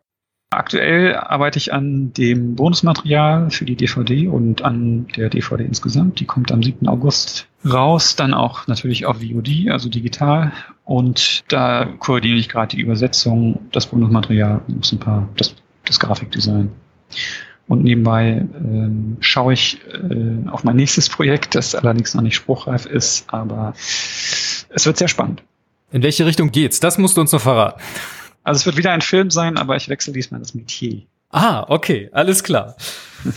Aktuell 0.51 1.15
arbeite 1.15 1.59
ich 1.59 1.73
an 1.73 2.11
dem 2.13 2.55
Bonusmaterial 2.55 3.51
für 3.51 3.65
die 3.65 3.75
DVD 3.75 4.27
und 4.27 4.63
an 4.63 5.07
der 5.15 5.29
DVD 5.29 5.63
insgesamt. 5.63 6.19
Die 6.19 6.25
kommt 6.25 6.51
am 6.51 6.63
7. 6.63 6.87
August 6.87 7.48
raus, 7.65 8.15
dann 8.15 8.33
auch 8.33 8.67
natürlich 8.67 9.05
auf 9.05 9.17
VOD, 9.17 9.69
also 9.69 9.89
digital. 9.89 10.51
Und 10.85 11.43
da 11.51 11.85
koordiniere 11.85 12.39
ich 12.39 12.49
gerade 12.49 12.75
die 12.75 12.81
Übersetzung, 12.81 13.59
das 13.71 13.87
Bonusmaterial, 13.87 14.61
muss 14.67 14.91
ein 14.91 14.99
paar, 14.99 15.27
das, 15.35 15.55
das 15.85 15.99
Grafikdesign. 15.99 16.71
Und 17.67 17.83
nebenbei 17.83 18.47
ähm, 18.55 19.17
schaue 19.19 19.53
ich 19.53 19.79
äh, 19.93 20.49
auf 20.49 20.63
mein 20.63 20.75
nächstes 20.75 21.07
Projekt, 21.07 21.53
das 21.53 21.75
allerdings 21.75 22.15
noch 22.15 22.23
nicht 22.23 22.35
spruchreif 22.35 22.85
ist, 22.87 23.31
aber 23.31 23.73
es 23.77 24.85
wird 24.85 24.97
sehr 24.97 25.07
spannend. 25.07 25.43
In 25.91 26.01
welche 26.01 26.25
Richtung 26.25 26.51
geht's? 26.51 26.79
Das 26.79 26.97
musst 26.97 27.17
du 27.17 27.21
uns 27.21 27.31
noch 27.31 27.41
verraten. 27.41 27.79
Also 28.43 28.59
es 28.59 28.65
wird 28.65 28.77
wieder 28.77 28.91
ein 28.91 29.01
Film 29.01 29.29
sein, 29.29 29.57
aber 29.57 29.75
ich 29.75 29.89
wechsle 29.89 30.13
diesmal 30.13 30.39
das 30.39 30.55
Metier. 30.55 31.03
Ah, 31.31 31.65
okay, 31.69 32.09
alles 32.11 32.43
klar. 32.43 32.75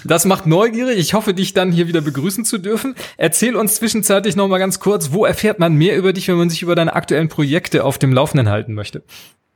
Das 0.04 0.24
macht 0.24 0.46
neugierig. 0.46 0.98
Ich 0.98 1.14
hoffe, 1.14 1.34
dich 1.34 1.52
dann 1.54 1.72
hier 1.72 1.88
wieder 1.88 2.00
begrüßen 2.00 2.44
zu 2.44 2.58
dürfen. 2.58 2.94
Erzähl 3.16 3.56
uns 3.56 3.74
zwischenzeitlich 3.74 4.36
noch 4.36 4.48
mal 4.48 4.58
ganz 4.58 4.80
kurz, 4.80 5.12
wo 5.12 5.24
erfährt 5.24 5.58
man 5.58 5.74
mehr 5.74 5.96
über 5.96 6.12
dich, 6.12 6.28
wenn 6.28 6.36
man 6.36 6.50
sich 6.50 6.62
über 6.62 6.74
deine 6.74 6.94
aktuellen 6.94 7.28
Projekte 7.28 7.84
auf 7.84 7.98
dem 7.98 8.12
Laufenden 8.12 8.48
halten 8.48 8.74
möchte? 8.74 9.02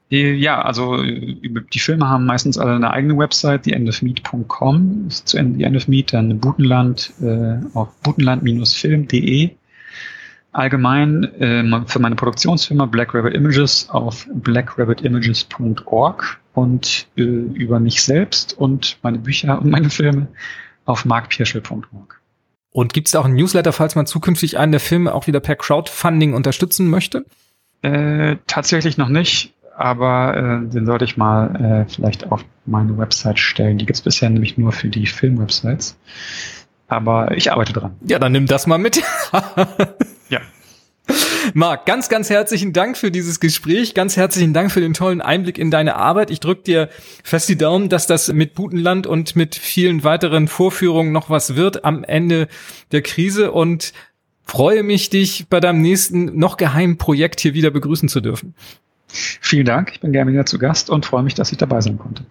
Ja, 0.09 0.63
also 0.63 1.03
die 1.03 1.79
Filme 1.81 2.09
haben 2.09 2.27
meistens 2.27 2.59
alle 2.59 2.75
eine 2.75 2.93
eigene 2.93 3.19
Website, 3.19 3.67
die 3.67 3.73
endofmeet.com 3.73 5.07
ist 5.09 5.27
zu 5.27 5.37
Ende, 5.37 5.59
die 5.59 5.65
End 5.65 5.77
of 5.77 5.89
Meet, 5.89 6.13
dann 6.13 6.39
Butenland 6.39 7.13
äh, 7.21 7.57
auf 7.75 7.89
butenland-film.de 8.05 9.51
allgemein 10.57 11.25
äh, 11.41 11.65
für 11.87 11.99
meine 11.99 12.15
Produktionsfirma 12.17 12.87
Black 12.87 13.15
Rabbit 13.15 13.35
Images 13.35 13.89
auf 13.91 14.27
blackrabbitimages.org 14.33 16.41
und 16.55 17.07
äh, 17.17 17.23
über 17.23 17.79
mich 17.79 18.03
selbst 18.03 18.57
und 18.59 18.99
meine 19.03 19.19
Bücher 19.19 19.61
und 19.61 19.71
meine 19.71 19.91
Filme 19.91 20.29
auf 20.87 21.05
markpirschel.org. 21.05 22.21
Und 22.71 22.93
gibt 22.93 23.07
es 23.09 23.15
auch 23.15 23.27
ein 23.27 23.35
Newsletter, 23.35 23.73
falls 23.73 23.95
man 23.95 24.07
zukünftig 24.07 24.59
einen 24.59 24.73
der 24.73 24.81
Filme 24.81 25.15
auch 25.15 25.27
wieder 25.27 25.41
per 25.41 25.57
Crowdfunding 25.57 26.35
unterstützen 26.35 26.89
möchte? 26.89 27.25
Äh, 27.83 28.37
tatsächlich 28.47 28.99
noch 28.99 29.09
nicht, 29.09 29.55
aber 29.77 30.37
äh, 30.37 30.69
den 30.69 30.87
sollte 30.87 31.05
ich 31.05 31.17
mal 31.17 31.85
äh, 31.87 31.91
vielleicht 31.91 32.31
auf 32.33 32.45
meine 32.65 32.99
Website 32.99 33.39
stellen. 33.39 33.79
Die 33.79 33.87
gibt 33.87 33.97
es 33.97 34.03
bisher 34.03 34.31
nämlich 34.31 34.59
nur 34.59 34.73
für 34.73 34.89
die 34.89 35.07
Filmwebsites. 35.07 35.97
Aber 36.89 37.37
ich 37.37 37.53
arbeite 37.53 37.73
dran. 37.73 37.97
Ja, 38.07 38.19
dann 38.19 38.33
nimm 38.33 38.47
das 38.47 38.67
mal 38.67 38.79
mit. 38.79 39.03
ja. 40.29 40.41
Marc, 41.55 41.87
ganz, 41.87 42.09
ganz 42.09 42.31
herzlichen 42.31 42.73
Dank 42.73 42.97
für 42.97 43.11
dieses 43.11 43.39
Gespräch. 43.39 43.95
Ganz 43.95 44.17
herzlichen 44.17 44.53
Dank 44.53 44.73
für 44.73 44.81
den 44.81 44.95
tollen 44.95 45.21
Einblick 45.21 45.59
in 45.59 45.71
deine 45.71 45.97
Arbeit. 45.97 46.31
Ich 46.31 46.41
drücke 46.41 46.63
dir 46.63 46.89
fest 47.23 47.49
die 47.49 47.57
Daumen, 47.57 47.89
dass 47.89 48.07
das 48.07 48.33
mit 48.33 48.55
Butenland 48.55 49.07
und 49.07 49.37
mit 49.37 49.55
vielen 49.55 50.03
weiteren 50.03 50.49
Vorführungen 50.49 51.13
noch 51.13 51.31
was 51.31 51.55
wird 51.55 51.85
am 51.85 52.03
Ende 52.03 52.49
der 52.91 53.03
Krise 53.03 53.53
und 53.53 53.93
freue 54.45 54.83
mich, 54.83 55.11
dich 55.11 55.47
bei 55.49 55.61
deinem 55.61 55.81
nächsten 55.81 56.37
noch 56.39 56.57
geheimen 56.57 56.99
Projekt 56.99 57.41
hier 57.41 57.55
wieder 57.55 57.71
begrüßen 57.71 58.09
zu 58.09 58.21
dürfen. 58.21 58.55
Vielen 59.09 59.67
Dank. 59.67 59.93
Ich 59.93 60.01
bin 60.01 60.13
gerne 60.13 60.33
wieder 60.33 60.47
zu 60.47 60.59
Gast 60.59 60.91
und 60.91 61.07
freue 61.07 61.23
mich, 61.23 61.35
dass 61.35 61.53
ich 61.53 61.59
dabei 61.59 61.81
sein 61.81 61.99
konnte. 61.99 62.25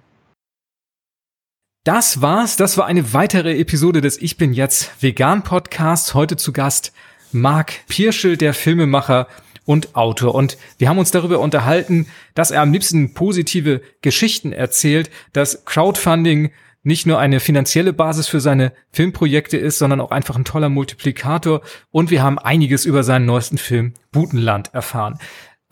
Das 1.85 2.21
war's. 2.21 2.57
Das 2.57 2.77
war 2.77 2.87
eine 2.87 3.13
weitere 3.13 3.59
Episode 3.59 4.01
des 4.01 4.19
Ich 4.19 4.37
bin 4.37 4.53
jetzt 4.53 4.91
vegan 5.01 5.43
Podcasts. 5.43 6.13
Heute 6.13 6.35
zu 6.35 6.51
Gast 6.51 6.93
Marc 7.35 7.85
Pirschel, 7.87 8.37
der 8.37 8.53
Filmemacher 8.53 9.27
und 9.65 9.95
Autor. 9.95 10.33
Und 10.35 10.57
wir 10.77 10.87
haben 10.87 10.97
uns 10.97 11.11
darüber 11.11 11.39
unterhalten, 11.39 12.07
dass 12.33 12.51
er 12.51 12.61
am 12.61 12.71
liebsten 12.71 13.13
positive 13.13 13.81
Geschichten 14.01 14.53
erzählt, 14.53 15.09
dass 15.33 15.65
Crowdfunding 15.65 16.51
nicht 16.83 17.05
nur 17.07 17.19
eine 17.19 17.39
finanzielle 17.39 17.93
Basis 17.93 18.27
für 18.27 18.39
seine 18.39 18.71
Filmprojekte 18.91 19.57
ist, 19.57 19.79
sondern 19.79 19.99
auch 19.99 20.11
einfach 20.11 20.35
ein 20.37 20.45
toller 20.45 20.69
Multiplikator. 20.69 21.61
Und 21.91 22.09
wir 22.09 22.23
haben 22.23 22.39
einiges 22.39 22.85
über 22.85 23.03
seinen 23.03 23.25
neuesten 23.25 23.57
Film 23.57 23.93
Butenland 24.11 24.73
erfahren. 24.73 25.19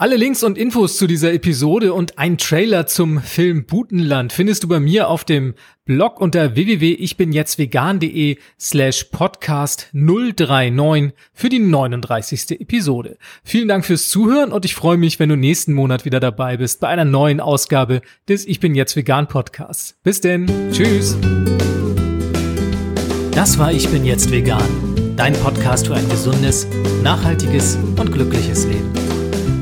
Alle 0.03 0.17
Links 0.17 0.43
und 0.43 0.57
Infos 0.57 0.97
zu 0.97 1.07
dieser 1.07 1.31
Episode 1.31 1.93
und 1.93 2.19
ein 2.19 2.37
Trailer 2.37 2.87
zum 2.87 3.21
Film 3.21 3.65
Butenland 3.65 4.33
findest 4.33 4.61
du 4.65 4.67
bei 4.67 4.81
mir 4.81 5.07
auf 5.07 5.23
dem 5.23 5.53
Blog 5.85 6.19
unter 6.19 6.57
www.ichbinjetztvegan.de 6.57 8.35
slash 8.59 9.05
podcast 9.05 9.87
039 9.93 11.13
für 11.31 11.47
die 11.47 11.59
39. 11.59 12.59
Episode. 12.59 13.17
Vielen 13.45 13.69
Dank 13.69 13.85
fürs 13.85 14.09
Zuhören 14.09 14.51
und 14.51 14.65
ich 14.65 14.75
freue 14.75 14.97
mich, 14.97 15.21
wenn 15.21 15.29
du 15.29 15.37
nächsten 15.37 15.71
Monat 15.71 16.03
wieder 16.03 16.19
dabei 16.19 16.57
bist 16.57 16.81
bei 16.81 16.89
einer 16.89 17.05
neuen 17.05 17.39
Ausgabe 17.39 18.01
des 18.27 18.45
Ich 18.45 18.59
bin 18.59 18.75
jetzt 18.75 18.97
vegan 18.97 19.29
Podcasts. 19.29 19.95
Bis 20.03 20.19
denn. 20.19 20.47
Tschüss. 20.73 21.17
Das 23.31 23.57
war 23.57 23.71
Ich 23.71 23.87
bin 23.87 24.03
jetzt 24.03 24.31
vegan. 24.31 25.15
Dein 25.15 25.31
Podcast 25.31 25.87
für 25.87 25.95
ein 25.95 26.09
gesundes, 26.09 26.67
nachhaltiges 27.03 27.77
und 27.95 28.11
glückliches 28.11 28.65
Leben. 28.65 29.02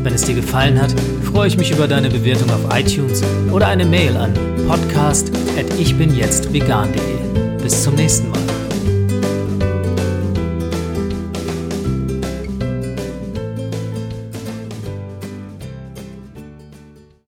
Wenn 0.03 0.13
es 0.15 0.23
dir 0.23 0.35
gefallen 0.35 0.81
hat, 0.81 0.93
freue 1.31 1.47
ich 1.47 1.57
mich 1.57 1.71
über 1.71 1.87
deine 1.87 2.09
Bewertung 2.09 2.49
auf 2.49 2.75
iTunes 2.75 3.23
oder 3.51 3.67
eine 3.67 3.85
Mail 3.85 4.17
an 4.17 4.33
podcast@ichbinjetztvegan.de. 4.67 7.61
Bis 7.61 7.83
zum 7.83 7.93
nächsten 7.95 8.29
Mal. 8.29 8.39